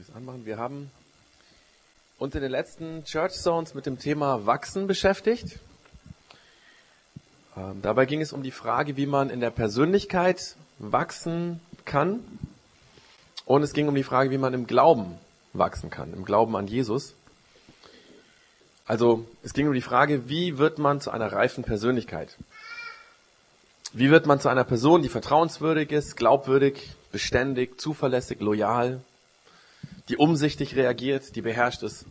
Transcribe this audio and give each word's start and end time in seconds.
es 0.00 0.14
anmachen. 0.14 0.46
Wir 0.46 0.58
haben 0.58 0.90
uns 2.18 2.34
in 2.34 2.40
den 2.40 2.52
letzten 2.52 3.04
Church 3.04 3.32
Zones 3.32 3.74
mit 3.74 3.84
dem 3.84 3.98
Thema 3.98 4.46
Wachsen 4.46 4.86
beschäftigt. 4.86 5.58
Ähm, 7.56 7.82
dabei 7.82 8.06
ging 8.06 8.20
es 8.20 8.32
um 8.32 8.44
die 8.44 8.52
Frage, 8.52 8.96
wie 8.96 9.06
man 9.06 9.28
in 9.28 9.40
der 9.40 9.50
Persönlichkeit 9.50 10.54
wachsen 10.78 11.60
kann. 11.84 12.20
Und 13.44 13.62
es 13.64 13.72
ging 13.72 13.88
um 13.88 13.94
die 13.94 14.04
Frage, 14.04 14.30
wie 14.30 14.38
man 14.38 14.54
im 14.54 14.68
Glauben 14.68 15.18
wachsen 15.52 15.90
kann, 15.90 16.12
im 16.12 16.24
Glauben 16.24 16.54
an 16.54 16.68
Jesus. 16.68 17.14
Also 18.86 19.26
es 19.42 19.52
ging 19.52 19.66
um 19.66 19.74
die 19.74 19.80
Frage, 19.80 20.28
wie 20.28 20.58
wird 20.58 20.78
man 20.78 21.00
zu 21.00 21.10
einer 21.10 21.32
reifen 21.32 21.64
Persönlichkeit? 21.64 22.36
Wie 23.92 24.10
wird 24.10 24.26
man 24.26 24.38
zu 24.38 24.48
einer 24.48 24.64
Person, 24.64 25.02
die 25.02 25.08
vertrauenswürdig 25.08 25.90
ist, 25.90 26.16
glaubwürdig, 26.16 26.90
beständig, 27.10 27.80
zuverlässig, 27.80 28.40
loyal, 28.40 29.00
die 30.08 30.16
umsichtig 30.16 30.76
reagiert, 30.76 31.36
die 31.36 31.42
beherrscht 31.42 31.82
ist. 31.82 32.06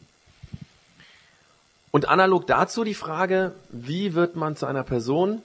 Und 1.92 2.08
analog 2.08 2.46
dazu 2.48 2.84
die 2.84 2.94
Frage, 2.94 3.54
wie 3.70 4.14
wird 4.14 4.36
man 4.36 4.56
zu 4.56 4.66
einer 4.66 4.84
Person, 4.84 5.42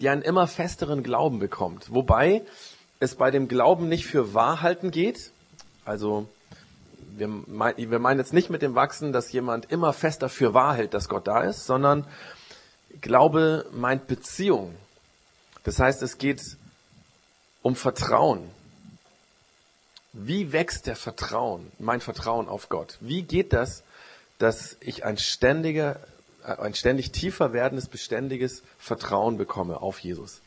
die 0.00 0.08
einen 0.08 0.22
immer 0.22 0.46
festeren 0.46 1.02
Glauben 1.02 1.38
bekommt? 1.38 1.92
Wobei 1.92 2.42
es 3.00 3.14
bei 3.14 3.30
dem 3.30 3.48
Glauben 3.48 3.88
nicht 3.88 4.06
für 4.06 4.34
Wahrhalten 4.34 4.90
geht. 4.90 5.32
Also 5.84 6.28
wir, 7.16 7.28
wir 7.28 7.98
meinen 7.98 8.18
jetzt 8.18 8.32
nicht 8.32 8.50
mit 8.50 8.62
dem 8.62 8.74
Wachsen, 8.74 9.12
dass 9.12 9.32
jemand 9.32 9.70
immer 9.70 9.92
fester 9.92 10.28
für 10.28 10.54
wahr 10.54 10.74
hält, 10.74 10.94
dass 10.94 11.08
Gott 11.08 11.26
da 11.26 11.42
ist, 11.42 11.66
sondern 11.66 12.06
Glaube 13.00 13.66
meint 13.72 14.06
Beziehung. 14.06 14.74
Das 15.64 15.78
heißt, 15.78 16.02
es 16.02 16.18
geht 16.18 16.40
um 17.62 17.76
Vertrauen. 17.76 18.48
Wie 20.12 20.52
wächst 20.52 20.86
der 20.86 20.96
Vertrauen, 20.96 21.70
mein 21.78 22.00
Vertrauen 22.00 22.48
auf 22.48 22.68
Gott? 22.68 22.96
Wie 23.00 23.22
geht 23.22 23.52
das, 23.52 23.84
dass 24.38 24.76
ich 24.80 25.04
ein 25.04 25.18
ständiger, 25.18 26.00
äh, 26.44 26.56
ein 26.56 26.74
ständig 26.74 27.12
tiefer 27.12 27.52
werdendes, 27.52 27.88
beständiges 27.88 28.62
Vertrauen 28.78 29.36
bekomme 29.36 29.82
auf 29.82 29.98
Jesus? 29.98 30.40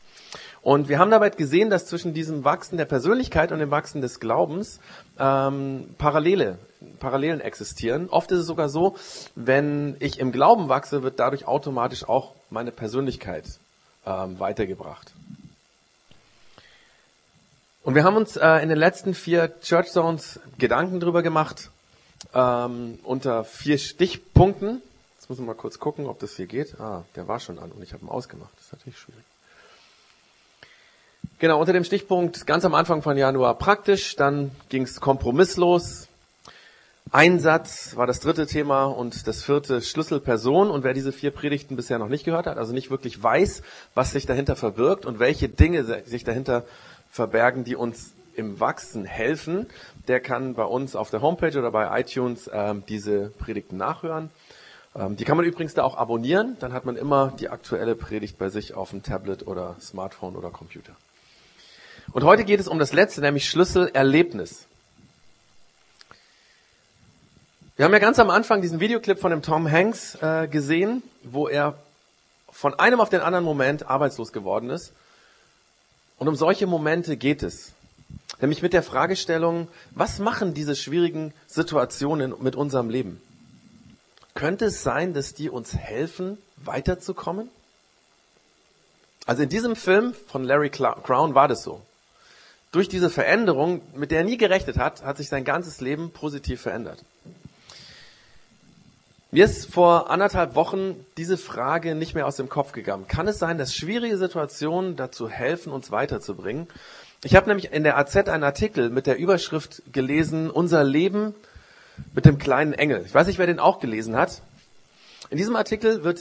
Und 0.62 0.88
wir 0.88 0.98
haben 0.98 1.10
dabei 1.10 1.30
gesehen, 1.30 1.70
dass 1.70 1.86
zwischen 1.86 2.14
diesem 2.14 2.44
Wachsen 2.44 2.76
der 2.76 2.84
Persönlichkeit 2.86 3.52
und 3.52 3.58
dem 3.58 3.70
Wachsen 3.70 4.00
des 4.00 4.20
Glaubens 4.20 4.80
ähm, 5.18 5.94
Parallele, 5.98 6.58
Parallelen 6.98 7.40
existieren. 7.40 8.08
Oft 8.08 8.32
ist 8.32 8.40
es 8.40 8.46
sogar 8.46 8.68
so, 8.68 8.96
wenn 9.34 9.96
ich 10.00 10.18
im 10.18 10.32
Glauben 10.32 10.68
wachse, 10.68 11.02
wird 11.02 11.20
dadurch 11.20 11.46
automatisch 11.46 12.08
auch 12.08 12.34
meine 12.50 12.72
Persönlichkeit 12.72 13.44
ähm, 14.06 14.38
weitergebracht. 14.38 15.12
Und 17.84 17.96
wir 17.96 18.04
haben 18.04 18.16
uns 18.16 18.36
äh, 18.36 18.58
in 18.58 18.68
den 18.68 18.78
letzten 18.78 19.12
vier 19.12 19.60
Church 19.60 19.90
Zones 19.90 20.38
Gedanken 20.56 21.00
drüber 21.00 21.22
gemacht, 21.22 21.70
ähm, 22.32 23.00
unter 23.02 23.42
vier 23.42 23.76
Stichpunkten. 23.76 24.80
Jetzt 25.18 25.28
muss 25.28 25.40
ich 25.40 25.44
mal 25.44 25.56
kurz 25.56 25.80
gucken, 25.80 26.06
ob 26.06 26.20
das 26.20 26.36
hier 26.36 26.46
geht. 26.46 26.78
Ah, 26.78 27.04
der 27.16 27.26
war 27.26 27.40
schon 27.40 27.58
an 27.58 27.72
und 27.72 27.82
ich 27.82 27.92
habe 27.92 28.04
ihn 28.04 28.08
ausgemacht. 28.08 28.52
Das 28.54 28.66
ist 28.66 28.72
natürlich 28.72 28.98
schwierig. 29.00 29.24
Genau, 31.40 31.58
unter 31.58 31.72
dem 31.72 31.82
Stichpunkt 31.82 32.46
ganz 32.46 32.64
am 32.64 32.74
Anfang 32.74 33.02
von 33.02 33.16
Januar 33.16 33.58
praktisch, 33.58 34.14
dann 34.14 34.52
ging 34.68 34.82
es 34.82 35.00
kompromisslos. 35.00 36.06
Einsatz 37.10 37.96
war 37.96 38.06
das 38.06 38.20
dritte 38.20 38.46
Thema 38.46 38.84
und 38.84 39.26
das 39.26 39.42
vierte 39.42 39.82
Schlüsselperson. 39.82 40.70
Und 40.70 40.84
wer 40.84 40.94
diese 40.94 41.10
vier 41.10 41.32
Predigten 41.32 41.74
bisher 41.74 41.98
noch 41.98 42.08
nicht 42.08 42.24
gehört 42.24 42.46
hat, 42.46 42.58
also 42.58 42.72
nicht 42.72 42.92
wirklich 42.92 43.20
weiß, 43.20 43.62
was 43.94 44.12
sich 44.12 44.24
dahinter 44.24 44.54
verbirgt 44.54 45.04
und 45.04 45.18
welche 45.18 45.48
Dinge 45.48 46.04
sich 46.06 46.22
dahinter 46.22 46.64
verbergen, 47.12 47.62
die 47.62 47.76
uns 47.76 48.14
im 48.34 48.58
Wachsen 48.58 49.04
helfen, 49.04 49.66
der 50.08 50.18
kann 50.18 50.54
bei 50.54 50.64
uns 50.64 50.96
auf 50.96 51.10
der 51.10 51.20
Homepage 51.20 51.56
oder 51.56 51.70
bei 51.70 52.00
iTunes 52.00 52.50
ähm, 52.52 52.82
diese 52.88 53.28
Predigten 53.28 53.76
nachhören. 53.76 54.30
Ähm, 54.96 55.16
die 55.16 55.24
kann 55.24 55.36
man 55.36 55.44
übrigens 55.44 55.74
da 55.74 55.84
auch 55.84 55.98
abonnieren, 55.98 56.56
dann 56.58 56.72
hat 56.72 56.86
man 56.86 56.96
immer 56.96 57.34
die 57.38 57.50
aktuelle 57.50 57.94
Predigt 57.94 58.38
bei 58.38 58.48
sich 58.48 58.72
auf 58.74 58.90
dem 58.90 59.02
Tablet 59.02 59.46
oder 59.46 59.76
Smartphone 59.78 60.36
oder 60.36 60.50
Computer. 60.50 60.94
Und 62.12 62.24
heute 62.24 62.44
geht 62.44 62.60
es 62.60 62.66
um 62.66 62.78
das 62.78 62.94
letzte, 62.94 63.20
nämlich 63.20 63.48
Schlüsselerlebnis. 63.48 64.66
Wir 67.76 67.84
haben 67.84 67.92
ja 67.92 67.98
ganz 67.98 68.18
am 68.18 68.30
Anfang 68.30 68.62
diesen 68.62 68.80
Videoclip 68.80 69.18
von 69.18 69.30
dem 69.30 69.42
Tom 69.42 69.70
Hanks 69.70 70.14
äh, 70.22 70.48
gesehen, 70.48 71.02
wo 71.22 71.46
er 71.46 71.74
von 72.50 72.72
einem 72.78 73.00
auf 73.00 73.10
den 73.10 73.20
anderen 73.20 73.44
Moment 73.44 73.88
arbeitslos 73.90 74.32
geworden 74.32 74.70
ist 74.70 74.94
und 76.22 76.28
um 76.28 76.36
solche 76.36 76.68
Momente 76.68 77.16
geht 77.16 77.42
es. 77.42 77.72
Nämlich 78.40 78.62
mit 78.62 78.74
der 78.74 78.84
Fragestellung, 78.84 79.66
was 79.90 80.20
machen 80.20 80.54
diese 80.54 80.76
schwierigen 80.76 81.34
Situationen 81.48 82.32
mit 82.40 82.54
unserem 82.54 82.90
Leben? 82.90 83.20
Könnte 84.32 84.66
es 84.66 84.84
sein, 84.84 85.14
dass 85.14 85.34
die 85.34 85.50
uns 85.50 85.76
helfen, 85.76 86.38
weiterzukommen? 86.58 87.48
Also 89.26 89.42
in 89.42 89.48
diesem 89.48 89.74
Film 89.74 90.14
von 90.28 90.44
Larry 90.44 90.70
Crown 90.70 91.34
war 91.34 91.48
das 91.48 91.64
so. 91.64 91.80
Durch 92.70 92.88
diese 92.88 93.10
Veränderung, 93.10 93.82
mit 93.96 94.12
der 94.12 94.18
er 94.18 94.24
nie 94.24 94.36
gerechnet 94.36 94.78
hat, 94.78 95.02
hat 95.02 95.16
sich 95.16 95.28
sein 95.28 95.42
ganzes 95.42 95.80
Leben 95.80 96.12
positiv 96.12 96.60
verändert. 96.60 97.04
Mir 99.34 99.46
ist 99.46 99.72
vor 99.72 100.10
anderthalb 100.10 100.54
Wochen 100.56 101.06
diese 101.16 101.38
Frage 101.38 101.94
nicht 101.94 102.14
mehr 102.14 102.26
aus 102.26 102.36
dem 102.36 102.50
Kopf 102.50 102.72
gegangen. 102.72 103.08
Kann 103.08 103.26
es 103.26 103.38
sein, 103.38 103.56
dass 103.56 103.74
schwierige 103.74 104.18
Situationen 104.18 104.94
dazu 104.94 105.26
helfen, 105.26 105.72
uns 105.72 105.90
weiterzubringen? 105.90 106.68
Ich 107.24 107.34
habe 107.34 107.46
nämlich 107.46 107.72
in 107.72 107.82
der 107.82 107.96
AZ 107.96 108.14
einen 108.14 108.44
Artikel 108.44 108.90
mit 108.90 109.06
der 109.06 109.16
Überschrift 109.16 109.84
gelesen, 109.90 110.50
Unser 110.50 110.84
Leben 110.84 111.34
mit 112.14 112.26
dem 112.26 112.36
kleinen 112.36 112.74
Engel. 112.74 113.04
Ich 113.06 113.14
weiß 113.14 113.26
nicht, 113.26 113.38
wer 113.38 113.46
den 113.46 113.58
auch 113.58 113.80
gelesen 113.80 114.16
hat. 114.16 114.42
In 115.30 115.38
diesem 115.38 115.56
Artikel 115.56 116.04
wird 116.04 116.20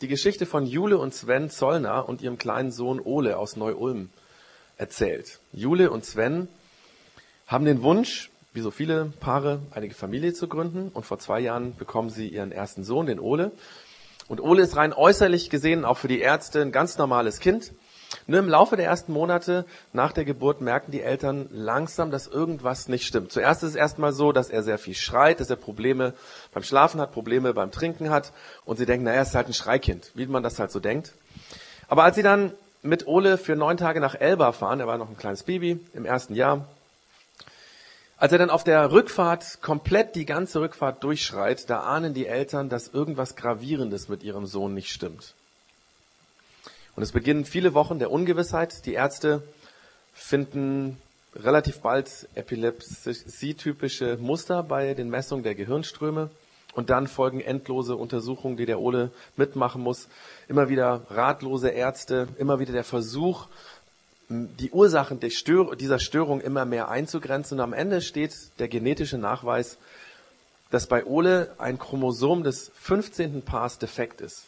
die 0.00 0.06
Geschichte 0.06 0.46
von 0.46 0.64
Jule 0.64 0.98
und 0.98 1.12
Sven 1.12 1.50
Zollner 1.50 2.08
und 2.08 2.22
ihrem 2.22 2.38
kleinen 2.38 2.70
Sohn 2.70 3.00
Ole 3.00 3.36
aus 3.36 3.56
Neu-Ulm 3.56 4.10
erzählt. 4.78 5.40
Jule 5.52 5.90
und 5.90 6.04
Sven 6.04 6.46
haben 7.48 7.64
den 7.64 7.82
Wunsch, 7.82 8.30
wie 8.54 8.60
so 8.60 8.70
viele 8.70 9.12
Paare, 9.20 9.60
eine 9.72 9.90
Familie 9.90 10.32
zu 10.32 10.48
gründen. 10.48 10.88
Und 10.94 11.04
vor 11.04 11.18
zwei 11.18 11.40
Jahren 11.40 11.76
bekommen 11.76 12.08
sie 12.08 12.28
ihren 12.28 12.52
ersten 12.52 12.84
Sohn, 12.84 13.06
den 13.06 13.20
Ole. 13.20 13.50
Und 14.28 14.40
Ole 14.40 14.62
ist 14.62 14.76
rein 14.76 14.92
äußerlich 14.92 15.50
gesehen 15.50 15.84
auch 15.84 15.98
für 15.98 16.08
die 16.08 16.20
Ärzte 16.20 16.62
ein 16.62 16.72
ganz 16.72 16.96
normales 16.96 17.40
Kind. 17.40 17.72
Nur 18.28 18.38
im 18.38 18.48
Laufe 18.48 18.76
der 18.76 18.86
ersten 18.86 19.12
Monate 19.12 19.66
nach 19.92 20.12
der 20.12 20.24
Geburt 20.24 20.60
merken 20.60 20.92
die 20.92 21.02
Eltern 21.02 21.48
langsam, 21.50 22.12
dass 22.12 22.28
irgendwas 22.28 22.88
nicht 22.88 23.06
stimmt. 23.06 23.32
Zuerst 23.32 23.64
ist 23.64 23.70
es 23.70 23.76
erstmal 23.76 24.12
so, 24.12 24.30
dass 24.30 24.50
er 24.50 24.62
sehr 24.62 24.78
viel 24.78 24.94
schreit, 24.94 25.40
dass 25.40 25.50
er 25.50 25.56
Probleme 25.56 26.14
beim 26.52 26.62
Schlafen 26.62 27.00
hat, 27.00 27.12
Probleme 27.12 27.52
beim 27.54 27.72
Trinken 27.72 28.10
hat. 28.10 28.32
Und 28.64 28.76
sie 28.76 28.86
denken, 28.86 29.04
naja, 29.04 29.16
er 29.16 29.22
ist 29.22 29.34
halt 29.34 29.48
ein 29.48 29.52
Schreikind, 29.52 30.12
wie 30.14 30.26
man 30.26 30.44
das 30.44 30.60
halt 30.60 30.70
so 30.70 30.78
denkt. 30.78 31.12
Aber 31.88 32.04
als 32.04 32.14
sie 32.14 32.22
dann 32.22 32.52
mit 32.82 33.06
Ole 33.08 33.36
für 33.36 33.56
neun 33.56 33.78
Tage 33.78 33.98
nach 33.98 34.14
Elba 34.14 34.52
fahren, 34.52 34.78
er 34.78 34.86
war 34.86 34.96
noch 34.96 35.08
ein 35.08 35.16
kleines 35.16 35.42
Baby 35.42 35.80
im 35.92 36.04
ersten 36.04 36.34
Jahr, 36.34 36.68
als 38.24 38.32
er 38.32 38.38
dann 38.38 38.48
auf 38.48 38.64
der 38.64 38.90
Rückfahrt 38.90 39.60
komplett 39.60 40.16
die 40.16 40.24
ganze 40.24 40.62
Rückfahrt 40.62 41.04
durchschreit, 41.04 41.68
da 41.68 41.80
ahnen 41.80 42.14
die 42.14 42.26
Eltern, 42.26 42.70
dass 42.70 42.88
irgendwas 42.88 43.36
Gravierendes 43.36 44.08
mit 44.08 44.22
ihrem 44.22 44.46
Sohn 44.46 44.72
nicht 44.72 44.88
stimmt. 44.88 45.34
Und 46.96 47.02
es 47.02 47.12
beginnen 47.12 47.44
viele 47.44 47.74
Wochen 47.74 47.98
der 47.98 48.10
Ungewissheit. 48.10 48.86
Die 48.86 48.94
Ärzte 48.94 49.42
finden 50.14 50.96
relativ 51.36 51.80
bald 51.80 52.26
epilepsie-typische 52.34 54.16
Muster 54.16 54.62
bei 54.62 54.94
den 54.94 55.10
Messungen 55.10 55.44
der 55.44 55.54
Gehirnströme. 55.54 56.30
Und 56.72 56.88
dann 56.88 57.08
folgen 57.08 57.42
endlose 57.42 57.94
Untersuchungen, 57.94 58.56
die 58.56 58.64
der 58.64 58.80
Ole 58.80 59.10
mitmachen 59.36 59.82
muss. 59.82 60.08
Immer 60.48 60.70
wieder 60.70 61.02
ratlose 61.10 61.68
Ärzte, 61.68 62.28
immer 62.38 62.58
wieder 62.58 62.72
der 62.72 62.84
Versuch, 62.84 63.48
die 64.28 64.70
Ursachen 64.70 65.20
dieser 65.20 65.98
Störung 65.98 66.40
immer 66.40 66.64
mehr 66.64 66.88
einzugrenzen. 66.88 67.58
Und 67.58 67.64
am 67.64 67.72
Ende 67.72 68.00
steht 68.00 68.34
der 68.58 68.68
genetische 68.68 69.18
Nachweis, 69.18 69.78
dass 70.70 70.86
bei 70.86 71.04
Ole 71.04 71.54
ein 71.58 71.78
Chromosom 71.78 72.42
des 72.42 72.70
15. 72.74 73.42
Paars 73.42 73.78
defekt 73.78 74.20
ist. 74.20 74.44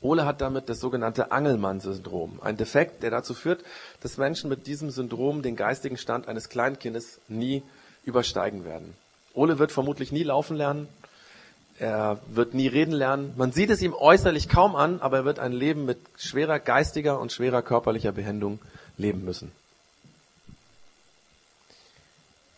Ole 0.00 0.24
hat 0.24 0.40
damit 0.40 0.68
das 0.68 0.78
sogenannte 0.78 1.32
Angelmann-Syndrom. 1.32 2.38
Ein 2.42 2.56
Defekt, 2.56 3.02
der 3.02 3.10
dazu 3.10 3.34
führt, 3.34 3.64
dass 4.00 4.16
Menschen 4.16 4.48
mit 4.48 4.66
diesem 4.66 4.90
Syndrom 4.90 5.42
den 5.42 5.56
geistigen 5.56 5.96
Stand 5.96 6.28
eines 6.28 6.48
Kleinkindes 6.48 7.20
nie 7.26 7.62
übersteigen 8.04 8.64
werden. 8.64 8.94
Ole 9.34 9.58
wird 9.58 9.72
vermutlich 9.72 10.12
nie 10.12 10.22
laufen 10.22 10.56
lernen. 10.56 10.88
Er 11.78 12.18
wird 12.28 12.54
nie 12.54 12.66
reden 12.66 12.92
lernen. 12.92 13.34
Man 13.36 13.52
sieht 13.52 13.70
es 13.70 13.82
ihm 13.82 13.94
äußerlich 13.94 14.48
kaum 14.48 14.74
an, 14.74 15.00
aber 15.00 15.18
er 15.18 15.24
wird 15.24 15.38
ein 15.38 15.52
Leben 15.52 15.84
mit 15.84 15.98
schwerer 16.16 16.58
geistiger 16.58 17.20
und 17.20 17.32
schwerer 17.32 17.62
körperlicher 17.62 18.12
Behinderung 18.12 18.58
leben 18.96 19.24
müssen. 19.24 19.52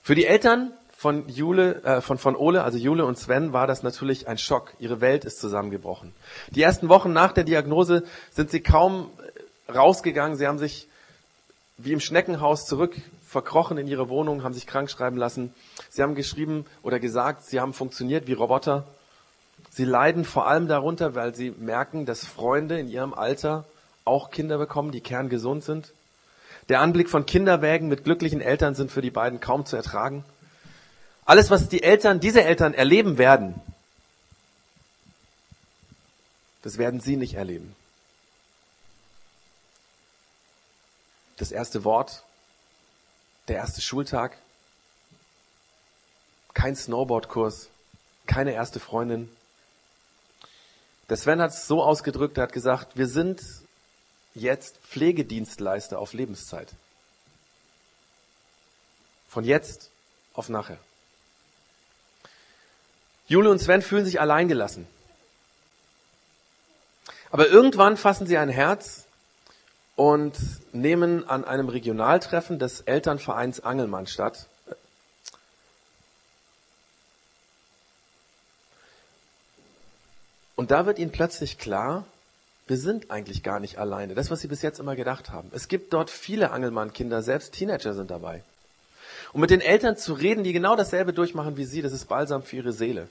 Für 0.03 0.15
die 0.15 0.25
Eltern 0.25 0.73
von 0.97 1.29
Jule, 1.29 1.83
äh, 1.85 2.01
von, 2.01 2.19
von 2.19 2.35
Ole, 2.35 2.65
also 2.65 2.79
Jule 2.79 3.05
und 3.05 3.19
Sven, 3.19 3.53
war 3.53 3.67
das 3.67 3.83
natürlich 3.83 4.27
ein 4.27 4.39
Schock. 4.39 4.73
Ihre 4.79 5.01
Welt 5.01 5.25
ist 5.25 5.39
zusammengebrochen. 5.39 6.13
Die 6.51 6.63
ersten 6.63 6.89
Wochen 6.89 7.13
nach 7.13 7.33
der 7.33 7.45
Diagnose 7.45 8.05
sind 8.31 8.51
sie 8.51 8.61
kaum 8.61 9.11
rausgegangen. 9.73 10.37
Sie 10.37 10.47
haben 10.47 10.59
sich 10.59 10.89
wie 11.77 11.93
im 11.93 12.01
Schneckenhaus 12.01 12.67
zurück 12.67 12.97
verkrochen 13.27 13.79
in 13.79 13.87
ihre 13.87 14.09
Wohnung, 14.09 14.43
haben 14.43 14.55
sich 14.55 14.67
krank 14.67 14.91
schreiben 14.91 15.17
lassen. 15.17 15.55
Sie 15.89 16.03
haben 16.03 16.15
geschrieben 16.15 16.67
oder 16.83 16.99
gesagt, 16.99 17.45
sie 17.45 17.61
haben 17.61 17.73
funktioniert 17.73 18.27
wie 18.27 18.33
Roboter. 18.33 18.87
Sie 19.69 19.85
leiden 19.85 20.25
vor 20.25 20.47
allem 20.47 20.69
darunter, 20.69 21.15
weil 21.15 21.35
sie 21.35 21.51
merken, 21.51 22.07
dass 22.07 22.25
Freunde 22.25 22.79
in 22.79 22.89
ihrem 22.89 23.15
Alter 23.15 23.65
auch 24.05 24.31
Kinder 24.31 24.59
bekommen, 24.59 24.93
die 24.93 25.01
kerngesund 25.01 25.65
sind. 25.65 25.93
Der 26.69 26.81
Anblick 26.81 27.09
von 27.09 27.27
Kinderwägen 27.27 27.89
mit 27.89 28.05
glücklichen 28.05 28.41
Eltern 28.41 28.75
sind 28.75 28.91
für 28.91 29.03
die 29.03 29.11
beiden 29.11 29.41
kaum 29.41 29.67
zu 29.67 29.77
ertragen. 29.77 30.25
Alles, 31.25 31.51
was 31.51 31.69
die 31.69 31.83
Eltern, 31.83 32.21
diese 32.21 32.43
Eltern 32.43 32.75
erleben 32.75 33.19
werden, 33.19 33.61
das 36.63 36.79
werden 36.79 37.01
sie 37.01 37.17
nicht 37.17 37.35
erleben. 37.35 37.75
Das 41.39 41.53
erste 41.53 41.85
Wort, 41.85 42.23
der 43.49 43.57
erste 43.57 43.81
Schultag, 43.81 44.37
kein 46.53 46.77
Snowboardkurs, 46.77 47.69
keine 48.27 48.53
erste 48.53 48.79
Freundin. 48.79 49.31
Der 51.11 51.17
Sven 51.17 51.43
hat 51.43 51.51
es 51.51 51.67
so 51.67 51.83
ausgedrückt, 51.83 52.39
er 52.39 52.45
hat 52.45 52.53
gesagt, 52.53 52.97
wir 52.97 53.09
sind 53.09 53.43
jetzt 54.35 54.77
Pflegedienstleister 54.79 55.99
auf 55.99 56.13
Lebenszeit. 56.13 56.69
Von 59.29 59.45
jetzt 59.45 59.91
auf 60.35 60.49
nachher. 60.49 60.79
Jule 63.27 63.51
und 63.51 63.59
Sven 63.59 63.83
fühlen 63.83 64.05
sich 64.05 64.21
alleingelassen. 64.21 64.87
Aber 67.33 67.49
irgendwann 67.49 67.97
fassen 67.97 68.29
sie 68.29 68.39
ein 68.39 68.49
Herz 68.49 69.07
und 69.97 70.37
nehmen 70.73 71.29
an 71.29 71.45
einem 71.45 71.69
Regionaltreffen 71.69 72.61
des 72.61 72.83
Elternvereins 72.83 73.61
Angelmann 73.61 74.07
statt. 74.07 74.47
Und 80.61 80.71
da 80.71 80.85
wird 80.85 80.99
ihnen 80.99 81.11
plötzlich 81.11 81.57
klar, 81.57 82.05
wir 82.67 82.77
sind 82.77 83.11
eigentlich 83.11 83.43
gar 83.43 83.61
nicht 83.61 83.79
alleine. 83.79 84.15
Das, 84.15 84.31
was 84.31 84.43
sie 84.43 84.47
bis 84.47 84.61
jetzt 84.61 84.79
immer 84.79 84.95
gedacht 84.95 85.31
haben. 85.31 85.51
Es 85.55 85.69
gibt 85.69 85.95
dort 85.95 86.11
viele 86.11 86.51
Angelmann-Kinder, 86.51 87.23
selbst 87.23 87.55
Teenager 87.55 87.95
sind 87.95 88.11
dabei. 88.11 88.43
Und 89.33 89.41
mit 89.41 89.49
den 89.49 89.63
Eltern 89.63 89.97
zu 89.97 90.13
reden, 90.13 90.45
die 90.45 90.53
genau 90.53 90.77
dasselbe 90.77 91.15
durchmachen 91.15 91.57
wie 91.57 91.65
sie, 91.65 91.81
das 91.81 91.95
ist 91.95 92.09
balsam 92.09 92.43
für 92.43 92.57
ihre 92.57 92.75
Seele. 92.75 93.09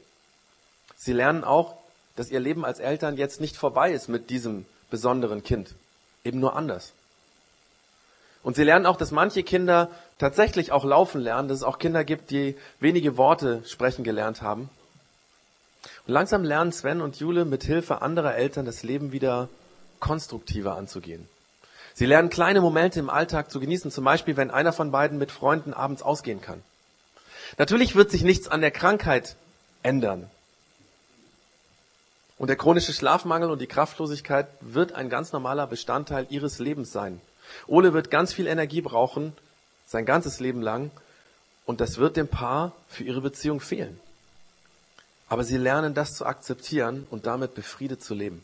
Sie 0.96 1.12
lernen 1.12 1.44
auch, 1.44 1.76
dass 2.16 2.30
ihr 2.30 2.40
Leben 2.40 2.66
als 2.66 2.80
Eltern 2.80 3.18
jetzt 3.18 3.42
nicht 3.42 3.58
vorbei 3.58 3.94
ist 3.94 4.10
mit 4.10 4.30
diesem 4.30 4.68
besonderen 4.92 5.42
Kind. 5.42 5.74
Eben 6.24 6.40
nur 6.40 6.56
anders. 6.56 6.94
Und 8.44 8.58
sie 8.58 8.64
lernen 8.64 8.86
auch, 8.86 8.96
dass 8.96 9.10
manche 9.10 9.42
Kinder 9.42 9.90
tatsächlich 10.20 10.72
auch 10.72 10.86
laufen 10.86 11.20
lernen, 11.20 11.48
dass 11.48 11.58
es 11.58 11.64
auch 11.64 11.80
Kinder 11.80 12.04
gibt, 12.04 12.30
die 12.30 12.56
wenige 12.80 13.18
Worte 13.18 13.64
sprechen 13.66 14.04
gelernt 14.04 14.44
haben. 14.44 14.70
Und 16.06 16.14
langsam 16.14 16.44
lernen 16.44 16.72
Sven 16.72 17.02
und 17.02 17.20
Jule 17.20 17.46
mit 17.46 17.64
Hilfe 17.64 18.02
anderer 18.02 18.36
Eltern 18.36 18.66
das 18.66 18.84
Leben 18.84 19.12
wieder 19.12 19.50
konstruktiver 20.00 20.76
anzugehen. 20.76 21.28
Sie 21.94 22.06
lernen 22.06 22.30
kleine 22.30 22.62
Momente 22.62 23.00
im 23.00 23.10
Alltag 23.10 23.52
zu 23.52 23.60
genießen, 23.60 23.92
zum 23.92 24.04
Beispiel 24.04 24.38
wenn 24.38 24.52
einer 24.52 24.74
von 24.74 24.92
beiden 24.92 25.18
mit 25.18 25.32
Freunden 25.32 25.74
abends 25.74 26.02
ausgehen 26.02 26.42
kann. 26.42 26.62
Natürlich 27.58 27.96
wird 27.96 28.12
sich 28.12 28.24
nichts 28.24 28.48
an 28.48 28.62
der 28.62 28.72
Krankheit 28.72 29.36
ändern. 29.84 30.30
Und 32.38 32.48
der 32.48 32.56
chronische 32.56 32.94
Schlafmangel 32.94 33.52
und 33.52 33.60
die 33.60 33.68
Kraftlosigkeit 33.68 34.48
wird 34.62 34.94
ein 34.94 35.10
ganz 35.10 35.34
normaler 35.34 35.68
Bestandteil 35.68 36.26
ihres 36.30 36.60
Lebens 36.60 36.92
sein. 36.92 37.20
Ole 37.68 37.94
wird 37.94 38.12
ganz 38.12 38.32
viel 38.32 38.48
Energie 38.48 38.82
brauchen, 38.82 39.34
sein 39.86 40.06
ganzes 40.06 40.40
Leben 40.40 40.62
lang, 40.62 40.92
und 41.66 41.82
das 41.82 41.98
wird 41.98 42.16
dem 42.16 42.28
Paar 42.28 42.72
für 42.88 43.04
ihre 43.04 43.22
Beziehung 43.22 43.60
fehlen. 43.60 44.00
Aber 45.30 45.44
sie 45.44 45.58
lernen 45.58 45.94
das 45.94 46.16
zu 46.16 46.26
akzeptieren 46.26 47.08
und 47.12 47.26
damit 47.26 47.54
befriedet 47.54 48.04
zu 48.04 48.14
leben. 48.14 48.44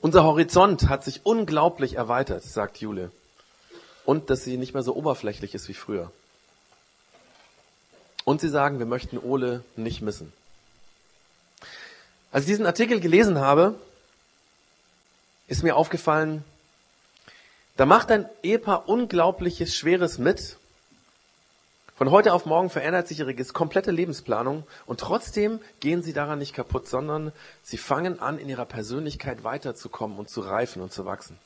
Unser 0.00 0.22
Horizont 0.24 0.88
hat 0.88 1.04
sich 1.04 1.22
unglaublich 1.24 1.94
erweitert, 1.94 2.44
sagt 2.44 2.78
Jule. 2.78 3.10
Und 4.04 4.30
dass 4.30 4.44
sie 4.44 4.56
nicht 4.56 4.74
mehr 4.74 4.82
so 4.82 4.94
oberflächlich 4.94 5.54
ist 5.54 5.68
wie 5.68 5.74
früher. 5.74 6.10
Und 8.24 8.40
sie 8.40 8.48
sagen, 8.48 8.78
wir 8.78 8.86
möchten 8.86 9.18
Ole 9.18 9.64
nicht 9.76 10.02
missen. 10.02 10.32
Als 12.30 12.44
ich 12.44 12.50
diesen 12.50 12.66
Artikel 12.66 13.00
gelesen 13.00 13.38
habe, 13.38 13.74
ist 15.46 15.62
mir 15.62 15.76
aufgefallen, 15.76 16.44
da 17.76 17.86
macht 17.86 18.10
ein 18.10 18.28
Ehepaar 18.42 18.88
unglaubliches 18.88 19.74
Schweres 19.74 20.18
mit. 20.18 20.58
Von 21.96 22.10
heute 22.10 22.32
auf 22.32 22.44
morgen 22.44 22.70
verändert 22.70 23.06
sich 23.06 23.20
ihre 23.20 23.34
komplette 23.34 23.92
Lebensplanung 23.92 24.64
und 24.84 25.00
trotzdem 25.00 25.60
gehen 25.80 26.02
sie 26.02 26.12
daran 26.12 26.40
nicht 26.40 26.54
kaputt, 26.54 26.88
sondern 26.88 27.32
sie 27.62 27.76
fangen 27.76 28.18
an, 28.18 28.38
in 28.38 28.48
ihrer 28.48 28.64
Persönlichkeit 28.64 29.44
weiterzukommen 29.44 30.18
und 30.18 30.28
zu 30.28 30.40
reifen 30.40 30.82
und 30.82 30.92
zu 30.92 31.04
wachsen. 31.06 31.38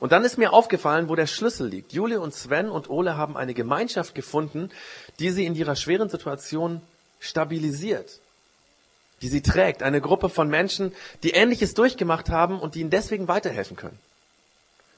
Und 0.00 0.12
dann 0.12 0.24
ist 0.24 0.38
mir 0.38 0.52
aufgefallen, 0.52 1.08
wo 1.08 1.16
der 1.16 1.26
Schlüssel 1.26 1.68
liegt. 1.68 1.92
Julie 1.92 2.20
und 2.20 2.34
Sven 2.34 2.68
und 2.70 2.90
Ole 2.90 3.16
haben 3.16 3.36
eine 3.36 3.54
Gemeinschaft 3.54 4.14
gefunden, 4.14 4.70
die 5.18 5.30
sie 5.30 5.46
in 5.46 5.54
ihrer 5.54 5.76
schweren 5.76 6.08
Situation 6.08 6.80
stabilisiert 7.20 8.20
die 9.22 9.28
sie 9.28 9.40
trägt. 9.40 9.82
Eine 9.82 10.00
Gruppe 10.00 10.28
von 10.28 10.48
Menschen, 10.48 10.92
die 11.22 11.30
Ähnliches 11.30 11.74
durchgemacht 11.74 12.28
haben 12.28 12.60
und 12.60 12.74
die 12.74 12.80
ihnen 12.80 12.90
deswegen 12.90 13.28
weiterhelfen 13.28 13.76
können. 13.76 13.98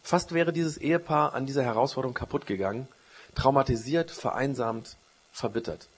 Fast 0.03 0.35
wäre 0.35 0.53
dieses 0.53 0.79
Ehepaar 0.79 1.35
an 1.35 1.47
dieser 1.47 1.63
Herausforderung 1.63 2.15
kaputt 2.15 2.47
gegangen, 2.47 2.89
traumatisiert, 3.35 4.11
vereinsamt, 4.11 4.97
verbittert. 5.33 5.89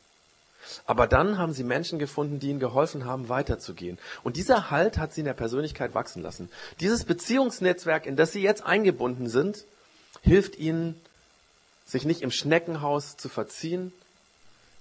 Aber 0.84 1.06
dann 1.06 1.38
haben 1.38 1.52
sie 1.52 1.64
Menschen 1.64 1.98
gefunden, 1.98 2.40
die 2.40 2.50
ihnen 2.50 2.58
geholfen 2.58 3.04
haben, 3.04 3.28
weiterzugehen. 3.28 3.98
Und 4.24 4.36
dieser 4.36 4.70
Halt 4.70 4.98
hat 4.98 5.12
sie 5.12 5.20
in 5.20 5.26
der 5.26 5.34
Persönlichkeit 5.34 5.94
wachsen 5.94 6.22
lassen. 6.22 6.50
Dieses 6.80 7.04
Beziehungsnetzwerk, 7.04 8.06
in 8.06 8.16
das 8.16 8.32
sie 8.32 8.42
jetzt 8.42 8.64
eingebunden 8.64 9.28
sind, 9.28 9.64
hilft 10.22 10.56
ihnen, 10.56 11.00
sich 11.84 12.04
nicht 12.04 12.22
im 12.22 12.32
Schneckenhaus 12.32 13.16
zu 13.16 13.28
verziehen, 13.28 13.92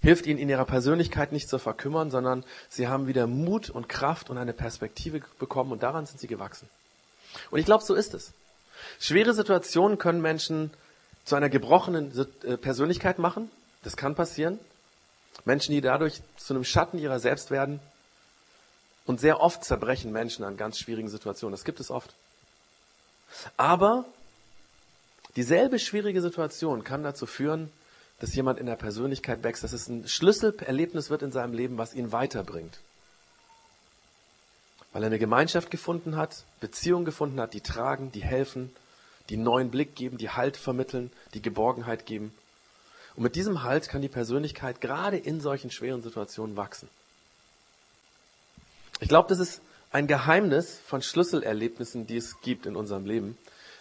hilft 0.02 0.26
ihnen 0.26 0.40
in 0.40 0.50
ihrer 0.50 0.66
Persönlichkeit 0.66 1.32
nicht 1.32 1.50
zu 1.50 1.60
verkümmern, 1.60 2.10
sondern 2.10 2.44
sie 2.70 2.88
haben 2.88 3.08
wieder 3.08 3.28
Mut 3.28 3.70
und 3.70 3.90
Kraft 3.90 4.30
und 4.30 4.38
eine 4.38 4.54
Perspektive 4.54 5.22
bekommen 5.40 5.72
und 5.72 5.84
daran 5.84 6.06
sind 6.06 6.20
sie 6.20 6.28
gewachsen. 6.28 6.68
Und 7.52 7.60
ich 7.60 7.66
glaube, 7.66 7.84
so 7.84 7.94
ist 7.94 8.14
es. 8.14 8.34
Schwere 9.00 9.34
Situationen 9.34 9.98
können 9.98 10.22
Menschen 10.22 10.72
zu 11.26 11.36
einer 11.36 11.50
gebrochenen 11.50 12.12
äh, 12.44 12.58
Persönlichkeit 12.58 13.20
machen. 13.20 13.52
Das 13.84 13.98
kann 13.98 14.16
passieren. 14.16 14.60
Menschen, 15.44 15.74
die 15.74 15.82
dadurch 15.82 16.22
zu 16.38 16.54
einem 16.54 16.64
Schatten 16.64 16.98
ihrer 16.98 17.20
selbst 17.20 17.52
werden. 17.52 17.80
Und 19.06 19.20
sehr 19.20 19.42
oft 19.42 19.64
zerbrechen 19.64 20.12
Menschen 20.12 20.46
an 20.46 20.58
ganz 20.58 20.80
schwierigen 20.80 21.10
Situationen. 21.10 21.52
Das 21.52 21.66
gibt 21.66 21.80
es 21.80 21.92
oft. 21.92 22.14
Aber 23.58 24.06
dieselbe 25.36 25.78
schwierige 25.80 26.22
Situation 26.22 26.84
kann 26.84 27.04
dazu 27.04 27.26
führen, 27.26 27.72
dass 28.20 28.34
jemand 28.34 28.60
in 28.60 28.66
der 28.66 28.78
Persönlichkeit 28.78 29.44
wächst, 29.44 29.64
dass 29.64 29.74
es 29.74 29.88
ein 29.88 30.08
Schlüsselerlebnis 30.08 31.10
wird 31.10 31.22
in 31.22 31.32
seinem 31.32 31.54
Leben, 31.54 31.78
was 31.78 31.94
ihn 31.94 32.12
weiterbringt. 32.12 32.80
Weil 34.94 35.04
er 35.04 35.08
eine 35.08 35.20
Gemeinschaft 35.20 35.70
gefunden 35.70 36.16
hat, 36.16 36.44
Beziehungen 36.62 37.04
gefunden 37.04 37.40
hat, 37.42 37.54
die 37.54 37.62
tragen, 37.62 38.12
die 38.12 38.24
helfen, 38.24 38.74
die 39.30 39.38
neuen 39.38 39.72
Blick 39.72 39.96
geben, 39.96 40.18
die 40.18 40.30
Halt 40.30 40.58
vermitteln, 40.58 41.12
die 41.34 41.42
Geborgenheit 41.42 42.06
geben. 42.06 42.34
Und 43.16 43.24
mit 43.24 43.36
diesem 43.36 43.64
Halt 43.64 43.90
kann 43.90 44.02
die 44.02 44.10
Persönlichkeit 44.10 44.82
gerade 44.82 45.18
in 45.18 45.40
solchen 45.42 45.72
schweren 45.72 46.02
Situationen 46.02 46.58
wachsen. 46.58 46.90
Ich 49.00 49.10
glaube, 49.10 49.30
das 49.30 49.40
ist 49.40 49.62
ein 49.92 50.08
Geheimnis 50.08 50.80
von 50.86 51.02
Schlüsselerlebnissen, 51.02 52.08
die 52.08 52.18
es 52.18 52.42
gibt 52.42 52.66
in 52.66 52.76
unserem 52.76 53.06
Leben, 53.06 53.38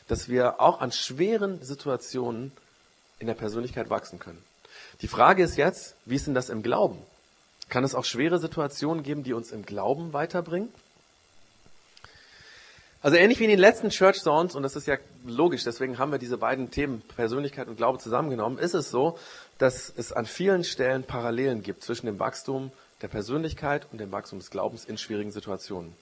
dass 0.08 0.28
wir 0.28 0.60
auch 0.60 0.80
an 0.80 0.92
schweren 0.92 1.62
Situationen 1.62 2.52
in 3.18 3.26
der 3.26 3.34
Persönlichkeit 3.34 3.90
wachsen 3.90 4.18
können. 4.18 4.42
Die 5.00 5.08
Frage 5.08 5.42
ist 5.42 5.56
jetzt, 5.56 5.96
wie 6.04 6.16
ist 6.16 6.26
denn 6.26 6.34
das 6.34 6.50
im 6.50 6.62
Glauben? 6.62 6.98
Kann 7.68 7.84
es 7.84 7.94
auch 7.94 8.04
schwere 8.04 8.38
Situationen 8.38 9.02
geben, 9.02 9.24
die 9.24 9.32
uns 9.32 9.50
im 9.50 9.64
Glauben 9.64 10.12
weiterbringen? 10.12 10.68
Also 13.04 13.18
ähnlich 13.18 13.38
wie 13.38 13.44
in 13.44 13.50
den 13.50 13.58
letzten 13.58 13.90
Church 13.90 14.22
Zones, 14.22 14.54
und 14.54 14.62
das 14.62 14.76
ist 14.76 14.86
ja 14.86 14.96
logisch, 15.26 15.62
deswegen 15.62 15.98
haben 15.98 16.10
wir 16.10 16.18
diese 16.18 16.38
beiden 16.38 16.70
Themen 16.70 17.02
Persönlichkeit 17.14 17.68
und 17.68 17.76
Glaube 17.76 17.98
zusammengenommen, 17.98 18.58
ist 18.58 18.72
es 18.72 18.90
so, 18.90 19.18
dass 19.58 19.92
es 19.94 20.10
an 20.10 20.24
vielen 20.24 20.64
Stellen 20.64 21.02
Parallelen 21.02 21.62
gibt 21.62 21.84
zwischen 21.84 22.06
dem 22.06 22.18
Wachstum 22.18 22.72
der 23.02 23.08
Persönlichkeit 23.08 23.86
und 23.92 24.00
dem 24.00 24.10
Wachstum 24.10 24.38
des 24.38 24.50
Glaubens 24.50 24.86
in 24.86 24.96
schwierigen 24.96 25.32
Situationen. 25.32 25.92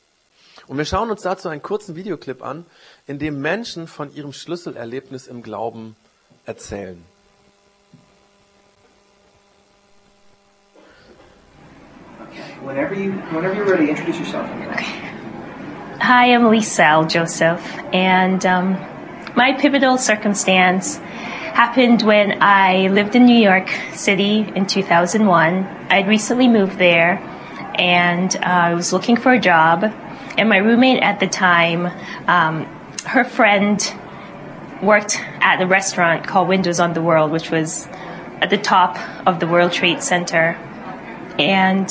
Und 0.69 0.79
wir 0.79 0.85
schauen 0.85 1.11
uns 1.11 1.23
dazu 1.23 1.49
einen 1.49 1.61
kurzen 1.61 1.97
Videoclip 1.97 2.41
an, 2.41 2.65
in 3.09 3.19
dem 3.19 3.41
Menschen 3.41 3.89
von 3.89 4.15
ihrem 4.15 4.33
Schlüsselerlebnis 4.33 5.27
im 5.27 5.43
Glauben 5.43 5.97
erzählen. 6.47 7.05
Whenever 12.65 12.95
you, 12.95 13.11
whenever 13.33 13.57
you're 13.57 13.69
ready, 13.69 13.91
introduce 13.91 14.21
yourself. 14.21 14.49
Okay. 14.61 15.12
Hi, 16.03 16.35
I'm 16.35 16.51
Lisa 16.51 17.07
Joseph, 17.09 17.65
and 17.95 18.45
um, 18.45 18.73
my 19.37 19.53
pivotal 19.57 19.97
circumstance 19.99 20.97
happened 20.97 22.03
when 22.03 22.43
I 22.43 22.89
lived 22.89 23.15
in 23.15 23.25
New 23.25 23.39
York 23.39 23.71
City 23.93 24.41
in 24.57 24.67
2001. 24.67 25.87
I'd 25.91 26.09
recently 26.09 26.49
moved 26.49 26.77
there 26.77 27.19
and 27.77 28.35
uh, 28.35 28.41
I 28.41 28.75
was 28.75 28.93
looking 28.93 29.17
for 29.17 29.31
a 29.33 29.39
job. 29.39 29.85
And 30.37 30.49
my 30.49 30.57
roommate 30.57 31.05
at 31.05 31.21
the 31.21 31.29
time, 31.29 31.87
um, 32.27 32.65
her 33.07 33.23
friend 33.23 33.81
worked 34.83 35.21
at 35.41 35.63
a 35.63 35.69
restaurant 35.69 36.27
called 36.27 36.49
Windows 36.49 36.81
on 36.81 36.95
the 36.95 37.01
World, 37.01 37.31
which 37.31 37.53
was 37.53 37.87
at 38.41 38.51
the 38.51 38.59
top 38.59 38.99
of 39.25 39.39
the 39.39 39.47
World 39.47 39.71
Trade 39.71 40.03
Center. 40.03 40.57
And 41.39 41.89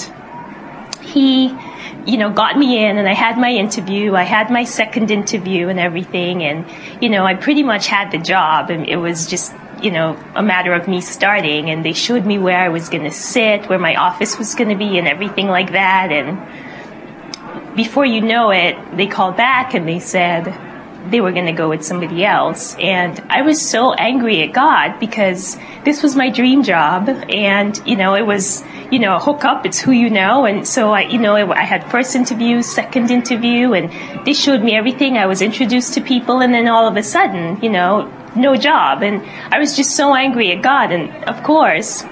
he, 1.02 1.58
you 2.06 2.18
know, 2.18 2.30
got 2.30 2.58
me 2.58 2.84
in 2.84 2.98
and 2.98 3.08
I 3.08 3.14
had 3.14 3.38
my 3.38 3.52
interview. 3.52 4.16
I 4.16 4.24
had 4.24 4.50
my 4.50 4.64
second 4.64 5.12
interview 5.12 5.68
and 5.68 5.80
everything. 5.80 6.44
And, 6.44 6.66
you 7.02 7.10
know, 7.10 7.26
I 7.26 7.36
pretty 7.36 7.64
much 7.64 7.88
had 7.88 8.12
the 8.12 8.18
job 8.18 8.70
and 8.70 8.88
it 8.88 8.98
was 8.98 9.28
just, 9.28 9.54
you 9.82 9.92
know, 9.92 10.18
a 10.36 10.44
matter 10.44 10.74
of 10.74 10.88
me 10.88 11.02
starting 11.02 11.70
and 11.70 11.86
they 11.86 11.94
showed 11.94 12.26
me 12.26 12.38
where 12.38 12.58
I 12.58 12.70
was 12.70 12.90
going 12.90 13.04
to 13.04 13.12
sit, 13.12 13.68
where 13.70 13.80
my 13.80 13.96
office 13.96 14.38
was 14.38 14.56
going 14.56 14.70
to 14.70 14.76
be 14.76 14.98
and 14.98 15.08
everything 15.08 15.48
like 15.48 15.72
that. 15.72 16.12
And 16.12 17.76
before 17.76 18.06
you 18.06 18.22
know 18.22 18.52
it, 18.52 18.76
they 18.96 19.08
called 19.08 19.38
back 19.38 19.74
and 19.74 19.88
they 19.88 20.00
said, 20.00 20.71
they 21.10 21.20
were 21.20 21.32
going 21.32 21.48
to 21.48 21.52
go 21.54 21.70
with 21.70 21.84
somebody 21.84 22.24
else. 22.24 22.76
And 22.80 23.20
I 23.30 23.42
was 23.42 23.62
so 23.62 23.94
angry 23.94 24.44
at 24.44 24.54
God 24.54 25.00
because 25.00 25.58
this 25.84 26.04
was 26.04 26.16
my 26.16 26.30
dream 26.30 26.64
job. 26.64 27.10
And, 27.10 27.82
you 27.86 27.96
know, 27.96 28.16
it 28.16 28.26
was, 28.26 28.64
you 28.92 29.00
know, 29.00 29.16
a 29.16 29.20
hookup. 29.20 29.66
It's 29.66 29.80
who 29.80 29.92
you 29.92 30.10
know. 30.10 30.46
And 30.46 30.68
so 30.68 30.92
I, 30.92 31.02
you 31.02 31.18
know, 31.18 31.36
I 31.52 31.64
had 31.64 31.90
first 31.90 32.16
interview, 32.16 32.62
second 32.62 33.10
interview, 33.10 33.74
and 33.74 34.26
they 34.26 34.34
showed 34.34 34.62
me 34.62 34.76
everything. 34.76 35.18
I 35.18 35.26
was 35.26 35.42
introduced 35.42 35.96
to 35.96 36.02
people. 36.02 36.42
And 36.42 36.54
then 36.54 36.68
all 36.68 36.88
of 36.88 36.96
a 36.96 37.04
sudden, 37.04 37.60
you 37.62 37.70
know, 37.70 38.12
no 38.36 38.56
job. 38.56 39.02
And 39.02 39.24
I 39.54 39.60
was 39.60 39.76
just 39.76 39.96
so 39.96 40.14
angry 40.16 40.52
at 40.52 40.62
God. 40.62 40.92
And 40.92 41.12
of 41.26 41.44
course, 41.44 42.04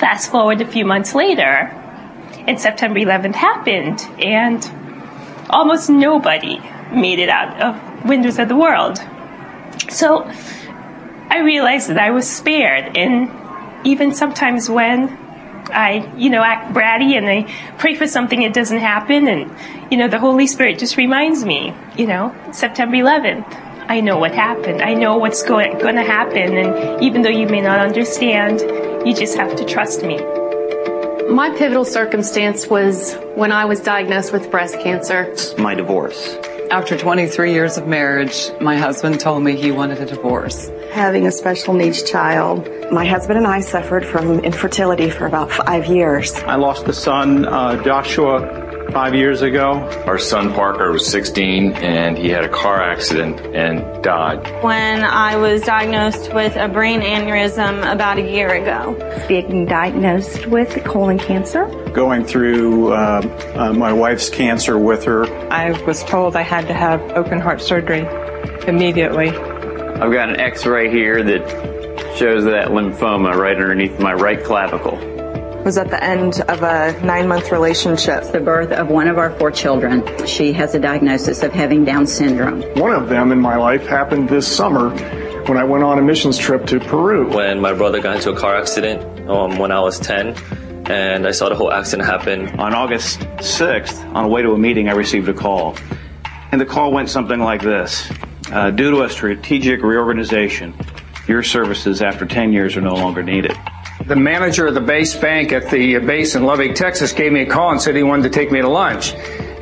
fast 0.00 0.30
forward 0.30 0.60
a 0.60 0.66
few 0.66 0.86
months 0.86 1.14
later, 1.14 1.76
and 2.48 2.58
September 2.58 2.98
11th 2.98 3.34
happened. 3.34 4.00
And 4.18 4.64
almost 5.50 5.90
nobody 5.90 6.58
made 6.92 7.18
it 7.18 7.28
out 7.28 7.60
of 7.60 7.89
Windows 8.04 8.38
of 8.38 8.48
the 8.48 8.56
World. 8.56 8.98
So 9.88 10.24
I 11.28 11.40
realized 11.40 11.88
that 11.88 11.98
I 11.98 12.10
was 12.10 12.28
spared, 12.28 12.96
and 12.96 13.30
even 13.86 14.14
sometimes 14.14 14.68
when 14.68 15.08
I, 15.72 16.12
you 16.16 16.30
know, 16.30 16.42
act 16.42 16.74
bratty 16.74 17.16
and 17.16 17.28
I 17.28 17.50
pray 17.78 17.94
for 17.94 18.06
something, 18.06 18.42
it 18.42 18.52
doesn't 18.52 18.78
happen, 18.78 19.28
and 19.28 19.50
you 19.90 19.98
know, 19.98 20.08
the 20.08 20.18
Holy 20.18 20.46
Spirit 20.46 20.78
just 20.78 20.96
reminds 20.96 21.44
me, 21.44 21.74
you 21.96 22.06
know, 22.06 22.34
September 22.52 22.96
11th. 22.96 23.46
I 23.88 24.00
know 24.00 24.18
what 24.18 24.32
happened. 24.32 24.82
I 24.82 24.94
know 24.94 25.16
what's 25.16 25.42
going, 25.42 25.78
going 25.78 25.96
to 25.96 26.04
happen, 26.04 26.56
and 26.56 27.02
even 27.02 27.22
though 27.22 27.30
you 27.30 27.46
may 27.46 27.60
not 27.60 27.80
understand, 27.80 28.60
you 29.06 29.14
just 29.14 29.36
have 29.36 29.56
to 29.56 29.64
trust 29.64 30.02
me. 30.04 30.18
My 31.28 31.54
pivotal 31.56 31.84
circumstance 31.84 32.66
was 32.66 33.14
when 33.34 33.52
I 33.52 33.64
was 33.64 33.80
diagnosed 33.80 34.32
with 34.32 34.50
breast 34.50 34.78
cancer. 34.80 35.34
My 35.58 35.74
divorce. 35.74 36.36
After 36.70 36.96
23 36.96 37.52
years 37.52 37.78
of 37.78 37.88
marriage, 37.88 38.48
my 38.60 38.76
husband 38.76 39.18
told 39.18 39.42
me 39.42 39.56
he 39.56 39.72
wanted 39.72 39.98
a 39.98 40.06
divorce. 40.06 40.70
Having 40.92 41.26
a 41.26 41.32
special 41.32 41.74
needs 41.74 42.08
child, 42.08 42.70
my 42.92 43.04
husband 43.04 43.38
and 43.38 43.46
I 43.46 43.58
suffered 43.58 44.06
from 44.06 44.38
infertility 44.44 45.10
for 45.10 45.26
about 45.26 45.50
five 45.50 45.86
years. 45.86 46.32
I 46.44 46.54
lost 46.54 46.86
a 46.86 46.92
son, 46.92 47.44
uh, 47.44 47.82
Joshua, 47.82 48.69
five 48.92 49.14
years 49.14 49.42
ago. 49.42 49.72
Our 50.06 50.18
son 50.18 50.52
Parker 50.52 50.92
was 50.92 51.06
16 51.06 51.72
and 51.74 52.18
he 52.18 52.28
had 52.28 52.44
a 52.44 52.48
car 52.48 52.82
accident 52.82 53.40
and 53.54 54.02
died. 54.02 54.38
When 54.62 55.02
I 55.02 55.36
was 55.36 55.62
diagnosed 55.62 56.32
with 56.34 56.56
a 56.56 56.68
brain 56.68 57.00
aneurysm 57.00 57.90
about 57.90 58.18
a 58.18 58.30
year 58.30 58.50
ago. 58.50 58.96
Being 59.28 59.66
diagnosed 59.66 60.46
with 60.46 60.84
colon 60.84 61.18
cancer. 61.18 61.66
Going 61.92 62.24
through 62.24 62.92
uh, 62.92 63.54
uh, 63.54 63.72
my 63.72 63.92
wife's 63.92 64.28
cancer 64.28 64.78
with 64.78 65.04
her. 65.04 65.26
I 65.52 65.70
was 65.82 66.02
told 66.04 66.36
I 66.36 66.42
had 66.42 66.66
to 66.68 66.74
have 66.74 67.00
open 67.12 67.40
heart 67.40 67.60
surgery 67.60 68.06
immediately. 68.66 69.30
I've 69.30 70.12
got 70.12 70.30
an 70.30 70.40
x-ray 70.40 70.90
here 70.90 71.22
that 71.22 72.16
shows 72.16 72.44
that 72.44 72.68
lymphoma 72.68 73.34
right 73.34 73.56
underneath 73.56 73.98
my 74.00 74.14
right 74.14 74.42
clavicle 74.42 75.19
was 75.64 75.76
at 75.76 75.90
the 75.90 76.02
end 76.02 76.40
of 76.42 76.62
a 76.62 76.98
nine 77.04 77.28
month 77.28 77.52
relationship. 77.52 78.24
The 78.32 78.40
birth 78.40 78.72
of 78.72 78.88
one 78.88 79.08
of 79.08 79.18
our 79.18 79.30
four 79.38 79.50
children. 79.50 80.04
She 80.26 80.52
has 80.54 80.74
a 80.74 80.78
diagnosis 80.78 81.42
of 81.42 81.52
having 81.52 81.84
Down 81.84 82.06
syndrome. 82.06 82.62
One 82.74 82.92
of 82.92 83.08
them 83.08 83.32
in 83.32 83.40
my 83.40 83.56
life 83.56 83.86
happened 83.86 84.28
this 84.28 84.46
summer 84.46 84.90
when 85.46 85.58
I 85.58 85.64
went 85.64 85.84
on 85.84 85.98
a 85.98 86.02
missions 86.02 86.38
trip 86.38 86.66
to 86.66 86.80
Peru. 86.80 87.28
When 87.28 87.60
my 87.60 87.74
brother 87.74 88.00
got 88.00 88.16
into 88.16 88.30
a 88.30 88.36
car 88.36 88.56
accident 88.56 89.28
um, 89.28 89.58
when 89.58 89.70
I 89.70 89.80
was 89.80 89.98
10, 90.00 90.36
and 90.90 91.26
I 91.26 91.30
saw 91.30 91.48
the 91.48 91.54
whole 91.54 91.72
accident 91.72 92.08
happen. 92.08 92.58
On 92.58 92.74
August 92.74 93.20
6th, 93.20 94.14
on 94.14 94.24
the 94.24 94.30
way 94.30 94.42
to 94.42 94.52
a 94.52 94.58
meeting, 94.58 94.88
I 94.88 94.92
received 94.92 95.28
a 95.28 95.34
call. 95.34 95.76
And 96.52 96.60
the 96.60 96.66
call 96.66 96.92
went 96.92 97.10
something 97.10 97.38
like 97.38 97.62
this. 97.62 98.10
Uh, 98.50 98.70
due 98.70 98.90
to 98.90 99.02
a 99.02 99.10
strategic 99.10 99.82
reorganization, 99.82 100.74
your 101.28 101.42
services 101.42 102.02
after 102.02 102.26
10 102.26 102.52
years 102.52 102.76
are 102.76 102.80
no 102.80 102.94
longer 102.94 103.22
needed. 103.22 103.56
The 104.06 104.16
manager 104.16 104.66
of 104.66 104.74
the 104.74 104.80
base 104.80 105.14
bank 105.14 105.52
at 105.52 105.70
the 105.70 105.98
base 105.98 106.34
in 106.34 106.44
Lubbock, 106.44 106.74
Texas 106.74 107.12
gave 107.12 107.32
me 107.32 107.42
a 107.42 107.46
call 107.46 107.70
and 107.70 107.80
said 107.80 107.94
he 107.94 108.02
wanted 108.02 108.22
to 108.22 108.30
take 108.30 108.50
me 108.50 108.60
to 108.62 108.68
lunch. 108.68 109.12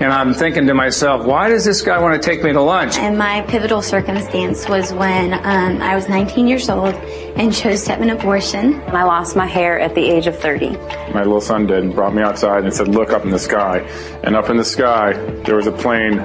And 0.01 0.13
I'm 0.13 0.33
thinking 0.33 0.69
to 0.69 0.75
myself, 0.75 1.27
why 1.27 1.49
does 1.49 1.65
this 1.65 1.83
guy 1.83 2.01
want 2.01 2.23
to 2.23 2.27
take 2.27 2.45
me 2.45 2.53
to 2.53 2.61
lunch? 2.61 2.99
And 2.99 3.19
my 3.19 3.43
pivotal 3.43 3.83
circumstance 3.83 4.69
was 4.69 4.93
when 4.93 5.35
um, 5.35 5.83
I 5.83 5.97
was 5.97 6.09
19 6.09 6.47
years 6.47 6.71
old 6.71 6.95
and 6.95 7.53
chose 7.53 7.83
to 7.85 7.91
have 7.91 8.01
an 8.01 8.11
abortion. 8.11 8.75
I 8.75 9.03
lost 9.03 9.35
my 9.35 9.47
hair 9.47 9.81
at 9.81 9.97
the 9.97 10.09
age 10.09 10.29
of 10.29 10.39
30. 10.39 10.71
My 11.13 11.25
little 11.25 11.41
son 11.41 11.67
did 11.67 11.83
and 11.83 11.93
brought 11.93 12.15
me 12.15 12.23
outside 12.23 12.63
and 12.63 12.73
said, 12.73 12.87
look 12.87 13.11
up 13.11 13.25
in 13.25 13.31
the 13.31 13.41
sky. 13.41 13.81
And 14.23 14.37
up 14.37 14.51
in 14.51 14.57
the 14.57 14.65
sky, 14.65 15.15
there 15.43 15.57
was 15.57 15.67
a 15.67 15.73
plane 15.73 16.19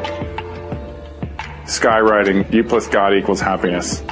skywriting, 1.66 2.54
you 2.54 2.64
plus 2.64 2.88
God 2.88 3.16
equals 3.16 3.42
happiness. 3.42 4.04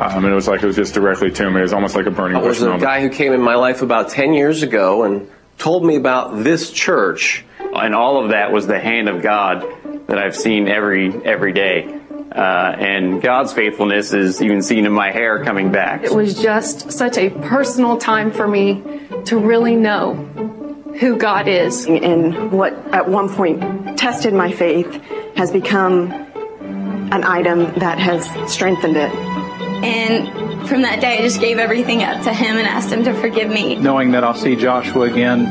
Um, 0.00 0.24
and 0.24 0.32
it 0.32 0.36
was 0.36 0.46
like 0.46 0.62
it 0.62 0.66
was 0.66 0.76
just 0.76 0.94
directly 0.94 1.32
to 1.32 1.50
me. 1.50 1.58
It 1.58 1.62
was 1.62 1.72
almost 1.72 1.96
like 1.96 2.06
a 2.06 2.10
burning 2.12 2.40
bush. 2.40 2.60
There 2.60 2.70
was 2.70 2.80
a 2.80 2.84
guy 2.84 3.00
who 3.00 3.08
came 3.08 3.32
in 3.32 3.42
my 3.42 3.56
life 3.56 3.82
about 3.82 4.10
10 4.10 4.32
years 4.32 4.62
ago 4.62 5.02
and 5.02 5.28
told 5.58 5.84
me 5.84 5.96
about 5.96 6.44
this 6.44 6.70
church. 6.70 7.44
And 7.58 7.96
all 7.96 8.22
of 8.22 8.30
that 8.30 8.52
was 8.52 8.68
the 8.68 8.78
hand 8.78 9.08
of 9.08 9.22
God 9.22 9.66
that 10.06 10.18
I've 10.18 10.36
seen 10.36 10.68
every, 10.68 11.12
every 11.24 11.52
day. 11.52 12.00
Uh, 12.30 12.76
and 12.78 13.20
God's 13.20 13.52
faithfulness 13.52 14.12
is 14.12 14.40
even 14.40 14.62
seen 14.62 14.86
in 14.86 14.92
my 14.92 15.10
hair 15.10 15.42
coming 15.44 15.72
back. 15.72 16.04
It 16.04 16.14
was 16.14 16.40
just 16.40 16.92
such 16.92 17.18
a 17.18 17.30
personal 17.30 17.98
time 17.98 18.30
for 18.30 18.46
me 18.46 18.82
to 19.24 19.38
really 19.38 19.74
know 19.74 20.14
who 21.00 21.16
God 21.16 21.48
is. 21.48 21.86
And 21.86 22.52
what 22.52 22.74
at 22.92 23.08
one 23.08 23.28
point 23.28 23.98
tested 23.98 24.32
my 24.32 24.52
faith 24.52 24.94
has 25.36 25.50
become 25.50 26.12
an 27.10 27.24
item 27.24 27.72
that 27.80 27.98
has 27.98 28.28
strengthened 28.52 28.96
it. 28.96 29.37
And 29.84 30.68
from 30.68 30.82
that 30.82 31.00
day, 31.00 31.18
I 31.18 31.22
just 31.22 31.40
gave 31.40 31.58
everything 31.58 32.02
up 32.02 32.22
to 32.24 32.32
him 32.32 32.56
and 32.56 32.66
asked 32.66 32.92
him 32.92 33.04
to 33.04 33.14
forgive 33.14 33.50
me. 33.50 33.76
Knowing 33.76 34.10
that 34.12 34.24
I'll 34.24 34.34
see 34.34 34.56
Joshua 34.56 35.02
again 35.02 35.46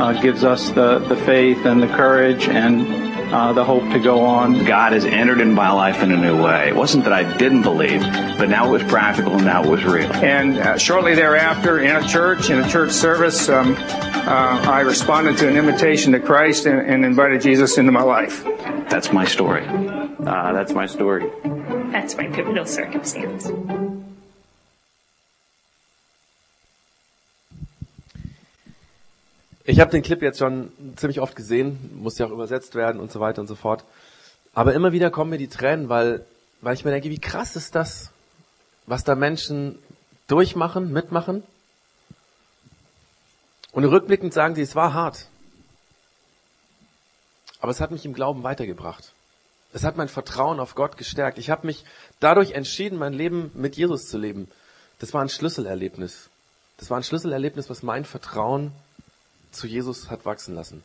uh, 0.00 0.18
gives 0.20 0.44
us 0.44 0.70
the, 0.70 0.98
the 1.00 1.16
faith 1.16 1.66
and 1.66 1.82
the 1.82 1.88
courage 1.88 2.48
and 2.48 3.12
uh, 3.32 3.52
the 3.52 3.64
hope 3.64 3.82
to 3.92 3.98
go 3.98 4.20
on. 4.20 4.64
God 4.64 4.92
has 4.92 5.04
entered 5.04 5.40
in 5.40 5.52
my 5.52 5.72
life 5.72 6.02
in 6.02 6.12
a 6.12 6.16
new 6.16 6.42
way. 6.42 6.68
It 6.68 6.76
wasn't 6.76 7.04
that 7.04 7.12
I 7.12 7.36
didn't 7.38 7.62
believe, 7.62 8.00
but 8.38 8.48
now 8.48 8.68
it 8.68 8.70
was 8.70 8.82
practical 8.84 9.34
and 9.34 9.44
now 9.44 9.64
it 9.64 9.70
was 9.70 9.84
real. 9.84 10.12
And 10.12 10.58
uh, 10.58 10.78
shortly 10.78 11.14
thereafter, 11.14 11.80
in 11.80 11.96
a 11.96 12.06
church, 12.06 12.50
in 12.50 12.58
a 12.58 12.68
church 12.68 12.92
service, 12.92 13.48
um, 13.48 13.74
uh, 13.78 14.62
I 14.68 14.80
responded 14.80 15.38
to 15.38 15.48
an 15.48 15.56
invitation 15.56 16.12
to 16.12 16.20
Christ 16.20 16.66
and, 16.66 16.80
and, 16.80 17.04
invited 17.04 17.40
Jesus 17.40 17.78
into 17.78 17.90
my 17.90 18.02
life. 18.02 18.44
That's 18.88 19.12
my 19.12 19.24
story. 19.24 19.66
Uh, 19.66 20.52
that's 20.52 20.72
my 20.72 20.86
story. 20.86 21.28
That's 21.92 22.16
my 22.16 22.26
pivotal 22.26 22.66
circumstance. 22.66 23.52
Ich 29.64 29.78
habe 29.78 29.90
den 29.90 30.02
Clip 30.02 30.22
jetzt 30.22 30.38
schon 30.38 30.72
ziemlich 30.96 31.20
oft 31.20 31.36
gesehen, 31.36 32.00
muss 32.02 32.16
ja 32.16 32.26
auch 32.26 32.30
übersetzt 32.30 32.74
werden 32.74 32.98
und 32.98 33.12
so 33.12 33.20
weiter 33.20 33.42
und 33.42 33.46
so 33.46 33.54
fort. 33.54 33.84
Aber 34.54 34.72
immer 34.72 34.92
wieder 34.92 35.10
kommen 35.10 35.30
mir 35.30 35.38
die 35.38 35.48
Tränen, 35.48 35.90
weil, 35.90 36.24
weil 36.62 36.74
ich 36.74 36.84
mir 36.84 36.90
denke, 36.92 37.10
wie 37.10 37.20
krass 37.20 37.56
ist 37.56 37.74
das, 37.74 38.10
was 38.86 39.04
da 39.04 39.14
Menschen 39.14 39.78
durchmachen, 40.28 40.92
mitmachen. 40.92 41.42
Und 43.72 43.84
rückblickend 43.84 44.32
sagen 44.32 44.54
sie, 44.54 44.62
es 44.62 44.74
war 44.74 44.94
hart. 44.94 45.28
Aber 47.60 47.70
es 47.70 47.80
hat 47.80 47.90
mich 47.90 48.06
im 48.06 48.14
Glauben 48.14 48.42
weitergebracht. 48.42 49.12
Es 49.72 49.84
hat 49.84 49.96
mein 49.96 50.08
Vertrauen 50.08 50.60
auf 50.60 50.74
Gott 50.74 50.96
gestärkt. 50.96 51.38
Ich 51.38 51.50
habe 51.50 51.66
mich 51.66 51.84
dadurch 52.20 52.52
entschieden, 52.52 52.98
mein 52.98 53.12
Leben 53.12 53.50
mit 53.54 53.76
Jesus 53.76 54.08
zu 54.08 54.18
leben. 54.18 54.48
Das 54.98 55.14
war 55.14 55.22
ein 55.22 55.28
Schlüsselerlebnis. 55.28 56.28
Das 56.76 56.90
war 56.90 56.98
ein 56.98 57.04
Schlüsselerlebnis, 57.04 57.70
was 57.70 57.82
mein 57.82 58.04
Vertrauen 58.04 58.72
zu 59.50 59.66
Jesus 59.66 60.10
hat 60.10 60.24
wachsen 60.24 60.54
lassen. 60.54 60.82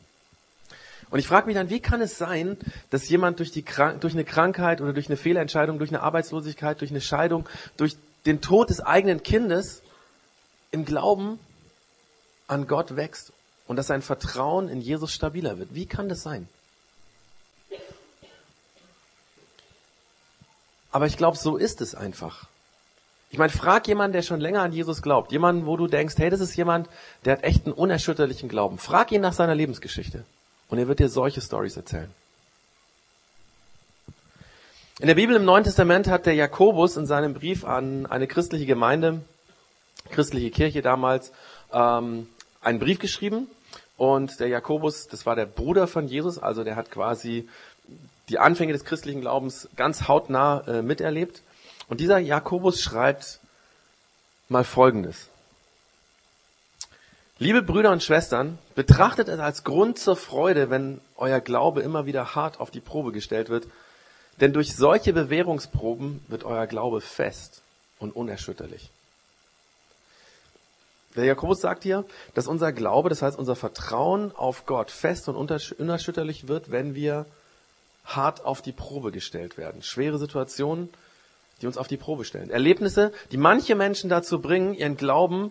Und 1.10 1.18
ich 1.18 1.28
frage 1.28 1.46
mich 1.46 1.54
dann, 1.54 1.70
wie 1.70 1.80
kann 1.80 2.00
es 2.00 2.18
sein, 2.18 2.56
dass 2.90 3.08
jemand 3.08 3.38
durch, 3.38 3.50
die, 3.50 3.64
durch 4.00 4.12
eine 4.12 4.24
Krankheit 4.24 4.80
oder 4.80 4.92
durch 4.92 5.08
eine 5.08 5.16
Fehlentscheidung, 5.16 5.78
durch 5.78 5.90
eine 5.90 6.02
Arbeitslosigkeit, 6.02 6.80
durch 6.80 6.90
eine 6.90 7.00
Scheidung, 7.00 7.48
durch 7.76 7.96
den 8.26 8.40
Tod 8.40 8.68
des 8.68 8.80
eigenen 8.80 9.22
Kindes 9.22 9.82
im 10.70 10.84
Glauben 10.84 11.38
an 12.46 12.66
Gott 12.66 12.96
wächst 12.96 13.32
und 13.66 13.76
dass 13.76 13.86
sein 13.86 14.02
Vertrauen 14.02 14.68
in 14.68 14.80
Jesus 14.80 15.12
stabiler 15.12 15.58
wird. 15.58 15.74
Wie 15.74 15.86
kann 15.86 16.08
das 16.08 16.22
sein? 16.22 16.48
Aber 20.90 21.06
ich 21.06 21.16
glaube, 21.16 21.36
so 21.36 21.56
ist 21.56 21.80
es 21.80 21.94
einfach. 21.94 22.46
Ich 23.30 23.38
meine, 23.38 23.52
frag 23.52 23.86
jemanden, 23.88 24.14
der 24.14 24.22
schon 24.22 24.40
länger 24.40 24.62
an 24.62 24.72
Jesus 24.72 25.02
glaubt. 25.02 25.32
Jemanden, 25.32 25.66
wo 25.66 25.76
du 25.76 25.86
denkst, 25.86 26.14
hey, 26.16 26.30
das 26.30 26.40
ist 26.40 26.56
jemand, 26.56 26.88
der 27.24 27.34
hat 27.34 27.44
echt 27.44 27.66
einen 27.66 27.74
unerschütterlichen 27.74 28.48
Glauben. 28.48 28.78
Frag 28.78 29.12
ihn 29.12 29.20
nach 29.20 29.34
seiner 29.34 29.54
Lebensgeschichte. 29.54 30.24
Und 30.68 30.78
er 30.78 30.88
wird 30.88 30.98
dir 30.98 31.08
solche 31.08 31.40
Stories 31.40 31.76
erzählen. 31.76 32.10
In 35.00 35.06
der 35.06 35.14
Bibel 35.14 35.36
im 35.36 35.44
Neuen 35.44 35.62
Testament 35.62 36.08
hat 36.08 36.26
der 36.26 36.34
Jakobus 36.34 36.96
in 36.96 37.06
seinem 37.06 37.34
Brief 37.34 37.64
an 37.64 38.06
eine 38.06 38.26
christliche 38.26 38.66
Gemeinde, 38.66 39.20
christliche 40.10 40.50
Kirche 40.50 40.82
damals, 40.82 41.30
ähm, 41.72 42.26
einen 42.62 42.78
Brief 42.78 42.98
geschrieben. 42.98 43.46
Und 43.96 44.40
der 44.40 44.48
Jakobus, 44.48 45.06
das 45.06 45.26
war 45.26 45.36
der 45.36 45.46
Bruder 45.46 45.86
von 45.86 46.08
Jesus, 46.08 46.38
also 46.38 46.64
der 46.64 46.76
hat 46.76 46.90
quasi 46.90 47.48
die 48.28 48.38
Anfänge 48.38 48.72
des 48.72 48.84
christlichen 48.84 49.20
Glaubens 49.20 49.68
ganz 49.76 50.08
hautnah 50.08 50.60
äh, 50.66 50.82
miterlebt. 50.82 51.42
Und 51.88 52.00
dieser 52.00 52.18
Jakobus 52.18 52.82
schreibt 52.82 53.40
mal 54.48 54.64
Folgendes. 54.64 55.28
Liebe 57.38 57.62
Brüder 57.62 57.92
und 57.92 58.02
Schwestern, 58.02 58.58
betrachtet 58.74 59.28
es 59.28 59.38
als 59.38 59.62
Grund 59.62 59.98
zur 59.98 60.16
Freude, 60.16 60.70
wenn 60.70 61.00
euer 61.16 61.40
Glaube 61.40 61.82
immer 61.82 62.04
wieder 62.04 62.34
hart 62.34 62.58
auf 62.58 62.70
die 62.70 62.80
Probe 62.80 63.12
gestellt 63.12 63.48
wird, 63.48 63.66
denn 64.40 64.52
durch 64.52 64.74
solche 64.74 65.12
Bewährungsproben 65.12 66.20
wird 66.26 66.44
euer 66.44 66.66
Glaube 66.66 67.00
fest 67.00 67.62
und 68.00 68.14
unerschütterlich. 68.14 68.90
Der 71.14 71.24
Jakobus 71.24 71.60
sagt 71.60 71.84
hier, 71.84 72.04
dass 72.34 72.46
unser 72.46 72.72
Glaube, 72.72 73.08
das 73.08 73.22
heißt 73.22 73.38
unser 73.38 73.56
Vertrauen 73.56 74.32
auf 74.34 74.66
Gott 74.66 74.90
fest 74.90 75.28
und 75.28 75.36
unerschütterlich 75.36 76.48
wird, 76.48 76.70
wenn 76.70 76.94
wir 76.94 77.26
hart 78.08 78.44
auf 78.44 78.62
die 78.62 78.72
Probe 78.72 79.12
gestellt 79.12 79.58
werden. 79.58 79.82
Schwere 79.82 80.18
Situationen, 80.18 80.88
die 81.60 81.66
uns 81.66 81.76
auf 81.76 81.88
die 81.88 81.96
Probe 81.96 82.24
stellen. 82.24 82.50
Erlebnisse, 82.50 83.12
die 83.32 83.36
manche 83.36 83.74
Menschen 83.74 84.08
dazu 84.08 84.40
bringen, 84.40 84.74
ihren 84.74 84.96
Glauben 84.96 85.50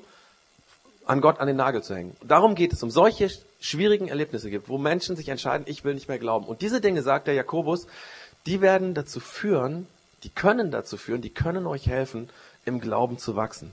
an 1.05 1.21
Gott 1.21 1.39
an 1.39 1.47
den 1.47 1.55
Nagel 1.55 1.83
zu 1.83 1.95
hängen. 1.95 2.15
Darum 2.23 2.55
geht 2.55 2.73
es, 2.73 2.83
um 2.83 2.91
solche 2.91 3.29
schwierigen 3.59 4.09
Erlebnisse 4.09 4.49
gibt, 4.49 4.69
wo 4.69 4.77
Menschen 4.77 5.15
sich 5.15 5.29
entscheiden, 5.29 5.65
ich 5.67 5.83
will 5.83 5.93
nicht 5.93 6.09
mehr 6.09 6.19
glauben. 6.19 6.45
Und 6.45 6.61
diese 6.61 6.81
Dinge, 6.81 7.01
sagt 7.01 7.27
der 7.27 7.33
Jakobus, 7.33 7.87
die 8.45 8.61
werden 8.61 8.93
dazu 8.93 9.19
führen, 9.19 9.87
die 10.23 10.29
können 10.29 10.71
dazu 10.71 10.97
führen, 10.97 11.21
die 11.21 11.29
können 11.29 11.65
euch 11.65 11.87
helfen, 11.87 12.29
im 12.65 12.81
Glauben 12.81 13.17
zu 13.17 13.35
wachsen. 13.35 13.71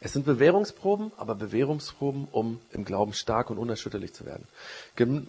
Es 0.00 0.12
sind 0.12 0.26
Bewährungsproben, 0.26 1.10
aber 1.16 1.34
Bewährungsproben, 1.34 2.28
um 2.30 2.60
im 2.70 2.84
Glauben 2.84 3.14
stark 3.14 3.48
und 3.50 3.58
unerschütterlich 3.58 4.12
zu 4.12 4.26
werden. 4.26 4.46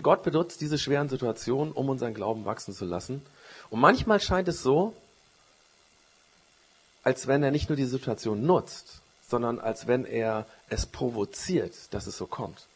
Gott 0.03 0.23
benutzt 0.23 0.59
diese 0.59 0.77
schweren 0.77 1.07
Situationen, 1.07 1.71
um 1.71 1.89
unseren 1.89 2.13
Glauben 2.13 2.45
wachsen 2.45 2.73
zu 2.73 2.85
lassen. 2.85 3.21
Und 3.69 3.79
manchmal 3.79 4.19
scheint 4.19 4.47
es 4.47 4.61
so, 4.61 4.93
als 7.03 7.27
wenn 7.27 7.43
er 7.43 7.51
nicht 7.51 7.69
nur 7.69 7.77
die 7.77 7.85
Situation 7.85 8.45
nutzt, 8.45 9.01
sondern 9.29 9.59
als 9.59 9.87
wenn 9.87 10.03
er 10.03 10.45
es 10.69 10.85
provoziert, 10.85 11.73
dass 11.91 12.05
es 12.05 12.17
so 12.17 12.27
kommt. 12.27 12.67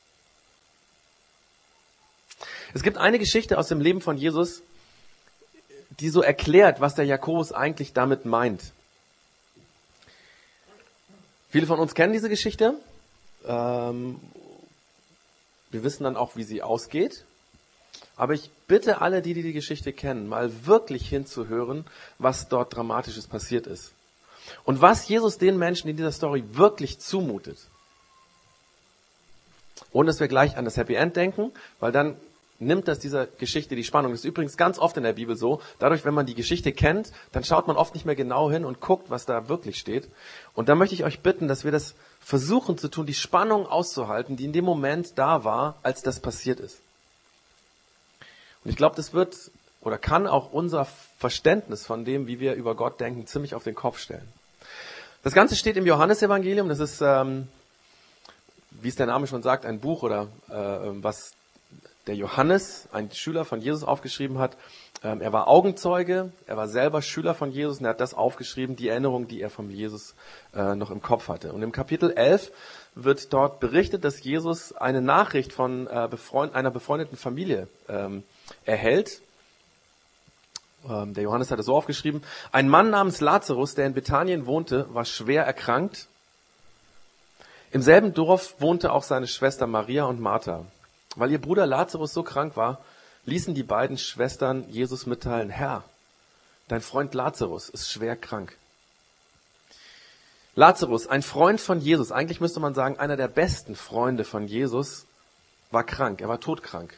Es 2.73 2.83
gibt 2.83 2.97
eine 2.97 3.19
Geschichte 3.19 3.57
aus 3.57 3.67
dem 3.67 3.81
Leben 3.81 4.01
von 4.01 4.17
Jesus, 4.17 4.61
die 5.99 6.09
so 6.09 6.21
erklärt, 6.21 6.79
was 6.79 6.95
der 6.95 7.05
Jakobus 7.05 7.51
eigentlich 7.51 7.91
damit 7.93 8.25
meint. 8.25 8.71
Viele 11.51 11.67
von 11.67 11.79
uns 11.79 11.93
kennen 11.95 12.13
diese 12.13 12.29
Geschichte. 12.29 12.75
Ähm, 13.45 14.21
wir 15.69 15.83
wissen 15.83 16.05
dann 16.05 16.15
auch, 16.15 16.37
wie 16.37 16.43
sie 16.43 16.63
ausgeht. 16.63 17.25
Aber 18.15 18.33
ich 18.33 18.49
bitte 18.67 19.01
alle, 19.01 19.21
die, 19.21 19.33
die 19.33 19.43
die 19.43 19.51
Geschichte 19.51 19.91
kennen, 19.91 20.29
mal 20.29 20.65
wirklich 20.65 21.09
hinzuhören, 21.09 21.85
was 22.19 22.47
dort 22.47 22.73
Dramatisches 22.73 23.27
passiert 23.27 23.67
ist. 23.67 23.91
Und 24.63 24.79
was 24.79 25.09
Jesus 25.09 25.37
den 25.39 25.57
Menschen 25.57 25.89
in 25.89 25.97
dieser 25.97 26.13
Story 26.13 26.43
wirklich 26.53 26.99
zumutet. 26.99 27.57
Ohne 29.91 30.07
dass 30.07 30.21
wir 30.21 30.29
gleich 30.29 30.55
an 30.55 30.63
das 30.63 30.77
Happy 30.77 30.95
End 30.95 31.17
denken, 31.17 31.51
weil 31.81 31.91
dann 31.91 32.15
nimmt 32.61 32.87
das 32.87 32.99
dieser 32.99 33.25
Geschichte 33.25 33.75
die 33.75 33.83
Spannung. 33.83 34.11
Das 34.11 34.21
ist 34.21 34.25
übrigens 34.25 34.55
ganz 34.55 34.79
oft 34.79 34.95
in 34.97 35.03
der 35.03 35.13
Bibel 35.13 35.35
so. 35.35 35.61
Dadurch, 35.79 36.05
wenn 36.05 36.13
man 36.13 36.25
die 36.25 36.35
Geschichte 36.35 36.71
kennt, 36.71 37.11
dann 37.31 37.43
schaut 37.43 37.67
man 37.67 37.75
oft 37.75 37.93
nicht 37.93 38.05
mehr 38.05 38.15
genau 38.15 38.49
hin 38.51 38.63
und 38.63 38.79
guckt, 38.79 39.09
was 39.09 39.25
da 39.25 39.49
wirklich 39.49 39.79
steht. 39.79 40.09
Und 40.53 40.69
da 40.69 40.75
möchte 40.75 40.95
ich 40.95 41.03
euch 41.03 41.21
bitten, 41.21 41.47
dass 41.47 41.63
wir 41.63 41.71
das 41.71 41.95
versuchen 42.19 42.77
zu 42.77 42.87
tun, 42.87 43.05
die 43.05 43.13
Spannung 43.13 43.65
auszuhalten, 43.65 44.37
die 44.37 44.45
in 44.45 44.53
dem 44.53 44.65
Moment 44.65 45.17
da 45.17 45.43
war, 45.43 45.79
als 45.83 46.03
das 46.03 46.19
passiert 46.19 46.59
ist. 46.59 46.79
Und 48.63 48.69
ich 48.69 48.77
glaube, 48.77 48.95
das 48.95 49.13
wird 49.13 49.35
oder 49.81 49.97
kann 49.97 50.27
auch 50.27 50.53
unser 50.53 50.85
Verständnis 51.17 51.85
von 51.85 52.05
dem, 52.05 52.27
wie 52.27 52.39
wir 52.39 52.53
über 52.53 52.75
Gott 52.75 52.99
denken, 52.99 53.25
ziemlich 53.25 53.55
auf 53.55 53.63
den 53.63 53.75
Kopf 53.75 53.97
stellen. 53.97 54.27
Das 55.23 55.33
Ganze 55.33 55.55
steht 55.55 55.77
im 55.77 55.85
Johannesevangelium. 55.85 56.69
Das 56.69 56.79
ist, 56.79 57.01
ähm, 57.01 57.47
wie 58.69 58.89
es 58.89 58.95
der 58.95 59.07
Name 59.07 59.27
schon 59.27 59.43
sagt, 59.43 59.65
ein 59.65 59.79
Buch 59.79 60.03
oder 60.03 60.27
äh, 60.49 60.53
was 60.53 61.33
der 62.07 62.15
Johannes, 62.15 62.87
ein 62.91 63.11
Schüler 63.11 63.45
von 63.45 63.61
Jesus, 63.61 63.83
aufgeschrieben 63.83 64.39
hat. 64.39 64.57
Ähm, 65.03 65.21
er 65.21 65.33
war 65.33 65.47
Augenzeuge, 65.47 66.31
er 66.45 66.57
war 66.57 66.67
selber 66.67 67.01
Schüler 67.01 67.33
von 67.33 67.51
Jesus 67.51 67.79
und 67.79 67.85
er 67.85 67.91
hat 67.91 68.01
das 68.01 68.13
aufgeschrieben, 68.13 68.75
die 68.75 68.89
Erinnerung, 68.89 69.27
die 69.27 69.41
er 69.41 69.49
von 69.49 69.69
Jesus 69.69 70.15
äh, 70.55 70.75
noch 70.75 70.91
im 70.91 71.01
Kopf 71.01 71.27
hatte. 71.27 71.53
Und 71.53 71.61
im 71.61 71.71
Kapitel 71.71 72.11
11 72.11 72.51
wird 72.95 73.33
dort 73.33 73.59
berichtet, 73.59 74.03
dass 74.03 74.23
Jesus 74.23 74.73
eine 74.73 75.01
Nachricht 75.01 75.53
von 75.53 75.87
äh, 75.87 76.09
einer 76.53 76.71
befreundeten 76.71 77.17
Familie 77.17 77.67
ähm, 77.87 78.23
erhält. 78.65 79.21
Ähm, 80.89 81.13
der 81.13 81.23
Johannes 81.23 81.51
hat 81.51 81.59
es 81.59 81.65
so 81.65 81.75
aufgeschrieben. 81.75 82.23
Ein 82.51 82.69
Mann 82.69 82.89
namens 82.89 83.21
Lazarus, 83.21 83.75
der 83.75 83.85
in 83.85 83.93
Bethanien 83.93 84.45
wohnte, 84.45 84.87
war 84.93 85.05
schwer 85.05 85.43
erkrankt. 85.43 86.07
Im 87.71 87.81
selben 87.81 88.13
Dorf 88.13 88.55
wohnte 88.59 88.91
auch 88.91 89.03
seine 89.03 89.27
Schwester 89.27 89.65
Maria 89.65 90.03
und 90.05 90.19
Martha. 90.19 90.65
Weil 91.15 91.31
ihr 91.31 91.41
Bruder 91.41 91.65
Lazarus 91.65 92.13
so 92.13 92.23
krank 92.23 92.55
war, 92.55 92.83
ließen 93.25 93.53
die 93.53 93.63
beiden 93.63 93.97
Schwestern 93.97 94.69
Jesus 94.69 95.05
mitteilen, 95.05 95.49
Herr, 95.49 95.83
dein 96.67 96.81
Freund 96.81 97.13
Lazarus 97.13 97.69
ist 97.69 97.89
schwer 97.89 98.15
krank. 98.15 98.55
Lazarus, 100.55 101.07
ein 101.07 101.21
Freund 101.21 101.61
von 101.61 101.79
Jesus, 101.79 102.11
eigentlich 102.11 102.41
müsste 102.41 102.59
man 102.59 102.73
sagen, 102.73 102.99
einer 102.99 103.15
der 103.15 103.29
besten 103.29 103.75
Freunde 103.75 104.25
von 104.25 104.47
Jesus, 104.47 105.05
war 105.71 105.85
krank, 105.85 106.21
er 106.21 106.27
war 106.27 106.39
todkrank. 106.39 106.93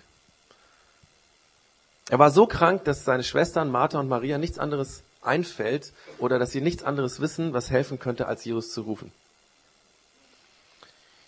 Er 2.09 2.19
war 2.19 2.31
so 2.31 2.47
krank, 2.47 2.83
dass 2.83 3.05
seine 3.05 3.23
Schwestern 3.23 3.69
Martha 3.69 3.99
und 3.99 4.09
Maria 4.09 4.37
nichts 4.37 4.59
anderes 4.59 5.03
einfällt 5.21 5.93
oder 6.17 6.39
dass 6.39 6.51
sie 6.51 6.61
nichts 6.61 6.83
anderes 6.83 7.21
wissen, 7.21 7.53
was 7.53 7.69
helfen 7.69 7.99
könnte, 7.99 8.27
als 8.27 8.43
Jesus 8.43 8.73
zu 8.73 8.81
rufen. 8.81 9.11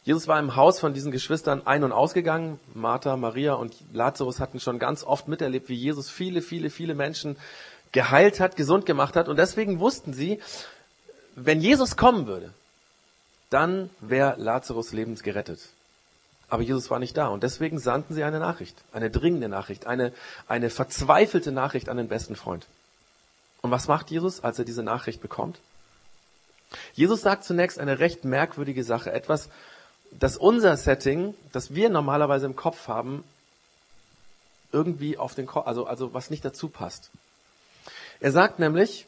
Jesus 0.06 0.28
war 0.28 0.40
im 0.40 0.56
Haus 0.56 0.80
von 0.80 0.94
diesen 0.94 1.12
Geschwistern 1.12 1.66
ein- 1.66 1.84
und 1.84 1.92
ausgegangen. 1.92 2.60
Martha, 2.76 3.18
Maria 3.18 3.56
und 3.56 3.74
Lazarus 3.92 4.40
hatten 4.40 4.60
schon 4.60 4.78
ganz 4.78 5.04
oft 5.04 5.28
miterlebt, 5.28 5.68
wie 5.68 5.74
Jesus 5.74 6.12
viele, 6.12 6.44
viele, 6.44 6.70
viele 6.70 6.94
Menschen 6.94 7.38
geheilt 7.92 8.40
hat, 8.40 8.56
gesund 8.56 8.86
gemacht 8.86 9.16
hat. 9.16 9.28
Und 9.28 9.38
deswegen 9.38 9.80
wussten 9.80 10.14
sie, 10.14 10.40
wenn 11.36 11.60
Jesus 11.60 11.98
kommen 11.98 12.28
würde, 12.28 12.54
dann 13.50 13.90
wäre 14.00 14.36
Lazarus 14.38 14.94
Lebens 14.94 15.24
gerettet. 15.24 15.60
Aber 16.50 16.62
Jesus 16.62 16.92
war 16.92 17.00
nicht 17.00 17.18
da. 17.18 17.28
Und 17.30 17.42
deswegen 17.42 17.80
sandten 17.80 18.14
sie 18.14 18.24
eine 18.24 18.40
Nachricht, 18.40 18.78
eine 18.94 19.10
dringende 19.10 19.50
Nachricht, 19.50 19.88
eine, 19.88 20.14
eine 20.48 20.70
verzweifelte 20.70 21.52
Nachricht 21.52 21.90
an 21.90 21.98
den 21.98 22.10
besten 22.10 22.36
Freund. 22.36 22.68
Und 23.64 23.72
was 23.72 23.88
macht 23.88 24.12
Jesus, 24.12 24.44
als 24.44 24.60
er 24.60 24.66
diese 24.66 24.84
Nachricht 24.84 25.20
bekommt? 25.20 25.58
Jesus 26.94 27.22
sagt 27.22 27.44
zunächst 27.44 27.80
eine 27.80 27.98
recht 27.98 28.24
merkwürdige 28.24 28.84
Sache, 28.84 29.12
etwas, 29.12 29.50
dass 30.20 30.38
unser 30.38 30.78
Setting, 30.78 31.34
das 31.52 31.74
wir 31.74 31.90
normalerweise 31.90 32.46
im 32.46 32.56
Kopf 32.56 32.88
haben, 32.88 33.24
irgendwie 34.72 35.18
auf 35.18 35.36
den 35.36 35.46
Kopf, 35.46 35.68
also, 35.68 35.86
also 35.86 36.14
was 36.14 36.30
nicht 36.30 36.44
dazu 36.44 36.68
passt. 36.68 37.10
Er 38.20 38.32
sagt 38.32 38.60
nämlich, 38.60 39.06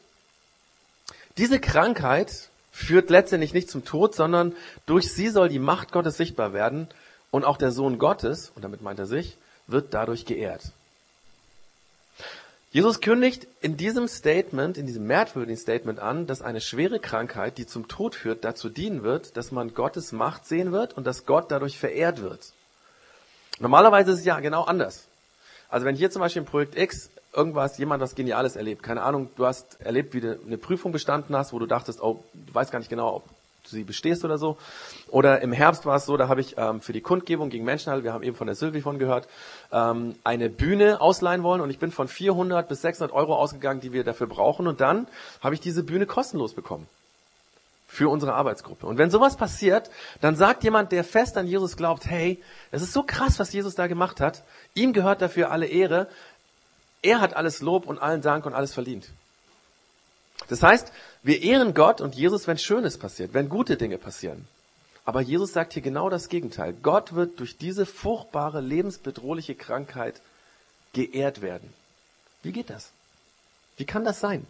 diese 1.36 1.60
Krankheit 1.60 2.48
führt 2.72 3.10
letztendlich 3.10 3.54
nicht 3.54 3.70
zum 3.70 3.84
Tod, 3.84 4.14
sondern 4.14 4.54
durch 4.86 5.12
sie 5.12 5.28
soll 5.28 5.48
die 5.48 5.58
Macht 5.58 5.92
Gottes 5.92 6.16
sichtbar 6.16 6.52
werden 6.52 6.88
und 7.30 7.44
auch 7.44 7.56
der 7.56 7.72
Sohn 7.72 7.98
Gottes, 7.98 8.52
und 8.54 8.62
damit 8.62 8.82
meint 8.82 8.98
er 8.98 9.06
sich, 9.06 9.36
wird 9.66 9.94
dadurch 9.94 10.26
geehrt. 10.26 10.72
Jesus 12.70 13.00
kündigt 13.00 13.46
in 13.62 13.78
diesem 13.78 14.08
Statement, 14.08 14.76
in 14.76 14.86
diesem 14.86 15.06
merkwürdigen 15.06 15.56
Statement 15.56 16.00
an, 16.00 16.26
dass 16.26 16.42
eine 16.42 16.60
schwere 16.60 17.00
Krankheit, 17.00 17.56
die 17.56 17.66
zum 17.66 17.88
Tod 17.88 18.14
führt, 18.14 18.44
dazu 18.44 18.68
dienen 18.68 19.02
wird, 19.02 19.38
dass 19.38 19.52
man 19.52 19.72
Gottes 19.72 20.12
Macht 20.12 20.46
sehen 20.46 20.70
wird 20.70 20.94
und 20.94 21.06
dass 21.06 21.24
Gott 21.24 21.50
dadurch 21.50 21.78
verehrt 21.78 22.20
wird. 22.20 22.52
Normalerweise 23.58 24.12
ist 24.12 24.18
es 24.18 24.24
ja 24.26 24.38
genau 24.40 24.64
anders. 24.64 25.06
Also 25.70 25.86
wenn 25.86 25.96
hier 25.96 26.10
zum 26.10 26.20
Beispiel 26.20 26.42
im 26.42 26.46
Projekt 26.46 26.76
X 26.76 27.10
irgendwas, 27.32 27.78
jemand 27.78 28.02
was 28.02 28.14
Geniales 28.14 28.56
erlebt. 28.56 28.82
Keine 28.82 29.02
Ahnung, 29.02 29.30
du 29.36 29.46
hast 29.46 29.80
erlebt, 29.80 30.12
wie 30.14 30.20
du 30.20 30.38
eine 30.44 30.58
Prüfung 30.58 30.92
bestanden 30.92 31.36
hast, 31.36 31.52
wo 31.52 31.58
du 31.58 31.66
dachtest, 31.66 32.02
oh, 32.02 32.22
du 32.34 32.54
weißt 32.54 32.70
gar 32.70 32.78
nicht 32.80 32.88
genau, 32.88 33.16
ob 33.16 33.24
sie 33.70 33.84
bestehst 33.84 34.24
oder 34.24 34.38
so. 34.38 34.56
Oder 35.08 35.40
im 35.40 35.52
Herbst 35.52 35.86
war 35.86 35.96
es 35.96 36.06
so, 36.06 36.16
da 36.16 36.28
habe 36.28 36.40
ich 36.40 36.56
ähm, 36.58 36.80
für 36.80 36.92
die 36.92 37.00
Kundgebung 37.00 37.50
gegen 37.50 37.64
Menschenhandel, 37.64 38.04
wir 38.04 38.12
haben 38.12 38.22
eben 38.22 38.36
von 38.36 38.46
der 38.46 38.56
Sylvie 38.56 38.80
von 38.80 38.98
gehört, 38.98 39.28
ähm, 39.72 40.14
eine 40.24 40.50
Bühne 40.50 41.00
ausleihen 41.00 41.42
wollen 41.42 41.60
und 41.60 41.70
ich 41.70 41.78
bin 41.78 41.92
von 41.92 42.08
400 42.08 42.68
bis 42.68 42.82
600 42.82 43.14
Euro 43.14 43.36
ausgegangen, 43.36 43.80
die 43.80 43.92
wir 43.92 44.04
dafür 44.04 44.26
brauchen 44.26 44.66
und 44.66 44.80
dann 44.80 45.06
habe 45.42 45.54
ich 45.54 45.60
diese 45.60 45.82
Bühne 45.82 46.06
kostenlos 46.06 46.54
bekommen 46.54 46.86
für 47.88 48.10
unsere 48.10 48.34
Arbeitsgruppe. 48.34 48.86
Und 48.86 48.98
wenn 48.98 49.10
sowas 49.10 49.36
passiert, 49.36 49.90
dann 50.20 50.36
sagt 50.36 50.62
jemand, 50.62 50.92
der 50.92 51.04
fest 51.04 51.38
an 51.38 51.46
Jesus 51.46 51.76
glaubt, 51.76 52.06
hey, 52.06 52.40
es 52.70 52.82
ist 52.82 52.92
so 52.92 53.02
krass, 53.02 53.38
was 53.38 53.52
Jesus 53.52 53.74
da 53.74 53.86
gemacht 53.86 54.20
hat. 54.20 54.44
Ihm 54.74 54.92
gehört 54.92 55.22
dafür 55.22 55.50
alle 55.50 55.66
Ehre. 55.66 56.06
Er 57.00 57.20
hat 57.20 57.34
alles 57.34 57.62
Lob 57.62 57.86
und 57.86 57.98
allen 57.98 58.20
Dank 58.20 58.44
und 58.44 58.52
alles 58.52 58.74
verdient. 58.74 59.08
Das 60.48 60.62
heißt, 60.62 60.92
wir 61.22 61.42
ehren 61.42 61.74
Gott 61.74 62.00
und 62.00 62.14
Jesus, 62.14 62.46
wenn 62.46 62.58
Schönes 62.58 62.98
passiert, 62.98 63.34
wenn 63.34 63.48
gute 63.48 63.76
Dinge 63.76 63.98
passieren. 63.98 64.48
Aber 65.04 65.20
Jesus 65.20 65.52
sagt 65.52 65.72
hier 65.72 65.82
genau 65.82 66.10
das 66.10 66.28
Gegenteil. 66.28 66.74
Gott 66.74 67.14
wird 67.14 67.40
durch 67.40 67.56
diese 67.56 67.86
furchtbare, 67.86 68.60
lebensbedrohliche 68.60 69.54
Krankheit 69.54 70.20
geehrt 70.92 71.40
werden. 71.40 71.72
Wie 72.42 72.52
geht 72.52 72.70
das? 72.70 72.90
Wie 73.76 73.84
kann 73.84 74.04
das 74.04 74.20
sein? 74.20 74.46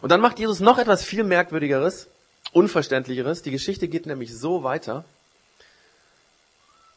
Und 0.00 0.10
dann 0.10 0.20
macht 0.20 0.38
Jesus 0.38 0.60
noch 0.60 0.78
etwas 0.78 1.04
viel 1.04 1.24
merkwürdigeres, 1.24 2.08
unverständlicheres. 2.52 3.42
Die 3.42 3.50
Geschichte 3.50 3.88
geht 3.88 4.06
nämlich 4.06 4.34
so 4.34 4.62
weiter. 4.62 5.04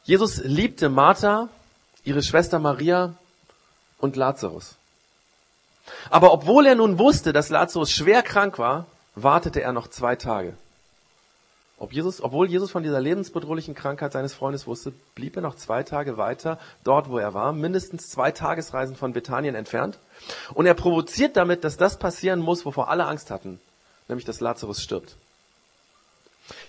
Jesus 0.04 0.38
liebte 0.38 0.89
Martha, 0.89 1.50
ihre 2.04 2.22
Schwester 2.22 2.60
Maria 2.60 3.15
und 3.98 4.15
Lazarus. 4.15 4.76
Aber 6.10 6.34
obwohl 6.34 6.65
er 6.65 6.76
nun 6.76 7.00
wusste, 7.00 7.34
dass 7.34 7.50
Lazarus 7.50 7.91
schwer 7.91 8.24
krank 8.24 8.58
war, 8.58 8.86
wartete 9.15 9.62
er 9.62 9.71
noch 9.71 9.88
zwei 9.88 10.15
Tage. 10.15 10.54
Ob 11.78 11.91
Jesus, 11.91 12.21
obwohl 12.21 12.50
Jesus 12.50 12.71
von 12.71 12.84
dieser 12.84 13.02
lebensbedrohlichen 13.02 13.76
Krankheit 13.76 14.13
seines 14.13 14.34
Freundes 14.34 14.65
wusste, 14.65 14.93
blieb 15.13 15.36
er 15.36 15.41
noch 15.41 15.56
zwei 15.56 15.84
Tage 15.84 16.17
weiter 16.17 16.58
dort, 16.86 17.10
wo 17.10 17.17
er 17.17 17.34
war, 17.34 17.52
mindestens 17.52 18.10
zwei 18.10 18.32
Tagesreisen 18.32 18.95
von 18.95 19.12
Bethanien 19.12 19.56
entfernt. 19.56 20.00
Und 20.54 20.65
er 20.65 20.74
provoziert 20.74 21.36
damit, 21.36 21.65
dass 21.65 21.76
das 21.76 22.00
passieren 22.00 22.39
muss, 22.39 22.65
wovor 22.65 22.89
alle 22.89 23.06
Angst 23.06 23.30
hatten, 23.30 23.60
nämlich 24.08 24.26
dass 24.26 24.39
Lazarus 24.39 24.82
stirbt. 24.82 25.17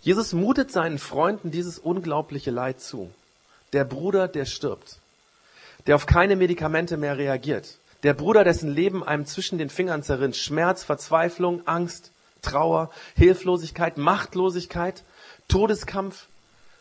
Jesus 0.00 0.32
mutet 0.32 0.72
seinen 0.72 0.98
Freunden 0.98 1.52
dieses 1.52 1.78
unglaubliche 1.78 2.50
Leid 2.50 2.80
zu. 2.80 3.10
Der 3.72 3.84
Bruder, 3.84 4.26
der 4.26 4.44
stirbt, 4.44 4.98
der 5.86 5.94
auf 5.94 6.06
keine 6.06 6.34
Medikamente 6.34 6.96
mehr 6.96 7.16
reagiert, 7.16 7.76
der 8.02 8.14
Bruder, 8.14 8.44
dessen 8.44 8.70
Leben 8.70 9.02
einem 9.02 9.26
zwischen 9.26 9.58
den 9.58 9.70
Fingern 9.70 10.02
zerrinnt, 10.02 10.36
Schmerz, 10.36 10.84
Verzweiflung, 10.84 11.66
Angst, 11.66 12.10
Trauer, 12.42 12.90
Hilflosigkeit, 13.16 13.96
Machtlosigkeit, 13.96 15.02
Todeskampf. 15.48 16.26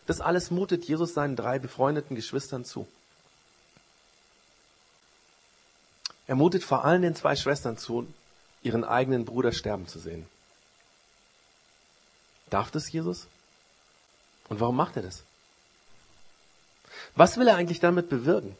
Das 0.06 0.20
alles 0.20 0.50
mutet 0.50 0.84
Jesus 0.84 1.14
seinen 1.14 1.36
drei 1.36 1.58
befreundeten 1.58 2.14
Geschwistern 2.14 2.64
zu. 2.64 2.86
Er 6.26 6.34
mutet 6.34 6.64
vor 6.64 6.84
allem 6.84 7.02
den 7.02 7.14
zwei 7.14 7.36
Schwestern 7.36 7.78
zu, 7.78 8.06
ihren 8.62 8.84
eigenen 8.84 9.24
Bruder 9.24 9.52
sterben 9.52 9.86
zu 9.86 9.98
sehen. 9.98 10.26
Darf 12.50 12.70
das 12.70 12.90
Jesus? 12.90 13.26
Und 14.48 14.60
warum 14.60 14.76
macht 14.76 14.96
er 14.96 15.02
das? 15.02 15.22
Was 17.14 17.36
will 17.36 17.48
er 17.48 17.56
eigentlich 17.56 17.80
damit 17.80 18.08
bewirken? 18.08 18.56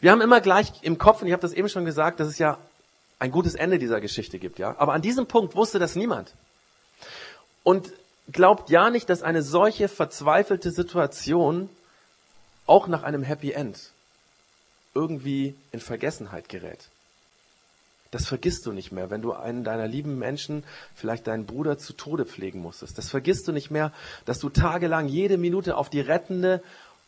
Wir 0.00 0.10
haben 0.10 0.20
immer 0.20 0.40
gleich 0.40 0.72
im 0.82 0.98
Kopf, 0.98 1.22
und 1.22 1.28
ich 1.28 1.32
habe 1.32 1.42
das 1.42 1.52
eben 1.52 1.68
schon 1.68 1.84
gesagt, 1.84 2.20
dass 2.20 2.28
es 2.28 2.38
ja 2.38 2.58
ein 3.18 3.30
gutes 3.30 3.54
Ende 3.54 3.78
dieser 3.78 4.00
Geschichte 4.00 4.38
gibt, 4.38 4.58
ja. 4.58 4.74
Aber 4.78 4.92
an 4.92 5.02
diesem 5.02 5.26
Punkt 5.26 5.54
wusste 5.54 5.78
das 5.78 5.96
niemand. 5.96 6.34
Und 7.62 7.92
glaubt 8.30 8.70
ja 8.70 8.90
nicht, 8.90 9.08
dass 9.08 9.22
eine 9.22 9.42
solche 9.42 9.88
verzweifelte 9.88 10.70
Situation 10.70 11.68
auch 12.66 12.88
nach 12.88 13.02
einem 13.02 13.22
Happy 13.22 13.52
End 13.52 13.90
irgendwie 14.94 15.54
in 15.72 15.80
Vergessenheit 15.80 16.48
gerät. 16.48 16.88
Das 18.10 18.26
vergisst 18.26 18.66
du 18.66 18.72
nicht 18.72 18.92
mehr, 18.92 19.08
wenn 19.10 19.22
du 19.22 19.32
einen 19.32 19.64
deiner 19.64 19.88
lieben 19.88 20.18
Menschen, 20.18 20.64
vielleicht 20.94 21.26
deinen 21.26 21.46
Bruder 21.46 21.78
zu 21.78 21.94
Tode 21.94 22.26
pflegen 22.26 22.60
musstest. 22.60 22.98
Das 22.98 23.08
vergisst 23.08 23.48
du 23.48 23.52
nicht 23.52 23.70
mehr, 23.70 23.90
dass 24.26 24.38
du 24.38 24.50
tagelang 24.50 25.08
jede 25.08 25.38
Minute 25.38 25.76
auf 25.78 25.88
die 25.88 26.00
rettende 26.00 26.62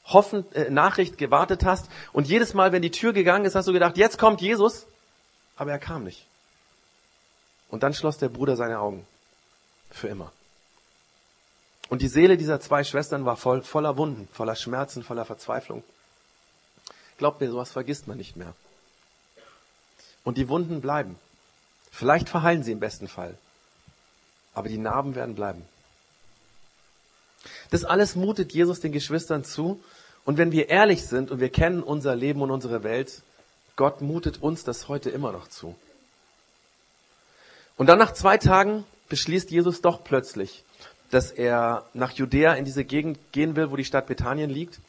Hoffen, 0.07 0.45
äh, 0.53 0.71
Nachricht 0.71 1.19
gewartet 1.19 1.65
hast 1.65 1.89
und 2.13 2.29
jedes 2.29 2.55
Mal, 2.55 2.73
wenn 2.73 2.83
die 2.83 2.91
Tür 2.91 3.13
gegangen 3.13 3.45
ist, 3.45 3.55
hast 3.55 3.69
du 3.69 3.73
gedacht, 3.73 3.97
jetzt 3.97 4.19
kommt 4.19 4.41
Jesus 4.41 4.87
aber 5.57 5.71
er 5.71 5.79
kam 5.79 6.05
nicht. 6.05 6.27
Und 7.69 7.83
dann 7.83 7.95
schloss 7.95 8.19
der 8.19 8.29
Bruder 8.29 8.57
seine 8.57 8.79
Augen. 8.79 9.07
Für 9.91 10.09
immer. 10.09 10.33
Und 11.89 12.03
die 12.03 12.09
Seele 12.09 12.37
dieser 12.37 12.61
zwei 12.61 12.83
Schwestern 12.83 13.25
war 13.25 13.37
voll, 13.37 13.63
voller 13.63 13.97
Wunden, 13.97 14.29
voller 14.33 14.57
Schmerzen, 14.57 15.03
voller 15.03 15.25
Verzweiflung. 15.25 15.85
Glaubt 17.19 17.41
mir, 17.41 17.51
sowas 17.51 17.71
vergisst 17.71 18.09
man 18.09 18.17
nicht 18.17 18.37
mehr. 18.37 18.55
Und 20.25 20.39
die 20.39 20.49
Wunden 20.49 20.81
bleiben. 20.81 21.17
Vielleicht 21.93 22.29
verheilen 22.29 22.65
sie 22.65 22.73
im 22.73 22.81
besten 22.81 23.07
Fall. 23.07 23.39
Aber 24.53 24.69
die 24.69 24.79
Narben 24.79 25.15
werden 25.15 25.35
bleiben. 25.35 25.65
Das 27.71 27.85
alles 27.85 28.17
mutet 28.17 28.53
Jesus 28.53 28.81
den 28.81 28.93
Geschwistern 28.93 29.45
zu. 29.45 29.81
Und 30.25 30.39
wenn 30.39 30.53
wir 30.53 30.69
ehrlich 30.69 31.05
sind 31.05 31.31
und 31.31 31.41
wir 31.41 31.51
kennen 31.51 31.83
unser 31.83 32.17
Leben 32.17 32.41
und 32.43 32.51
unsere 32.51 32.83
Welt, 32.83 33.23
Gott 33.77 34.01
mutet 34.01 34.43
uns 34.43 34.65
das 34.65 34.89
heute 34.89 35.11
immer 35.11 35.33
noch 35.33 35.49
zu. 35.49 35.75
Und 37.77 37.89
dann 37.89 37.99
nach 37.99 38.13
zwei 38.13 38.39
Tagen 38.39 38.85
beschließt 39.09 39.51
Jesus 39.51 39.81
doch 39.83 40.05
plötzlich, 40.05 40.65
dass 41.11 41.31
er 41.31 41.85
nach 41.93 42.13
Judäa 42.13 42.55
in 42.55 42.65
diese 42.65 42.85
Gegend 42.85 43.19
gehen 43.33 43.57
will, 43.57 43.71
wo 43.71 43.77
die 43.77 43.85
Stadt 43.85 44.07
Bethanien 44.07 44.49
liegt. 44.49 44.81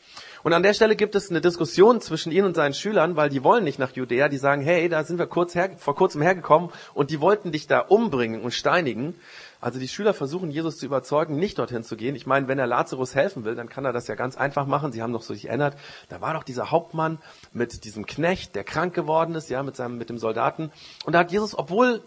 Und 0.44 0.54
an 0.54 0.62
der 0.62 0.76
Stelle 0.76 0.96
gibt 0.96 1.16
es 1.16 1.32
eine 1.32 1.42
Diskussion 1.42 2.00
zwischen 2.02 2.32
ihm 2.32 2.46
und 2.46 2.56
seinen 2.56 2.76
Schülern, 2.76 3.16
weil 3.16 3.30
die 3.30 3.44
wollen 3.44 3.64
nicht 3.64 3.80
nach 3.80 3.92
Judäa. 3.96 4.30
Die 4.30 4.38
sagen, 4.38 4.62
hey, 4.62 4.88
da 4.88 5.04
sind 5.04 5.18
wir 5.18 5.26
kurz 5.26 5.56
her, 5.56 5.72
vor 5.78 5.96
kurzem 5.96 6.22
hergekommen 6.22 6.70
und 6.94 7.10
die 7.10 7.20
wollten 7.20 7.52
dich 7.52 7.66
da 7.66 7.80
umbringen 7.80 8.42
und 8.42 8.54
steinigen. 8.54 9.16
Also 9.62 9.80
die 9.80 9.88
Schüler 9.88 10.14
versuchen 10.14 10.52
Jesus 10.52 10.78
zu 10.78 10.86
überzeugen, 10.86 11.38
nicht 11.38 11.58
dorthin 11.58 11.84
zu 11.84 11.96
gehen. 11.96 12.16
Ich 12.16 12.26
meine, 12.26 12.48
wenn 12.48 12.60
er 12.60 12.68
Lazarus 12.68 13.16
helfen 13.16 13.46
will, 13.46 13.56
dann 13.56 13.70
kann 13.70 13.86
er 13.86 13.94
das 13.94 14.08
ja 14.08 14.16
ganz 14.16 14.38
einfach 14.38 14.66
machen. 14.66 14.92
Sie 14.92 15.02
haben 15.02 15.14
doch 15.14 15.22
so 15.22 15.34
sich 15.34 15.48
erinnert, 15.48 15.78
da 16.10 16.22
war 16.22 16.34
doch 16.34 16.44
dieser 16.44 16.72
Hauptmann 16.72 17.20
mit 17.54 17.84
diesem 17.86 18.06
Knecht, 18.06 18.56
der 18.56 18.64
krank 18.64 18.94
geworden 18.94 19.36
ist, 19.36 19.50
ja, 19.50 19.64
mit 19.64 19.76
seinem, 19.76 19.98
mit 19.98 20.10
dem 20.10 20.18
Soldaten. 20.18 20.72
Und 21.06 21.14
da 21.14 21.20
hat 21.20 21.32
Jesus, 21.32 21.58
obwohl 21.58 22.02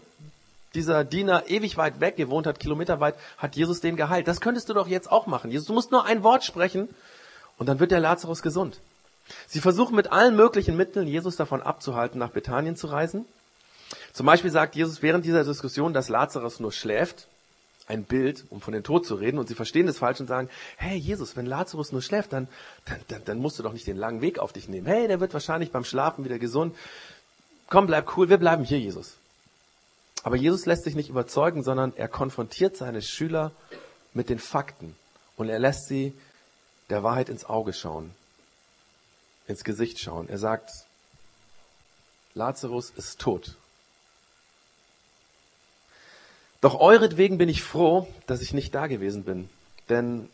dieser 0.75 1.03
Diener 1.03 1.49
ewig 1.49 1.77
weit 1.77 1.99
weg 1.99 2.15
gewohnt 2.15 2.45
hat, 2.45 2.59
kilometerweit, 2.59 3.15
hat 3.37 3.55
Jesus 3.55 3.81
den 3.81 3.95
geheilt. 3.95 4.27
Das 4.27 4.41
könntest 4.41 4.69
du 4.69 4.73
doch 4.73 4.87
jetzt 4.87 5.11
auch 5.11 5.25
machen. 5.25 5.51
Jesus, 5.51 5.67
du 5.67 5.73
musst 5.73 5.91
nur 5.91 6.05
ein 6.05 6.23
Wort 6.23 6.43
sprechen 6.43 6.87
und 7.57 7.67
dann 7.67 7.79
wird 7.79 7.91
der 7.91 7.99
Lazarus 7.99 8.41
gesund. 8.41 8.79
Sie 9.47 9.59
versuchen 9.59 9.95
mit 9.95 10.11
allen 10.11 10.35
möglichen 10.35 10.77
Mitteln, 10.77 11.07
Jesus 11.07 11.35
davon 11.35 11.61
abzuhalten, 11.61 12.19
nach 12.19 12.31
Bethanien 12.31 12.75
zu 12.75 12.87
reisen. 12.87 13.25
Zum 14.13 14.25
Beispiel 14.25 14.51
sagt 14.51 14.75
Jesus 14.75 15.01
während 15.01 15.25
dieser 15.25 15.43
Diskussion, 15.43 15.93
dass 15.93 16.09
Lazarus 16.09 16.59
nur 16.59 16.71
schläft 16.71 17.27
ein 17.89 18.03
Bild, 18.03 18.45
um 18.51 18.61
von 18.61 18.71
den 18.71 18.83
Tod 18.83 19.05
zu 19.05 19.15
reden, 19.15 19.39
und 19.39 19.47
sie 19.47 19.55
verstehen 19.55 19.87
das 19.87 19.97
falsch 19.97 20.19
und 20.19 20.27
sagen, 20.27 20.47
hey 20.77 20.95
Jesus, 20.95 21.35
wenn 21.35 21.47
Lazarus 21.47 21.91
nur 21.91 22.03
schläft, 22.03 22.31
dann, 22.31 22.47
dann, 22.85 22.99
dann, 23.07 23.25
dann 23.25 23.39
musst 23.39 23.57
du 23.57 23.63
doch 23.63 23.73
nicht 23.73 23.87
den 23.87 23.97
langen 23.97 24.21
Weg 24.21 24.37
auf 24.37 24.53
dich 24.53 24.69
nehmen. 24.69 24.85
Hey, 24.85 25.07
der 25.07 25.19
wird 25.19 25.33
wahrscheinlich 25.33 25.71
beim 25.71 25.83
Schlafen 25.83 26.23
wieder 26.23 26.37
gesund. 26.37 26.75
Komm, 27.67 27.87
bleib 27.87 28.15
cool, 28.15 28.29
wir 28.29 28.37
bleiben 28.37 28.63
hier, 28.63 28.79
Jesus. 28.79 29.17
Aber 30.23 30.35
Jesus 30.35 30.67
lässt 30.67 30.83
sich 30.83 30.95
nicht 30.95 31.09
überzeugen, 31.09 31.63
sondern 31.63 31.93
er 31.95 32.07
konfrontiert 32.07 32.77
seine 32.77 33.01
Schüler 33.01 33.51
mit 34.13 34.29
den 34.29 34.39
Fakten 34.39 34.95
und 35.35 35.49
er 35.49 35.59
lässt 35.59 35.87
sie 35.87 36.13
der 36.89 37.03
Wahrheit 37.03 37.29
ins 37.29 37.45
Auge 37.45 37.73
schauen, 37.73 38.11
ins 39.47 39.63
Gesicht 39.63 39.99
schauen. 39.99 40.29
Er 40.29 40.37
sagt, 40.37 40.71
Lazarus 42.35 42.91
ist 42.91 43.19
tot. 43.19 43.55
Doch 46.61 46.79
euretwegen 46.79 47.37
bin 47.37 47.49
ich 47.49 47.63
froh, 47.63 48.07
dass 48.27 48.41
ich 48.41 48.53
nicht 48.53 48.75
da 48.75 48.87
gewesen 48.87 49.23
bin, 49.23 49.49
denn 49.87 50.29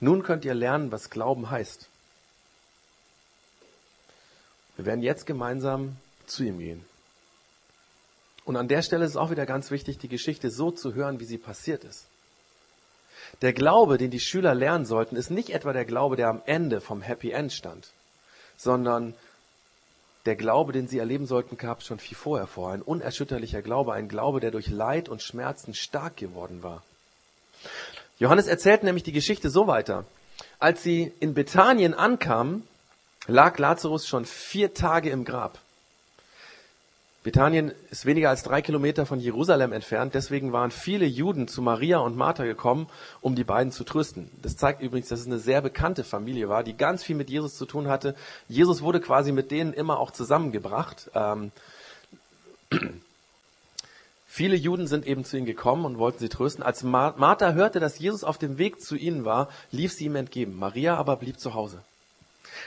nun 0.00 0.22
könnt 0.22 0.44
ihr 0.46 0.54
lernen, 0.54 0.92
was 0.92 1.10
Glauben 1.10 1.50
heißt. 1.50 1.86
Wir 4.76 4.86
werden 4.86 5.02
jetzt 5.02 5.26
gemeinsam 5.26 5.96
zu 6.26 6.42
ihm 6.42 6.58
gehen. 6.58 6.82
Und 8.46 8.56
an 8.56 8.68
der 8.68 8.80
Stelle 8.82 9.04
ist 9.04 9.10
es 9.10 9.16
auch 9.18 9.30
wieder 9.30 9.44
ganz 9.44 9.70
wichtig, 9.70 9.98
die 9.98 10.08
Geschichte 10.08 10.50
so 10.50 10.70
zu 10.70 10.94
hören, 10.94 11.20
wie 11.20 11.26
sie 11.26 11.36
passiert 11.36 11.84
ist. 11.84 12.06
Der 13.42 13.52
Glaube, 13.52 13.98
den 13.98 14.10
die 14.10 14.20
Schüler 14.20 14.54
lernen 14.54 14.86
sollten, 14.86 15.16
ist 15.16 15.30
nicht 15.30 15.50
etwa 15.50 15.74
der 15.74 15.84
Glaube, 15.84 16.16
der 16.16 16.28
am 16.28 16.42
Ende 16.46 16.80
vom 16.80 17.02
Happy 17.02 17.30
End 17.30 17.52
stand, 17.52 17.90
sondern 18.56 19.14
der 20.26 20.36
Glaube, 20.36 20.72
den 20.72 20.86
sie 20.86 20.98
erleben 20.98 21.26
sollten, 21.26 21.56
gab 21.56 21.82
schon 21.82 21.98
viel 21.98 22.16
vorher 22.16 22.46
vor. 22.46 22.72
Ein 22.72 22.82
unerschütterlicher 22.82 23.62
Glaube, 23.62 23.94
ein 23.94 24.08
Glaube, 24.08 24.40
der 24.40 24.50
durch 24.50 24.68
Leid 24.68 25.08
und 25.08 25.22
Schmerzen 25.22 25.74
stark 25.74 26.16
geworden 26.16 26.62
war. 26.62 26.82
Johannes 28.18 28.46
erzählt 28.46 28.82
nämlich 28.82 29.02
die 29.02 29.12
Geschichte 29.12 29.48
so 29.48 29.66
weiter. 29.66 30.04
Als 30.58 30.82
sie 30.82 31.12
in 31.20 31.32
Bethanien 31.32 31.94
ankamen, 31.94 32.66
lag 33.26 33.58
Lazarus 33.58 34.06
schon 34.06 34.26
vier 34.26 34.74
Tage 34.74 35.10
im 35.10 35.24
Grab. 35.24 35.58
Bethanien 37.22 37.72
ist 37.90 38.06
weniger 38.06 38.30
als 38.30 38.42
drei 38.42 38.62
Kilometer 38.62 39.04
von 39.04 39.20
Jerusalem 39.20 39.72
entfernt, 39.72 40.14
deswegen 40.14 40.54
waren 40.54 40.70
viele 40.70 41.04
Juden 41.04 41.48
zu 41.48 41.60
Maria 41.60 41.98
und 41.98 42.16
Martha 42.16 42.44
gekommen, 42.44 42.88
um 43.20 43.36
die 43.36 43.44
beiden 43.44 43.72
zu 43.72 43.84
trösten. 43.84 44.30
Das 44.40 44.56
zeigt 44.56 44.80
übrigens, 44.80 45.08
dass 45.08 45.20
es 45.20 45.26
eine 45.26 45.38
sehr 45.38 45.60
bekannte 45.60 46.02
Familie 46.02 46.48
war, 46.48 46.64
die 46.64 46.74
ganz 46.74 47.04
viel 47.04 47.16
mit 47.16 47.28
Jesus 47.28 47.58
zu 47.58 47.66
tun 47.66 47.88
hatte. 47.88 48.14
Jesus 48.48 48.80
wurde 48.80 49.00
quasi 49.00 49.32
mit 49.32 49.50
denen 49.50 49.74
immer 49.74 49.98
auch 49.98 50.12
zusammengebracht. 50.12 51.10
Ähm, 51.14 51.52
viele 54.26 54.56
Juden 54.56 54.86
sind 54.86 55.06
eben 55.06 55.26
zu 55.26 55.36
ihnen 55.36 55.44
gekommen 55.44 55.84
und 55.84 55.98
wollten 55.98 56.20
sie 56.20 56.30
trösten. 56.30 56.64
Als 56.64 56.82
Martha 56.84 57.52
hörte, 57.52 57.80
dass 57.80 57.98
Jesus 57.98 58.24
auf 58.24 58.38
dem 58.38 58.56
Weg 58.56 58.80
zu 58.80 58.96
ihnen 58.96 59.26
war, 59.26 59.50
lief 59.72 59.92
sie 59.92 60.06
ihm 60.06 60.16
entgegen. 60.16 60.58
Maria 60.58 60.96
aber 60.96 61.16
blieb 61.16 61.38
zu 61.38 61.52
Hause. 61.52 61.82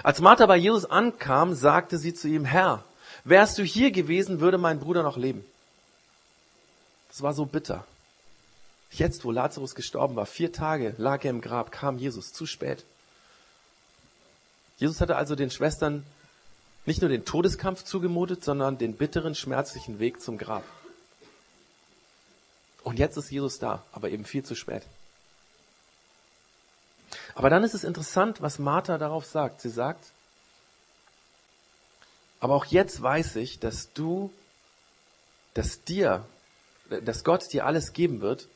Als 0.03 0.21
Martha 0.21 0.45
bei 0.45 0.57
Jesus 0.57 0.85
ankam, 0.85 1.55
sagte 1.55 1.97
sie 1.97 2.13
zu 2.13 2.27
ihm, 2.27 2.45
Herr, 2.45 2.83
Wärst 3.23 3.57
du 3.57 3.63
hier 3.63 3.91
gewesen, 3.91 4.39
würde 4.39 4.57
mein 4.57 4.79
Bruder 4.79 5.03
noch 5.03 5.17
leben. 5.17 5.45
Das 7.09 7.21
war 7.21 7.33
so 7.33 7.45
bitter. 7.45 7.85
Jetzt, 8.91 9.23
wo 9.23 9.31
Lazarus 9.31 9.75
gestorben 9.75 10.15
war, 10.15 10.25
vier 10.25 10.51
Tage 10.51 10.93
lag 10.97 11.23
er 11.23 11.31
im 11.31 11.41
Grab, 11.41 11.71
kam 11.71 11.97
Jesus 11.97 12.33
zu 12.33 12.45
spät. 12.45 12.83
Jesus 14.77 15.01
hatte 15.01 15.15
also 15.15 15.35
den 15.35 15.49
Schwestern 15.49 16.03
nicht 16.85 17.01
nur 17.01 17.09
den 17.09 17.25
Todeskampf 17.25 17.83
zugemutet, 17.83 18.43
sondern 18.43 18.77
den 18.77 18.95
bitteren, 18.95 19.35
schmerzlichen 19.35 19.99
Weg 19.99 20.21
zum 20.21 20.37
Grab. 20.37 20.63
Und 22.83 22.99
jetzt 22.99 23.15
ist 23.17 23.31
Jesus 23.31 23.59
da, 23.59 23.83
aber 23.93 24.09
eben 24.09 24.25
viel 24.25 24.43
zu 24.43 24.55
spät. 24.55 24.83
Aber 27.35 27.49
dann 27.49 27.63
ist 27.63 27.73
es 27.73 27.83
interessant, 27.83 28.41
was 28.41 28.59
Martha 28.59 28.97
darauf 28.97 29.25
sagt. 29.25 29.61
Sie 29.61 29.69
sagt, 29.69 30.03
aber 32.43 32.55
auch 32.55 32.65
jetzt 32.65 33.01
weiß 33.01 33.37
ich, 33.37 33.59
dass 33.59 33.93
du, 33.93 34.29
dass 35.53 35.85
dir, 35.85 36.25
dass 36.89 37.23
Gott 37.23 37.53
dir 37.53 37.65
alles 37.65 37.93
geben 37.93 38.19
wird, 38.19 38.49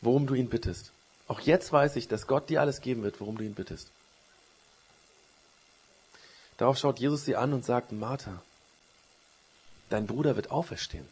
worum 0.00 0.26
du 0.26 0.32
ihn 0.32 0.48
bittest. 0.48 0.90
Auch 1.26 1.40
jetzt 1.40 1.70
weiß 1.70 1.96
ich, 1.96 2.08
dass 2.08 2.26
Gott 2.26 2.48
dir 2.48 2.62
alles 2.62 2.80
geben 2.80 3.02
wird, 3.02 3.20
worum 3.20 3.36
du 3.36 3.44
ihn 3.44 3.52
bittest. 3.52 3.90
Darauf 6.56 6.78
schaut 6.78 6.98
Jesus 6.98 7.26
sie 7.26 7.36
an 7.36 7.52
und 7.52 7.62
sagt, 7.62 7.92
Martha, 7.92 8.40
dein 9.90 10.06
Bruder 10.06 10.34
wird 10.34 10.50
auferstehen. 10.50 11.06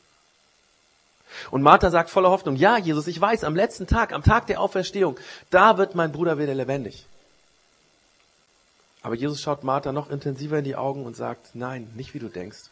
Und 1.51 1.61
Martha 1.61 1.91
sagt 1.91 2.09
voller 2.09 2.31
Hoffnung, 2.31 2.57
ja, 2.57 2.79
Jesus, 2.79 3.07
ich 3.07 3.21
weiß, 3.21 3.45
am 3.45 3.55
letzten 3.55 3.87
Tag, 3.87 4.15
am 4.15 4.23
Tag 4.23 4.47
der 4.47 4.63
Auferstehung, 4.63 5.19
da 5.51 5.77
wird 5.77 5.95
mein 5.95 6.11
Bruder 6.11 6.39
wieder 6.39 6.55
lebendig. 6.55 7.05
Aber 9.07 9.15
Jesus 9.15 9.41
schaut 9.41 9.63
Martha 9.63 9.93
noch 9.93 10.11
intensiver 10.11 10.59
in 10.59 10.65
die 10.65 10.75
Augen 10.75 11.07
und 11.07 11.15
sagt, 11.15 11.55
nein, 11.55 11.89
nicht 11.95 12.13
wie 12.13 12.19
du 12.19 12.29
denkst. 12.29 12.71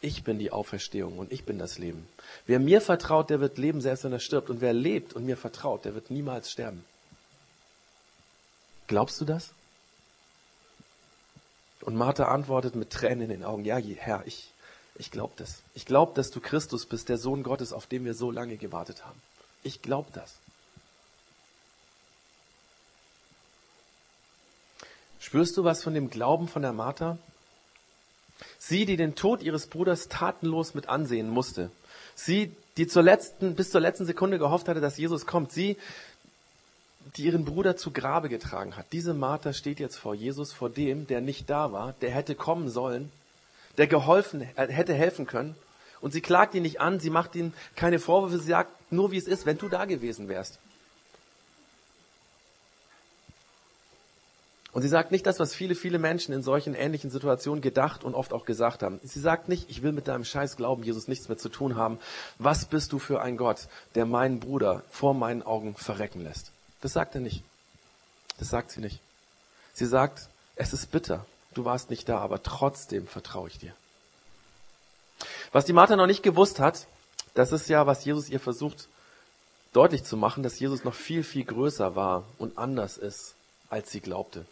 Ich 0.00 0.24
bin 0.24 0.40
die 0.40 0.50
Auferstehung 0.50 1.20
und 1.20 1.30
ich 1.30 1.44
bin 1.44 1.56
das 1.56 1.78
Leben. 1.78 2.08
Wer 2.46 2.58
mir 2.58 2.80
vertraut, 2.80 3.30
der 3.30 3.38
wird 3.38 3.58
leben, 3.58 3.80
selbst 3.80 4.02
wenn 4.02 4.12
er 4.12 4.18
stirbt. 4.18 4.50
Und 4.50 4.60
wer 4.60 4.72
lebt 4.72 5.12
und 5.12 5.24
mir 5.24 5.36
vertraut, 5.36 5.84
der 5.84 5.94
wird 5.94 6.10
niemals 6.10 6.50
sterben. 6.50 6.84
Glaubst 8.88 9.20
du 9.20 9.24
das? 9.24 9.52
Und 11.82 11.94
Martha 11.94 12.24
antwortet 12.24 12.74
mit 12.74 12.90
Tränen 12.90 13.22
in 13.22 13.30
den 13.30 13.44
Augen, 13.44 13.64
ja, 13.64 13.76
Herr, 13.76 14.26
ich, 14.26 14.50
ich 14.96 15.12
glaube 15.12 15.34
das. 15.36 15.62
Ich 15.74 15.86
glaube, 15.86 16.12
dass 16.16 16.32
du 16.32 16.40
Christus 16.40 16.86
bist, 16.86 17.08
der 17.08 17.18
Sohn 17.18 17.44
Gottes, 17.44 17.72
auf 17.72 17.86
den 17.86 18.04
wir 18.04 18.14
so 18.14 18.32
lange 18.32 18.56
gewartet 18.56 19.04
haben. 19.04 19.22
Ich 19.62 19.80
glaube 19.80 20.08
das. 20.12 20.40
Spürst 25.18 25.56
du 25.56 25.64
was 25.64 25.82
von 25.82 25.94
dem 25.94 26.10
Glauben 26.10 26.48
von 26.48 26.62
der 26.62 26.72
Martha? 26.72 27.18
Sie, 28.58 28.84
die 28.84 28.96
den 28.96 29.14
Tod 29.14 29.42
ihres 29.42 29.66
Bruders 29.66 30.08
tatenlos 30.08 30.74
mit 30.74 30.88
ansehen 30.88 31.28
musste. 31.28 31.70
Sie, 32.14 32.52
die 32.76 32.86
zur 32.86 33.02
letzten, 33.02 33.54
bis 33.54 33.70
zur 33.70 33.80
letzten 33.80 34.04
Sekunde 34.04 34.38
gehofft 34.38 34.68
hatte, 34.68 34.80
dass 34.80 34.98
Jesus 34.98 35.26
kommt. 35.26 35.52
Sie, 35.52 35.76
die 37.16 37.24
ihren 37.24 37.44
Bruder 37.44 37.76
zu 37.76 37.92
Grabe 37.92 38.28
getragen 38.28 38.76
hat. 38.76 38.86
Diese 38.92 39.14
Martha 39.14 39.52
steht 39.52 39.80
jetzt 39.80 39.96
vor 39.96 40.14
Jesus, 40.14 40.52
vor 40.52 40.68
dem, 40.68 41.06
der 41.06 41.20
nicht 41.20 41.48
da 41.48 41.72
war, 41.72 41.94
der 42.00 42.10
hätte 42.10 42.34
kommen 42.34 42.68
sollen, 42.68 43.10
der 43.78 43.86
geholfen, 43.86 44.42
äh, 44.56 44.68
hätte 44.68 44.94
helfen 44.94 45.26
können. 45.26 45.54
Und 46.00 46.12
sie 46.12 46.20
klagt 46.20 46.54
ihn 46.54 46.62
nicht 46.62 46.80
an, 46.80 47.00
sie 47.00 47.10
macht 47.10 47.34
ihm 47.36 47.52
keine 47.74 47.98
Vorwürfe, 47.98 48.38
sie 48.38 48.50
sagt 48.50 48.92
nur, 48.92 49.12
wie 49.12 49.16
es 49.16 49.28
ist, 49.28 49.46
wenn 49.46 49.58
du 49.58 49.68
da 49.68 49.84
gewesen 49.86 50.28
wärst. 50.28 50.58
Und 54.76 54.82
sie 54.82 54.88
sagt 54.88 55.10
nicht 55.10 55.24
das, 55.24 55.40
was 55.40 55.54
viele, 55.54 55.74
viele 55.74 55.98
Menschen 55.98 56.34
in 56.34 56.42
solchen 56.42 56.74
ähnlichen 56.74 57.08
Situationen 57.08 57.62
gedacht 57.62 58.04
und 58.04 58.14
oft 58.14 58.34
auch 58.34 58.44
gesagt 58.44 58.82
haben. 58.82 59.00
Sie 59.02 59.20
sagt 59.20 59.48
nicht, 59.48 59.70
ich 59.70 59.82
will 59.82 59.92
mit 59.92 60.06
deinem 60.06 60.22
Scheiß 60.22 60.58
Glauben, 60.58 60.82
Jesus, 60.82 61.08
nichts 61.08 61.30
mehr 61.30 61.38
zu 61.38 61.48
tun 61.48 61.76
haben. 61.76 61.98
Was 62.38 62.66
bist 62.66 62.92
du 62.92 62.98
für 62.98 63.22
ein 63.22 63.38
Gott, 63.38 63.68
der 63.94 64.04
meinen 64.04 64.38
Bruder 64.38 64.82
vor 64.90 65.14
meinen 65.14 65.42
Augen 65.42 65.76
verrecken 65.76 66.22
lässt? 66.22 66.52
Das 66.82 66.92
sagt 66.92 67.14
er 67.14 67.22
nicht. 67.22 67.42
Das 68.38 68.50
sagt 68.50 68.70
sie 68.70 68.82
nicht. 68.82 69.00
Sie 69.72 69.86
sagt, 69.86 70.28
es 70.56 70.74
ist 70.74 70.90
bitter. 70.90 71.24
Du 71.54 71.64
warst 71.64 71.88
nicht 71.88 72.06
da, 72.10 72.18
aber 72.18 72.42
trotzdem 72.42 73.06
vertraue 73.06 73.48
ich 73.48 73.58
dir. 73.58 73.72
Was 75.52 75.64
die 75.64 75.72
Martha 75.72 75.96
noch 75.96 76.06
nicht 76.06 76.22
gewusst 76.22 76.60
hat, 76.60 76.86
das 77.32 77.50
ist 77.50 77.70
ja, 77.70 77.86
was 77.86 78.04
Jesus 78.04 78.28
ihr 78.28 78.40
versucht 78.40 78.88
deutlich 79.72 80.04
zu 80.04 80.18
machen, 80.18 80.42
dass 80.42 80.60
Jesus 80.60 80.84
noch 80.84 80.92
viel, 80.92 81.22
viel 81.22 81.46
größer 81.46 81.96
war 81.96 82.24
und 82.36 82.58
anders 82.58 82.98
ist, 82.98 83.36
als 83.70 83.90
sie 83.90 84.00
glaubte 84.00 84.44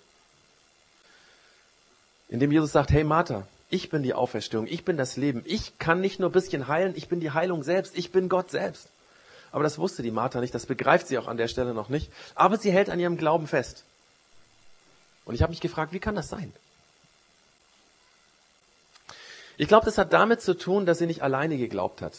indem 2.29 2.53
Jesus 2.53 2.73
sagt, 2.73 2.91
hey 2.91 3.05
Martha, 3.05 3.47
ich 3.71 3.91
bin 3.91 4.03
die 4.03 4.15
Auferstehung, 4.15 4.67
ich 4.67 4.85
bin 4.85 4.97
das 4.97 5.17
Leben, 5.17 5.43
ich 5.47 5.79
kann 5.79 6.01
nicht 6.01 6.21
nur 6.21 6.31
ein 6.31 6.33
bisschen 6.33 6.69
heilen, 6.69 6.95
ich 6.97 7.09
bin 7.09 7.21
die 7.21 7.33
Heilung 7.33 7.63
selbst, 7.63 7.97
ich 7.97 8.13
bin 8.13 8.29
Gott 8.29 8.51
selbst. 8.51 8.89
Aber 9.53 9.63
das 9.63 9.79
wusste 9.79 10.03
die 10.03 10.11
Martha 10.11 10.41
nicht, 10.41 10.55
das 10.55 10.67
begreift 10.67 11.07
sie 11.07 11.19
auch 11.19 11.29
an 11.29 11.37
der 11.37 11.49
Stelle 11.49 11.75
noch 11.75 11.89
nicht, 11.89 12.11
aber 12.35 12.57
sie 12.57 12.73
hält 12.73 12.91
an 12.91 13.01
ihrem 13.01 13.17
Glauben 13.17 13.47
fest. 13.47 13.85
Und 15.25 15.35
ich 15.35 15.43
habe 15.43 15.51
mich 15.51 15.61
gefragt, 15.61 15.93
wie 15.93 16.01
kann 16.01 16.15
das 16.15 16.29
sein? 16.29 16.53
Ich 19.57 19.69
glaube, 19.69 19.87
das 19.87 19.99
hat 19.99 20.13
damit 20.13 20.41
zu 20.41 20.57
tun, 20.57 20.85
dass 20.87 20.99
sie 20.99 21.07
nicht 21.07 21.23
alleine 21.23 21.57
geglaubt 21.57 22.03
hat. 22.03 22.15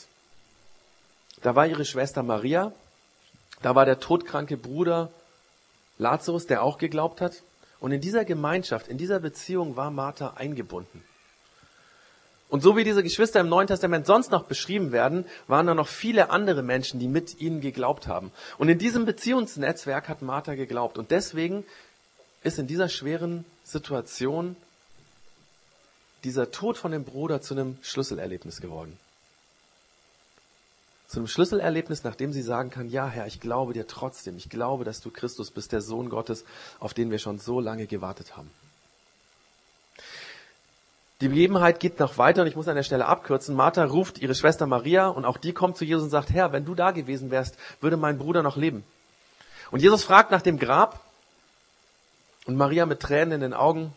Da 1.42 1.56
war 1.56 1.68
ihre 1.68 1.86
Schwester 1.86 2.24
Maria, 2.24 2.72
da 3.62 3.76
war 3.76 3.86
der 3.86 4.00
todkranke 4.00 4.58
Bruder 4.58 5.12
Lazarus, 5.98 6.48
der 6.48 6.64
auch 6.64 6.78
geglaubt 6.78 7.22
hat. 7.22 7.42
Und 7.86 7.92
in 7.92 8.02
dieser 8.02 8.26
Gemeinschaft, 8.26 8.88
in 8.88 8.98
dieser 8.98 9.20
Beziehung 9.20 9.76
war 9.76 9.92
Martha 9.92 10.34
eingebunden. 10.38 11.04
Und 12.50 12.64
so 12.64 12.76
wie 12.76 12.84
diese 12.84 13.04
Geschwister 13.04 13.40
im 13.42 13.48
Neuen 13.48 13.68
Testament 13.68 14.08
sonst 14.08 14.32
noch 14.32 14.46
beschrieben 14.46 14.92
werden, 14.92 15.24
waren 15.46 15.68
da 15.68 15.76
noch 15.76 15.88
viele 15.88 16.32
andere 16.32 16.64
Menschen, 16.64 17.00
die 17.00 17.08
mit 17.08 17.40
ihnen 17.40 17.62
geglaubt 17.62 18.08
haben. 18.08 18.32
Und 18.58 18.70
in 18.70 18.80
diesem 18.80 19.06
Beziehungsnetzwerk 19.06 20.10
hat 20.10 20.24
Martha 20.24 20.56
geglaubt. 20.56 20.98
Und 20.98 21.12
deswegen 21.12 21.64
ist 22.42 22.58
in 22.58 22.66
dieser 22.66 22.90
schweren 22.90 23.46
Situation 23.64 24.56
dieser 26.24 26.50
Tod 26.50 26.80
von 26.80 26.92
dem 26.92 27.04
Bruder 27.04 27.40
zu 27.40 27.54
einem 27.54 27.78
Schlüsselerlebnis 27.84 28.62
geworden 28.62 28.98
zu 31.08 31.20
einem 31.20 31.28
Schlüsselerlebnis, 31.28 32.04
nachdem 32.04 32.34
sie 32.34 32.42
sagen 32.42 32.70
kann, 32.70 32.90
ja 32.90 33.08
Herr, 33.08 33.28
ich 33.28 33.40
glaube 33.40 33.74
dir 33.74 33.88
trotzdem, 33.88 34.38
ich 34.38 34.50
glaube, 34.50 34.84
dass 34.84 35.02
du 35.02 35.12
Christus 35.12 35.52
bist, 35.52 35.72
der 35.72 35.82
Sohn 35.82 36.10
Gottes, 36.10 36.46
auf 36.80 36.94
den 36.94 37.12
wir 37.12 37.20
schon 37.20 37.40
so 37.40 37.60
lange 37.60 37.86
gewartet 37.86 38.36
haben. 38.36 38.50
Die 41.22 41.30
Begebenheit 41.30 41.80
geht 41.80 42.00
noch 42.00 42.18
weiter 42.18 42.42
und 42.42 42.48
ich 42.48 42.58
muss 42.58 42.68
an 42.68 42.76
der 42.76 42.84
Stelle 42.84 43.06
abkürzen. 43.06 43.56
Martha 43.56 43.86
ruft 43.86 44.18
ihre 44.18 44.36
Schwester 44.36 44.68
Maria 44.68 45.08
und 45.08 45.24
auch 45.24 45.38
die 45.38 45.54
kommt 45.54 45.78
zu 45.78 45.86
Jesus 45.86 46.04
und 46.04 46.10
sagt, 46.10 46.30
Herr, 46.32 46.52
wenn 46.52 46.66
du 46.66 46.76
da 46.76 46.92
gewesen 46.92 47.32
wärst, 47.32 47.58
würde 47.80 47.96
mein 47.96 48.18
Bruder 48.18 48.44
noch 48.44 48.58
leben. 48.58 48.84
Und 49.72 49.82
Jesus 49.82 50.04
fragt 50.04 50.32
nach 50.32 50.42
dem 50.42 50.60
Grab 50.60 51.00
und 52.46 52.58
Maria 52.58 52.86
mit 52.86 53.00
Tränen 53.00 53.34
in 53.34 53.42
den 53.42 53.54
Augen 53.54 53.94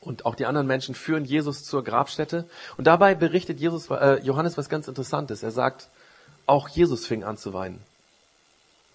und 0.00 0.24
auch 0.24 0.34
die 0.34 0.46
anderen 0.46 0.66
Menschen 0.66 0.94
führen 0.94 1.24
Jesus 1.24 1.64
zur 1.64 1.82
Grabstätte. 1.82 2.48
Und 2.76 2.86
dabei 2.86 3.14
berichtet 3.14 3.60
Jesus, 3.60 3.90
äh, 3.90 4.20
Johannes 4.22 4.56
was 4.56 4.68
ganz 4.68 4.88
Interessantes. 4.88 5.42
Er 5.42 5.50
sagt, 5.50 5.88
auch 6.46 6.68
Jesus 6.68 7.06
fing 7.06 7.24
an 7.24 7.36
zu 7.36 7.52
weinen. 7.52 7.80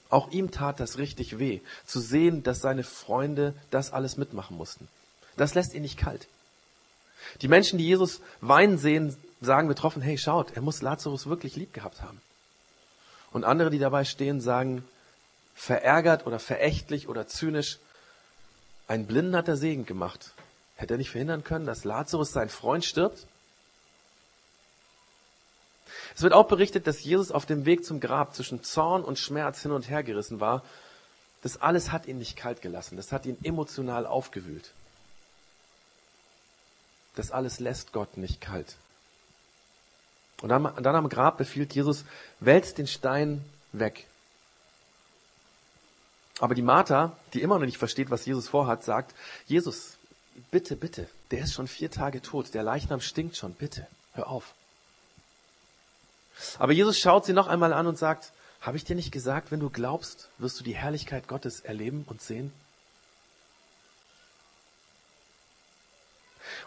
Auch 0.09 0.31
ihm 0.31 0.51
tat 0.51 0.79
das 0.79 0.97
richtig 0.97 1.37
weh, 1.37 1.59
zu 1.85 1.99
sehen, 1.99 2.43
dass 2.43 2.61
seine 2.61 2.83
Freunde 2.83 3.53
das 3.71 3.91
alles 3.91 4.17
mitmachen 4.17 4.55
mussten. 4.57 4.87
Das 5.35 5.53
lässt 5.53 5.73
ihn 5.73 5.81
nicht 5.81 5.97
kalt. 5.97 6.27
Die 7.41 7.47
Menschen, 7.47 7.77
die 7.77 7.85
Jesus 7.85 8.21
weinen 8.39 8.77
sehen, 8.77 9.15
sagen 9.41 9.67
betroffen, 9.67 10.01
hey, 10.01 10.17
schaut, 10.17 10.55
er 10.55 10.61
muss 10.61 10.81
Lazarus 10.81 11.27
wirklich 11.27 11.55
lieb 11.55 11.73
gehabt 11.73 12.01
haben. 12.01 12.21
Und 13.31 13.43
andere, 13.43 13.69
die 13.69 13.79
dabei 13.79 14.05
stehen, 14.05 14.39
sagen 14.39 14.83
verärgert 15.53 16.25
oder 16.25 16.39
verächtlich 16.39 17.07
oder 17.07 17.27
zynisch, 17.27 17.79
ein 18.87 19.05
Blinden 19.05 19.35
hat 19.35 19.47
er 19.47 19.57
Segen 19.57 19.85
gemacht. 19.85 20.31
Hätte 20.75 20.93
er 20.93 20.97
nicht 20.97 21.09
verhindern 21.09 21.43
können, 21.43 21.65
dass 21.65 21.83
Lazarus 21.83 22.31
sein 22.31 22.49
Freund 22.49 22.85
stirbt? 22.85 23.27
Es 26.17 26.23
wird 26.23 26.33
auch 26.33 26.47
berichtet, 26.47 26.87
dass 26.87 27.03
Jesus 27.03 27.29
auf 27.29 27.45
dem 27.45 27.65
Weg 27.65 27.85
zum 27.85 27.99
Grab 27.99 28.33
zwischen 28.33 28.63
Zorn 28.63 29.03
und 29.03 29.19
Schmerz 29.19 29.61
hin 29.61 29.71
und 29.71 29.87
her 29.87 30.01
gerissen 30.01 30.39
war. 30.39 30.63
Das 31.43 31.61
alles 31.61 31.91
hat 31.91 32.07
ihn 32.07 32.17
nicht 32.17 32.35
kalt 32.35 32.63
gelassen. 32.63 32.97
Das 32.97 33.11
hat 33.11 33.27
ihn 33.27 33.37
emotional 33.43 34.07
aufgewühlt. 34.07 34.73
das 37.13 37.31
alles 37.31 37.59
lässt 37.59 37.93
Gott 37.93 38.17
nicht 38.17 38.41
kalt. 38.41 38.77
Und 40.41 40.49
dann, 40.49 40.65
am 40.65 41.09
Grab 41.09 41.37
befiehlt 41.37 41.73
Jesus, 41.73 42.03
wälzt 42.39 42.79
den 42.79 42.87
Stein 42.87 43.43
weg. 43.71 44.05
Aber 46.39 46.55
die 46.55 46.63
Martha, 46.63 47.15
die 47.33 47.41
immer 47.41 47.59
noch 47.59 47.65
nicht 47.65 47.79
versteht, 47.79 48.09
was 48.09 48.25
Jesus 48.25 48.47
vorhat, 48.47 48.83
sagt, 48.83 49.15
Jesus, 49.45 49.97
bitte, 50.51 50.75
bitte, 50.75 51.07
der 51.31 51.43
ist 51.43 51.53
schon 51.53 51.67
vier 51.67 51.89
Tage 51.91 52.23
tot, 52.23 52.55
der 52.55 52.63
Leichnam 52.63 53.01
stinkt 53.01 53.35
schon, 53.35 53.53
bitte, 53.53 53.87
hör 54.13 54.27
auf. 54.27 54.53
Aber 56.59 56.71
Jesus 56.71 56.99
schaut 56.99 57.25
sie 57.25 57.33
noch 57.33 57.47
einmal 57.47 57.73
an 57.73 57.87
und 57.87 57.97
sagt, 57.97 58.31
habe 58.61 58.77
ich 58.77 58.83
dir 58.83 58.95
nicht 58.95 59.11
gesagt, 59.11 59.51
wenn 59.51 59.59
du 59.59 59.69
glaubst, 59.69 60.29
wirst 60.37 60.59
du 60.59 60.63
die 60.63 60.75
Herrlichkeit 60.75 61.27
Gottes 61.27 61.61
erleben 61.61 62.05
und 62.07 62.21
sehen? 62.21 62.51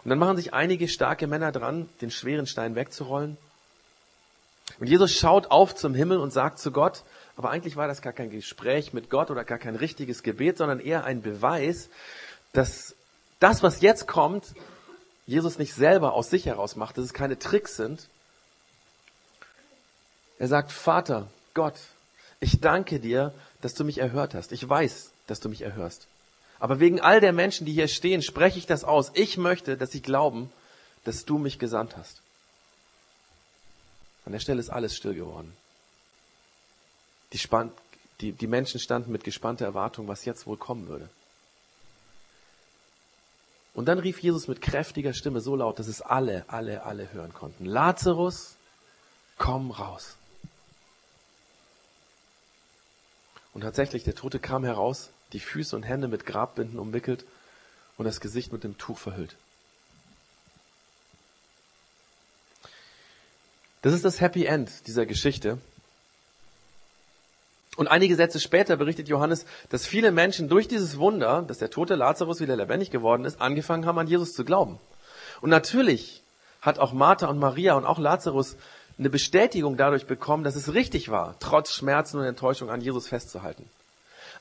Und 0.03 0.09
dann 0.09 0.19
machen 0.19 0.37
sich 0.37 0.53
einige 0.53 0.87
starke 0.87 1.27
Männer 1.27 1.51
dran, 1.51 1.89
den 2.01 2.11
schweren 2.11 2.47
Stein 2.47 2.75
wegzurollen. 2.75 3.37
Und 4.79 4.87
Jesus 4.87 5.11
schaut 5.11 5.51
auf 5.51 5.75
zum 5.75 5.93
Himmel 5.93 6.17
und 6.17 6.31
sagt 6.31 6.59
zu 6.59 6.71
Gott, 6.71 7.03
aber 7.35 7.49
eigentlich 7.49 7.75
war 7.75 7.87
das 7.87 8.01
gar 8.01 8.13
kein 8.13 8.29
Gespräch 8.29 8.93
mit 8.93 9.09
Gott 9.09 9.31
oder 9.31 9.43
gar 9.43 9.57
kein 9.57 9.75
richtiges 9.75 10.23
Gebet, 10.23 10.57
sondern 10.57 10.79
eher 10.79 11.03
ein 11.03 11.21
Beweis, 11.21 11.89
dass 12.53 12.95
das, 13.39 13.63
was 13.63 13.81
jetzt 13.81 14.07
kommt, 14.07 14.53
Jesus 15.25 15.59
nicht 15.59 15.73
selber 15.73 16.13
aus 16.13 16.29
sich 16.29 16.45
heraus 16.45 16.75
macht, 16.75 16.97
dass 16.97 17.05
es 17.05 17.13
keine 17.13 17.37
Tricks 17.37 17.75
sind. 17.75 18.07
Er 20.41 20.47
sagt, 20.47 20.71
Vater, 20.71 21.27
Gott, 21.53 21.75
ich 22.39 22.59
danke 22.59 22.99
dir, 22.99 23.31
dass 23.61 23.75
du 23.75 23.83
mich 23.83 23.99
erhört 23.99 24.33
hast. 24.33 24.51
Ich 24.51 24.67
weiß, 24.67 25.11
dass 25.27 25.39
du 25.39 25.49
mich 25.49 25.61
erhörst. 25.61 26.07
Aber 26.57 26.79
wegen 26.79 26.99
all 26.99 27.21
der 27.21 27.31
Menschen, 27.31 27.67
die 27.67 27.73
hier 27.73 27.87
stehen, 27.87 28.23
spreche 28.23 28.57
ich 28.57 28.65
das 28.65 28.83
aus. 28.83 29.11
Ich 29.13 29.37
möchte, 29.37 29.77
dass 29.77 29.91
sie 29.91 30.01
glauben, 30.01 30.51
dass 31.03 31.25
du 31.25 31.37
mich 31.37 31.59
gesandt 31.59 31.95
hast. 31.95 32.21
An 34.25 34.31
der 34.31 34.39
Stelle 34.39 34.59
ist 34.59 34.71
alles 34.71 34.95
still 34.95 35.13
geworden. 35.13 35.55
Die, 37.33 37.37
Span 37.37 37.71
die, 38.19 38.31
die 38.31 38.47
Menschen 38.47 38.79
standen 38.79 39.11
mit 39.11 39.23
gespannter 39.23 39.65
Erwartung, 39.65 40.07
was 40.07 40.25
jetzt 40.25 40.47
wohl 40.47 40.57
kommen 40.57 40.87
würde. 40.87 41.07
Und 43.75 43.85
dann 43.85 43.99
rief 43.99 44.17
Jesus 44.17 44.47
mit 44.47 44.59
kräftiger 44.59 45.13
Stimme 45.13 45.39
so 45.39 45.55
laut, 45.55 45.77
dass 45.77 45.87
es 45.87 46.01
alle, 46.01 46.45
alle, 46.47 46.81
alle 46.81 47.13
hören 47.13 47.31
konnten. 47.31 47.65
Lazarus, 47.65 48.55
komm 49.37 49.69
raus. 49.69 50.17
Und 53.53 53.61
tatsächlich, 53.61 54.03
der 54.03 54.15
Tote 54.15 54.39
kam 54.39 54.63
heraus, 54.63 55.09
die 55.33 55.39
Füße 55.39 55.75
und 55.75 55.83
Hände 55.83 56.07
mit 56.07 56.25
Grabbinden 56.25 56.79
umwickelt 56.79 57.25
und 57.97 58.05
das 58.05 58.21
Gesicht 58.21 58.53
mit 58.53 58.63
dem 58.63 58.77
Tuch 58.77 58.97
verhüllt. 58.97 59.35
Das 63.81 63.93
ist 63.93 64.05
das 64.05 64.21
Happy 64.21 64.45
End 64.45 64.87
dieser 64.87 65.05
Geschichte. 65.05 65.57
Und 67.77 67.87
einige 67.87 68.15
Sätze 68.15 68.39
später 68.39 68.75
berichtet 68.75 69.07
Johannes, 69.07 69.45
dass 69.69 69.87
viele 69.87 70.11
Menschen 70.11 70.49
durch 70.49 70.67
dieses 70.67 70.97
Wunder, 70.97 71.41
dass 71.41 71.57
der 71.57 71.69
tote 71.69 71.95
Lazarus 71.95 72.39
wieder 72.39 72.55
lebendig 72.55 72.91
geworden 72.91 73.25
ist, 73.25 73.41
angefangen 73.41 73.85
haben, 73.85 73.97
an 73.97 74.07
Jesus 74.07 74.33
zu 74.33 74.43
glauben. 74.43 74.77
Und 75.39 75.49
natürlich 75.49 76.21
hat 76.61 76.79
auch 76.79 76.93
Martha 76.93 77.27
und 77.27 77.39
Maria 77.39 77.73
und 77.73 77.85
auch 77.85 77.97
Lazarus 77.97 78.55
eine 79.01 79.09
Bestätigung 79.09 79.77
dadurch 79.77 80.05
bekommen, 80.05 80.43
dass 80.43 80.55
es 80.55 80.75
richtig 80.75 81.09
war, 81.09 81.35
trotz 81.39 81.73
Schmerzen 81.73 82.19
und 82.19 82.25
Enttäuschung 82.25 82.69
an 82.69 82.81
Jesus 82.81 83.07
festzuhalten. 83.07 83.67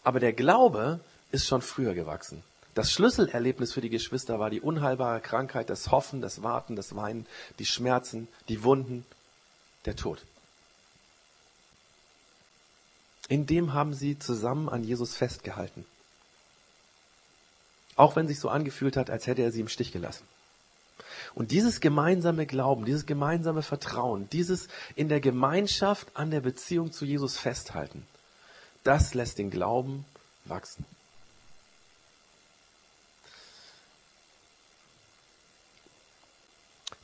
Aber 0.04 0.20
der 0.20 0.34
Glaube 0.34 1.00
ist 1.32 1.46
schon 1.46 1.62
früher 1.62 1.94
gewachsen. 1.94 2.42
Das 2.74 2.92
Schlüsselerlebnis 2.92 3.72
für 3.72 3.80
die 3.80 3.88
Geschwister 3.88 4.38
war 4.38 4.50
die 4.50 4.60
unheilbare 4.60 5.22
Krankheit, 5.22 5.70
das 5.70 5.90
Hoffen, 5.90 6.20
das 6.20 6.42
Warten, 6.42 6.76
das 6.76 6.94
Weinen, 6.94 7.26
die 7.58 7.64
Schmerzen, 7.64 8.28
die 8.50 8.62
Wunden, 8.62 9.06
der 9.86 9.96
Tod. 9.96 10.22
In 13.28 13.46
dem 13.46 13.72
haben 13.72 13.94
sie 13.94 14.18
zusammen 14.18 14.68
an 14.68 14.84
Jesus 14.84 15.16
festgehalten. 15.16 15.86
Auch 17.96 18.14
wenn 18.14 18.28
sich 18.28 18.38
so 18.38 18.50
angefühlt 18.50 18.98
hat, 18.98 19.08
als 19.08 19.26
hätte 19.26 19.40
er 19.40 19.52
sie 19.52 19.60
im 19.60 19.68
Stich 19.68 19.90
gelassen. 19.90 20.26
Und 21.34 21.50
dieses 21.52 21.80
gemeinsame 21.80 22.46
Glauben, 22.46 22.84
dieses 22.84 23.06
gemeinsame 23.06 23.62
Vertrauen, 23.62 24.28
dieses 24.30 24.68
in 24.96 25.08
der 25.08 25.20
Gemeinschaft 25.20 26.08
an 26.14 26.30
der 26.30 26.40
Beziehung 26.40 26.92
zu 26.92 27.04
Jesus 27.04 27.38
festhalten, 27.38 28.06
das 28.82 29.14
lässt 29.14 29.38
den 29.38 29.50
Glauben 29.50 30.04
wachsen. 30.44 30.84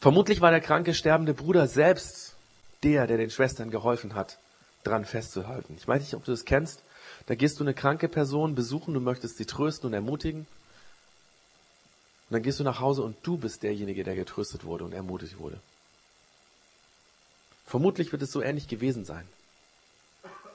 Vermutlich 0.00 0.40
war 0.40 0.50
der 0.50 0.60
kranke, 0.60 0.94
sterbende 0.94 1.34
Bruder 1.34 1.66
selbst 1.66 2.34
der, 2.82 3.06
der 3.06 3.16
den 3.16 3.30
Schwestern 3.30 3.70
geholfen 3.70 4.14
hat, 4.14 4.38
dran 4.84 5.04
festzuhalten. 5.04 5.74
Ich 5.78 5.88
weiß 5.88 6.00
nicht, 6.00 6.14
ob 6.14 6.24
du 6.24 6.30
das 6.30 6.44
kennst. 6.44 6.82
Da 7.26 7.34
gehst 7.34 7.58
du 7.58 7.64
eine 7.64 7.74
kranke 7.74 8.08
Person 8.08 8.54
besuchen, 8.54 8.94
du 8.94 9.00
möchtest 9.00 9.36
sie 9.36 9.46
trösten 9.46 9.88
und 9.88 9.94
ermutigen. 9.94 10.46
Und 12.28 12.34
dann 12.34 12.42
gehst 12.42 12.58
du 12.58 12.64
nach 12.64 12.80
Hause 12.80 13.02
und 13.02 13.16
du 13.22 13.36
bist 13.36 13.62
derjenige, 13.62 14.04
der 14.04 14.16
getröstet 14.16 14.64
wurde 14.64 14.84
und 14.84 14.92
ermutigt 14.92 15.38
wurde. 15.38 15.60
Vermutlich 17.66 18.12
wird 18.12 18.22
es 18.22 18.32
so 18.32 18.42
ähnlich 18.42 18.68
gewesen 18.68 19.04
sein. 19.04 19.26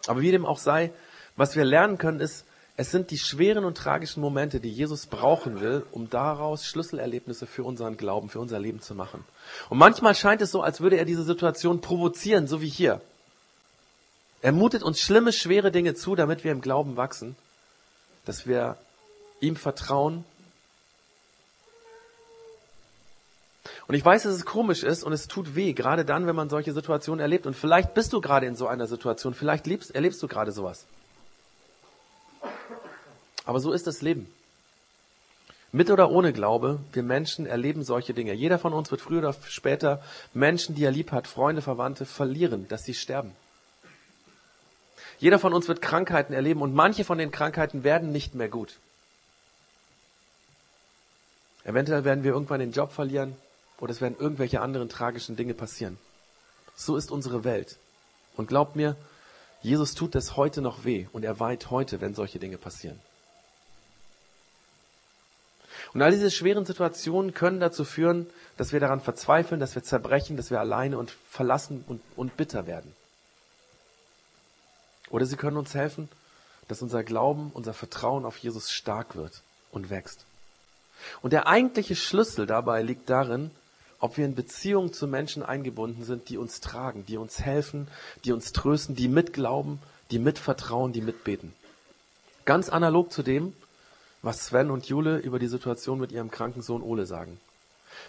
Aber 0.08 0.22
wie 0.22 0.32
dem 0.32 0.46
auch 0.46 0.58
sei, 0.58 0.92
was 1.36 1.56
wir 1.56 1.66
lernen 1.66 1.98
können, 1.98 2.20
ist, 2.20 2.46
es 2.78 2.90
sind 2.90 3.12
die 3.12 3.18
schweren 3.18 3.66
und 3.66 3.78
tragischen 3.78 4.22
Momente, 4.22 4.60
die 4.60 4.72
Jesus 4.72 5.06
brauchen 5.06 5.60
will, 5.60 5.86
um 5.92 6.10
daraus 6.10 6.66
Schlüsselerlebnisse 6.66 7.46
für 7.46 7.64
unseren 7.64 7.98
Glauben, 7.98 8.30
für 8.30 8.40
unser 8.40 8.60
Leben 8.60 8.82
zu 8.82 8.96
machen. 8.96 9.24
Und 9.70 9.78
manchmal 9.78 10.16
scheint 10.16 10.42
es 10.42 10.52
so, 10.52 10.62
als 10.62 10.82
würde 10.82 10.98
er 10.98 11.06
diese 11.06 11.24
Situation 11.24 11.82
provozieren, 11.82 12.48
so 12.48 12.62
wie 12.62 12.70
hier. 12.70 13.02
Er 14.42 14.52
mutet 14.52 14.84
uns 14.84 15.00
schlimme, 15.00 15.34
schwere 15.34 15.72
Dinge 15.72 15.94
zu, 15.94 16.16
damit 16.16 16.44
wir 16.44 16.52
im 16.52 16.62
Glauben 16.62 16.98
wachsen, 16.98 17.36
dass 18.26 18.48
wir 18.48 18.78
ihm 19.42 19.56
vertrauen. 19.56 20.26
Und 23.92 23.98
ich 23.98 24.06
weiß, 24.06 24.24
dass 24.24 24.34
es 24.34 24.46
komisch 24.46 24.84
ist 24.84 25.04
und 25.04 25.12
es 25.12 25.28
tut 25.28 25.54
weh, 25.54 25.74
gerade 25.74 26.06
dann, 26.06 26.26
wenn 26.26 26.34
man 26.34 26.50
solche 26.50 26.72
Situationen 26.72 27.20
erlebt. 27.20 27.46
Und 27.46 27.58
vielleicht 27.58 27.94
bist 27.94 28.14
du 28.14 28.22
gerade 28.22 28.46
in 28.46 28.56
so 28.56 28.66
einer 28.66 28.88
Situation, 28.88 29.34
vielleicht 29.34 29.68
lebst, 29.68 29.94
erlebst 29.94 30.24
du 30.24 30.30
gerade 30.30 30.54
sowas. 30.54 30.86
Aber 33.44 33.60
so 33.60 33.74
ist 33.74 33.88
das 33.88 34.02
Leben. 34.02 34.32
Mit 35.74 35.92
oder 35.92 36.10
ohne 36.10 36.32
Glaube, 36.32 36.80
wir 36.94 37.04
Menschen 37.04 37.46
erleben 37.46 37.84
solche 37.84 38.14
Dinge. 38.14 38.32
Jeder 38.32 38.60
von 38.60 38.72
uns 38.72 38.92
wird 38.92 39.02
früher 39.02 39.20
oder 39.20 39.36
später 39.50 40.02
Menschen, 40.34 40.74
die 40.74 40.86
er 40.86 40.92
lieb 40.92 41.12
hat, 41.12 41.28
Freunde, 41.28 41.62
Verwandte, 41.62 42.06
verlieren, 42.06 42.70
dass 42.70 42.86
sie 42.86 42.94
sterben. 42.94 43.34
Jeder 45.20 45.38
von 45.38 45.54
uns 45.54 45.68
wird 45.68 45.82
Krankheiten 45.82 46.32
erleben 46.32 46.62
und 46.62 46.74
manche 46.74 47.04
von 47.04 47.18
den 47.18 47.32
Krankheiten 47.32 47.84
werden 47.84 48.14
nicht 48.14 48.36
mehr 48.36 48.48
gut. 48.48 48.78
Eventuell 51.66 52.06
werden 52.06 52.24
wir 52.24 52.32
irgendwann 52.32 52.62
den 52.62 52.72
Job 52.72 52.94
verlieren 52.94 53.36
oder 53.82 53.92
es 53.92 54.00
werden 54.00 54.16
irgendwelche 54.18 54.62
anderen 54.62 54.88
tragischen 54.88 55.36
Dinge 55.36 55.54
passieren. 55.54 55.98
So 56.76 56.96
ist 56.96 57.12
unsere 57.12 57.44
Welt. 57.44 57.78
Und 58.38 58.48
glaubt 58.48 58.78
mir, 58.78 58.96
Jesus 59.62 59.96
tut 59.96 60.16
das 60.16 60.38
heute 60.38 60.62
noch 60.62 60.86
weh 60.86 61.08
und 61.12 61.26
er 61.26 61.40
weint 61.40 61.70
heute, 61.70 62.00
wenn 62.00 62.16
solche 62.16 62.40
Dinge 62.40 62.58
passieren. 62.58 63.00
Und 65.94 66.02
all 66.02 66.12
diese 66.12 66.32
schweren 66.32 66.66
Situationen 66.66 67.34
können 67.34 67.60
dazu 67.60 67.84
führen, 67.84 68.28
dass 68.56 68.72
wir 68.72 68.80
daran 68.80 69.02
verzweifeln, 69.02 69.60
dass 69.60 69.76
wir 69.76 69.84
zerbrechen, 69.84 70.38
dass 70.38 70.52
wir 70.52 70.60
alleine 70.60 70.98
und 70.98 71.12
verlassen 71.30 71.84
und, 71.88 72.02
und 72.16 72.38
bitter 72.38 72.68
werden. 72.68 72.94
Oder 75.10 75.26
sie 75.26 75.36
können 75.36 75.58
uns 75.58 75.76
helfen, 75.76 76.08
dass 76.68 76.82
unser 76.82 77.04
Glauben, 77.04 77.52
unser 77.54 77.74
Vertrauen 77.74 78.26
auf 78.26 78.38
Jesus 78.38 78.72
stark 78.72 79.16
wird 79.16 79.42
und 79.72 79.90
wächst. 79.90 80.24
Und 81.22 81.34
der 81.34 81.48
eigentliche 81.48 81.96
Schlüssel 81.96 82.46
dabei 82.46 82.84
liegt 82.84 83.10
darin, 83.10 83.52
ob 84.02 84.18
wir 84.18 84.26
in 84.26 84.36
Beziehungen 84.36 84.92
zu 84.92 85.08
Menschen 85.08 85.44
eingebunden 85.44 86.04
sind, 86.04 86.28
die 86.30 86.38
uns 86.38 86.60
tragen, 86.60 87.06
die 87.06 87.18
uns 87.18 87.40
helfen, 87.40 87.88
die 88.26 88.32
uns 88.32 88.52
trösten, 88.52 88.96
die 88.96 89.08
mitglauben, 89.08 89.80
die 90.10 90.20
mitvertrauen, 90.20 90.92
die 90.92 91.02
mitbeten. 91.02 91.54
Ganz 92.44 92.70
analog 92.70 93.14
zu 93.14 93.22
dem, 93.22 93.54
was 94.24 94.46
Sven 94.46 94.72
und 94.72 94.88
Jule 94.88 95.18
über 95.20 95.38
die 95.38 95.48
Situation 95.48 96.00
mit 96.00 96.12
ihrem 96.12 96.32
kranken 96.32 96.64
Sohn 96.64 96.82
Ole 96.82 97.06
sagen. 97.06 97.40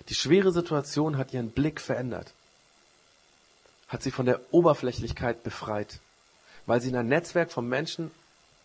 Die 0.08 0.14
schwere 0.14 0.50
Situation 0.50 1.18
hat 1.18 1.34
ihren 1.34 1.50
Blick 1.50 1.80
verändert, 1.80 2.32
hat 3.88 4.02
sie 4.02 4.10
von 4.10 4.24
der 4.24 4.40
Oberflächlichkeit 4.50 5.42
befreit, 5.42 6.00
weil 6.64 6.80
sie 6.80 6.88
in 6.88 6.96
ein 6.96 7.08
Netzwerk 7.08 7.52
von 7.52 7.68
Menschen 7.68 8.10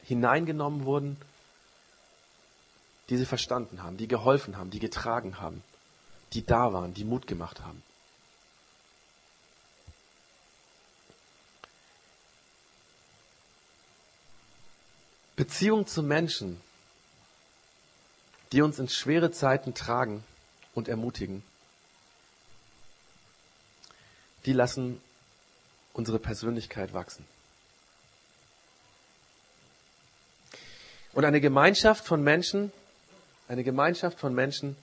hineingenommen 0.03 0.85
wurden, 0.85 1.17
die 3.09 3.17
sie 3.17 3.25
verstanden 3.25 3.83
haben, 3.83 3.97
die 3.97 4.07
geholfen 4.07 4.57
haben, 4.57 4.69
die 4.69 4.79
getragen 4.79 5.41
haben, 5.41 5.61
die 6.37 6.45
da 6.45 6.71
waren, 6.71 6.93
die 6.93 7.03
Mut 7.03 7.27
gemacht 7.27 7.59
haben. 7.59 7.83
Beziehung 15.35 15.85
zu 15.85 16.01
Menschen 16.01 16.61
die 18.51 18.61
uns 18.61 18.79
in 18.79 18.89
schwere 18.89 19.31
Zeiten 19.31 19.73
tragen 19.73 20.23
und 20.73 20.87
ermutigen, 20.87 21.43
die 24.45 24.53
lassen 24.53 25.01
unsere 25.93 26.19
Persönlichkeit 26.19 26.93
wachsen. 26.93 27.25
Und 31.13 31.25
eine 31.25 31.41
Gemeinschaft 31.41 32.05
von 32.05 32.23
Menschen, 32.23 32.71
eine 33.47 33.63
Gemeinschaft 33.63 34.19
von 34.19 34.33
Menschen, 34.33 34.77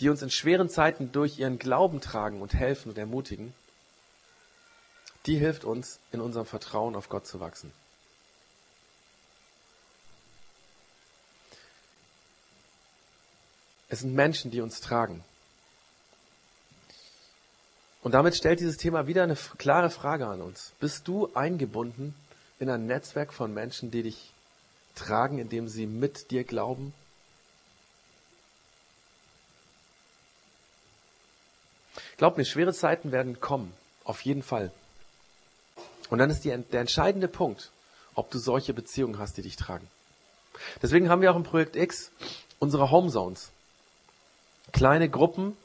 die 0.00 0.08
uns 0.08 0.22
in 0.22 0.30
schweren 0.30 0.68
Zeiten 0.68 1.12
durch 1.12 1.38
ihren 1.38 1.58
Glauben 1.58 2.00
tragen 2.00 2.40
und 2.40 2.54
helfen 2.54 2.90
und 2.90 2.98
ermutigen, 2.98 3.52
die 5.26 5.36
hilft 5.36 5.64
uns, 5.64 5.98
in 6.12 6.20
unserem 6.20 6.46
Vertrauen 6.46 6.94
auf 6.94 7.08
Gott 7.08 7.26
zu 7.26 7.40
wachsen. 7.40 7.72
Es 13.88 14.00
sind 14.00 14.14
Menschen, 14.14 14.50
die 14.50 14.60
uns 14.60 14.80
tragen. 14.80 15.24
Und 18.02 18.12
damit 18.12 18.36
stellt 18.36 18.60
dieses 18.60 18.76
Thema 18.76 19.06
wieder 19.06 19.22
eine 19.22 19.36
klare 19.56 19.90
Frage 19.90 20.26
an 20.26 20.40
uns. 20.40 20.72
Bist 20.78 21.08
du 21.08 21.32
eingebunden 21.34 22.14
in 22.60 22.70
ein 22.70 22.86
Netzwerk 22.86 23.32
von 23.32 23.52
Menschen, 23.52 23.90
die 23.90 24.02
dich 24.02 24.30
tragen, 24.94 25.38
indem 25.38 25.68
sie 25.68 25.86
mit 25.86 26.30
dir 26.30 26.44
glauben? 26.44 26.94
Glaub 32.18 32.36
mir, 32.36 32.44
schwere 32.44 32.74
Zeiten 32.74 33.12
werden 33.12 33.40
kommen. 33.40 33.72
Auf 34.04 34.22
jeden 34.22 34.42
Fall. 34.42 34.70
Und 36.10 36.18
dann 36.18 36.30
ist 36.30 36.44
die, 36.44 36.50
der 36.50 36.80
entscheidende 36.80 37.28
Punkt, 37.28 37.70
ob 38.14 38.30
du 38.30 38.38
solche 38.38 38.74
Beziehungen 38.74 39.18
hast, 39.18 39.36
die 39.36 39.42
dich 39.42 39.56
tragen. 39.56 39.86
Deswegen 40.82 41.08
haben 41.08 41.22
wir 41.22 41.30
auch 41.30 41.36
im 41.36 41.44
Projekt 41.44 41.76
X 41.76 42.10
unsere 42.58 42.90
Home 42.90 43.10
Zones. 43.10 43.50
Kleine 44.72 45.08
Gruppen, 45.08 45.56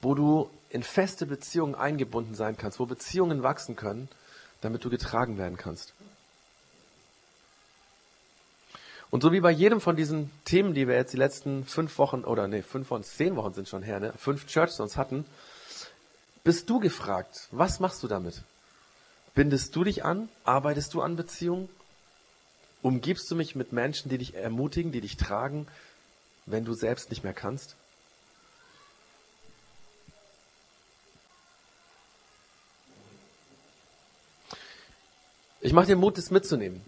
wo 0.00 0.14
du 0.14 0.50
in 0.70 0.82
feste 0.82 1.26
Beziehungen 1.26 1.74
eingebunden 1.74 2.34
sein 2.34 2.56
kannst, 2.56 2.80
wo 2.80 2.86
Beziehungen 2.86 3.42
wachsen 3.42 3.76
können, 3.76 4.08
damit 4.60 4.84
du 4.84 4.90
getragen 4.90 5.38
werden 5.38 5.56
kannst. 5.56 5.92
Und 9.10 9.22
so 9.22 9.30
wie 9.30 9.40
bei 9.40 9.50
jedem 9.50 9.80
von 9.80 9.94
diesen 9.94 10.30
Themen, 10.46 10.72
die 10.72 10.88
wir 10.88 10.94
jetzt 10.94 11.12
die 11.12 11.18
letzten 11.18 11.66
fünf 11.66 11.98
Wochen, 11.98 12.24
oder 12.24 12.48
nee, 12.48 12.62
fünf 12.62 12.88
von 12.88 13.04
zehn 13.04 13.36
Wochen 13.36 13.52
sind 13.52 13.68
schon 13.68 13.82
her, 13.82 14.00
ne, 14.00 14.14
fünf 14.16 14.46
Church 14.46 14.72
Zones 14.72 14.96
hatten, 14.96 15.26
bist 16.44 16.68
du 16.68 16.80
gefragt, 16.80 17.48
was 17.50 17.80
machst 17.80 18.02
du 18.02 18.08
damit? 18.08 18.42
Bindest 19.34 19.74
du 19.76 19.84
dich 19.84 20.04
an? 20.04 20.28
Arbeitest 20.44 20.92
du 20.94 21.00
an 21.00 21.16
Beziehungen? 21.16 21.68
Umgibst 22.82 23.30
du 23.30 23.36
mich 23.36 23.54
mit 23.54 23.72
Menschen, 23.72 24.08
die 24.08 24.18
dich 24.18 24.34
ermutigen, 24.34 24.92
die 24.92 25.00
dich 25.00 25.16
tragen, 25.16 25.68
wenn 26.46 26.64
du 26.64 26.74
selbst 26.74 27.10
nicht 27.10 27.22
mehr 27.22 27.32
kannst? 27.32 27.76
Ich 35.60 35.72
mache 35.72 35.86
dir 35.86 35.96
Mut, 35.96 36.18
das 36.18 36.32
mitzunehmen. 36.32 36.82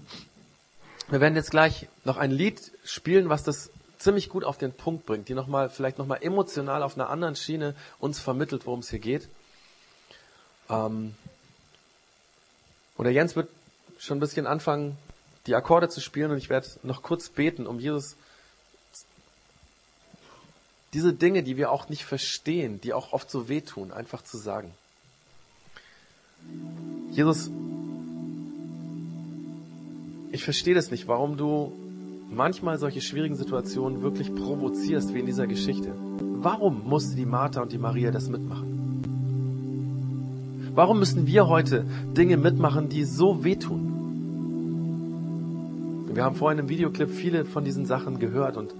Wir 1.08 1.20
werden 1.20 1.36
jetzt 1.36 1.52
gleich 1.52 1.86
noch 2.04 2.16
ein 2.16 2.32
Lied 2.32 2.72
spielen, 2.84 3.28
was 3.28 3.44
das 3.44 3.70
ziemlich 3.98 4.28
gut 4.28 4.42
auf 4.42 4.58
den 4.58 4.72
Punkt 4.72 5.06
bringt, 5.06 5.28
die 5.28 5.34
nochmal, 5.34 5.70
vielleicht 5.70 5.98
nochmal 5.98 6.18
emotional 6.22 6.82
auf 6.82 6.96
einer 6.96 7.08
anderen 7.08 7.36
Schiene 7.36 7.76
uns 8.00 8.18
vermittelt, 8.18 8.66
worum 8.66 8.80
es 8.80 8.90
hier 8.90 8.98
geht. 8.98 9.28
Ähm, 10.68 11.14
und 12.96 13.04
der 13.04 13.12
Jens 13.12 13.36
wird 13.36 13.48
schon 13.98 14.18
ein 14.18 14.20
bisschen 14.20 14.46
anfangen, 14.46 14.96
die 15.46 15.54
Akkorde 15.54 15.88
zu 15.88 16.00
spielen 16.00 16.30
und 16.30 16.38
ich 16.38 16.48
werde 16.48 16.68
noch 16.82 17.02
kurz 17.02 17.28
beten, 17.28 17.66
um 17.66 17.78
Jesus 17.78 18.16
diese 20.94 21.12
Dinge, 21.12 21.42
die 21.42 21.56
wir 21.56 21.72
auch 21.72 21.88
nicht 21.88 22.04
verstehen, 22.04 22.80
die 22.80 22.92
auch 22.92 23.12
oft 23.12 23.28
so 23.28 23.48
wehtun, 23.48 23.90
einfach 23.90 24.22
zu 24.22 24.38
sagen. 24.38 24.72
Jesus, 27.10 27.50
ich 30.30 30.44
verstehe 30.44 30.74
das 30.74 30.90
nicht, 30.90 31.08
warum 31.08 31.36
du 31.36 31.72
manchmal 32.30 32.78
solche 32.78 33.00
schwierigen 33.00 33.36
Situationen 33.36 34.02
wirklich 34.02 34.34
provozierst, 34.34 35.12
wie 35.14 35.20
in 35.20 35.26
dieser 35.26 35.46
Geschichte. 35.46 35.92
Warum 36.20 36.88
musste 36.88 37.16
die 37.16 37.26
Martha 37.26 37.60
und 37.60 37.72
die 37.72 37.78
Maria 37.78 38.10
das 38.10 38.28
mitmachen? 38.28 38.73
Warum 40.74 40.98
müssen 40.98 41.28
wir 41.28 41.46
heute 41.46 41.84
Dinge 42.16 42.36
mitmachen, 42.36 42.88
die 42.88 43.04
so 43.04 43.44
wehtun? 43.44 43.92
Wir 46.12 46.24
haben 46.24 46.34
vorhin 46.34 46.58
im 46.58 46.68
Videoclip 46.68 47.10
viele 47.10 47.44
von 47.44 47.64
diesen 47.64 47.86
Sachen 47.86 48.18
gehört 48.18 48.56
und 48.56 48.74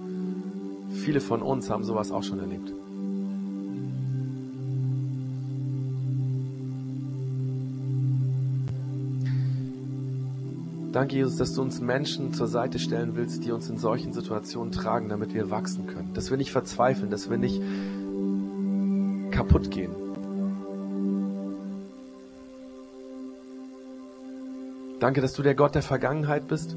viele 0.90 1.20
von 1.20 1.40
uns 1.40 1.70
haben 1.70 1.84
sowas 1.84 2.11
auch 2.11 2.24
schon 2.24 2.40
erlebt. 2.40 2.72
Danke, 10.92 11.16
Jesus, 11.16 11.36
dass 11.36 11.55
du 11.55 11.62
uns 11.62 11.80
Menschen 11.80 12.32
zur 12.32 12.47
Seite 12.49 12.78
stellen 12.80 13.16
willst, 13.16 13.45
die 13.45 13.53
uns 13.53 13.68
in 13.68 13.78
solchen 13.78 14.12
Situationen 14.12 14.72
tragen, 14.72 15.09
damit 15.09 15.32
wir 15.34 15.51
wachsen 15.51 15.86
können. 15.86 16.11
Dass 16.14 16.30
wir 16.30 16.36
nicht 16.36 16.53
verzweifeln, 16.53 17.11
dass 17.11 17.30
wir 17.30 17.36
nicht 17.36 17.61
kaputt 19.32 19.70
gehen. 19.72 20.03
Danke, 25.05 25.20
dass 25.20 25.34
du 25.34 25.42
der 25.42 25.55
Gott 25.55 25.74
der 25.74 25.82
Vergangenheit 25.82 26.48
bist, 26.48 26.74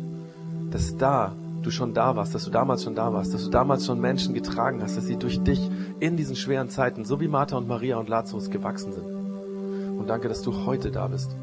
dass 0.69 0.97
da 0.97 1.31
du 1.61 1.71
schon 1.71 1.93
da 1.93 2.17
warst, 2.17 2.35
dass 2.35 2.43
du 2.43 2.51
damals 2.51 2.83
schon 2.83 2.93
da 2.93 3.13
warst, 3.13 3.33
dass 3.33 3.45
du 3.45 3.49
damals 3.49 3.85
schon 3.85 4.01
Menschen 4.01 4.33
getragen 4.33 4.83
hast, 4.83 4.97
dass 4.97 5.05
sie 5.05 5.15
durch 5.15 5.41
dich 5.43 5.71
in 6.01 6.17
diesen 6.17 6.35
schweren 6.35 6.67
Zeiten, 6.67 7.05
so 7.05 7.21
wie 7.21 7.29
Martha 7.29 7.55
und 7.55 7.69
Maria 7.69 7.95
und 7.95 8.09
Lazarus 8.09 8.49
gewachsen 8.49 8.91
sind. 8.91 9.05
Und 9.05 10.07
danke, 10.09 10.27
dass 10.27 10.41
du 10.41 10.65
heute 10.65 10.91
da 10.91 11.07
bist. 11.07 11.37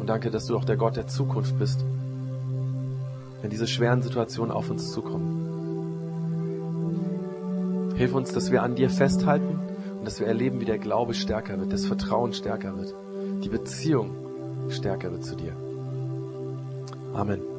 Und 0.00 0.06
danke, 0.06 0.30
dass 0.30 0.46
du 0.46 0.56
auch 0.56 0.64
der 0.64 0.78
Gott 0.78 0.96
der 0.96 1.06
Zukunft 1.06 1.58
bist, 1.58 1.84
wenn 3.42 3.50
diese 3.50 3.66
schweren 3.66 4.00
Situationen 4.00 4.52
auf 4.52 4.70
uns 4.70 4.90
zukommen. 4.90 5.42
Hilf 7.94 8.14
uns, 8.14 8.32
dass 8.32 8.50
wir 8.50 8.62
an 8.62 8.74
dir 8.74 8.88
festhalten 8.88 9.58
und 9.98 10.06
dass 10.06 10.18
wir 10.18 10.28
erleben, 10.28 10.60
wie 10.60 10.64
der 10.64 10.78
Glaube 10.78 11.12
stärker 11.12 11.60
wird, 11.60 11.74
das 11.74 11.84
Vertrauen 11.84 12.32
stärker 12.32 12.74
wird, 12.74 12.94
die 13.44 13.50
Beziehung 13.50 14.12
stärker 14.70 15.12
wird 15.12 15.26
zu 15.26 15.36
dir. 15.36 15.54
Amen. 17.14 17.53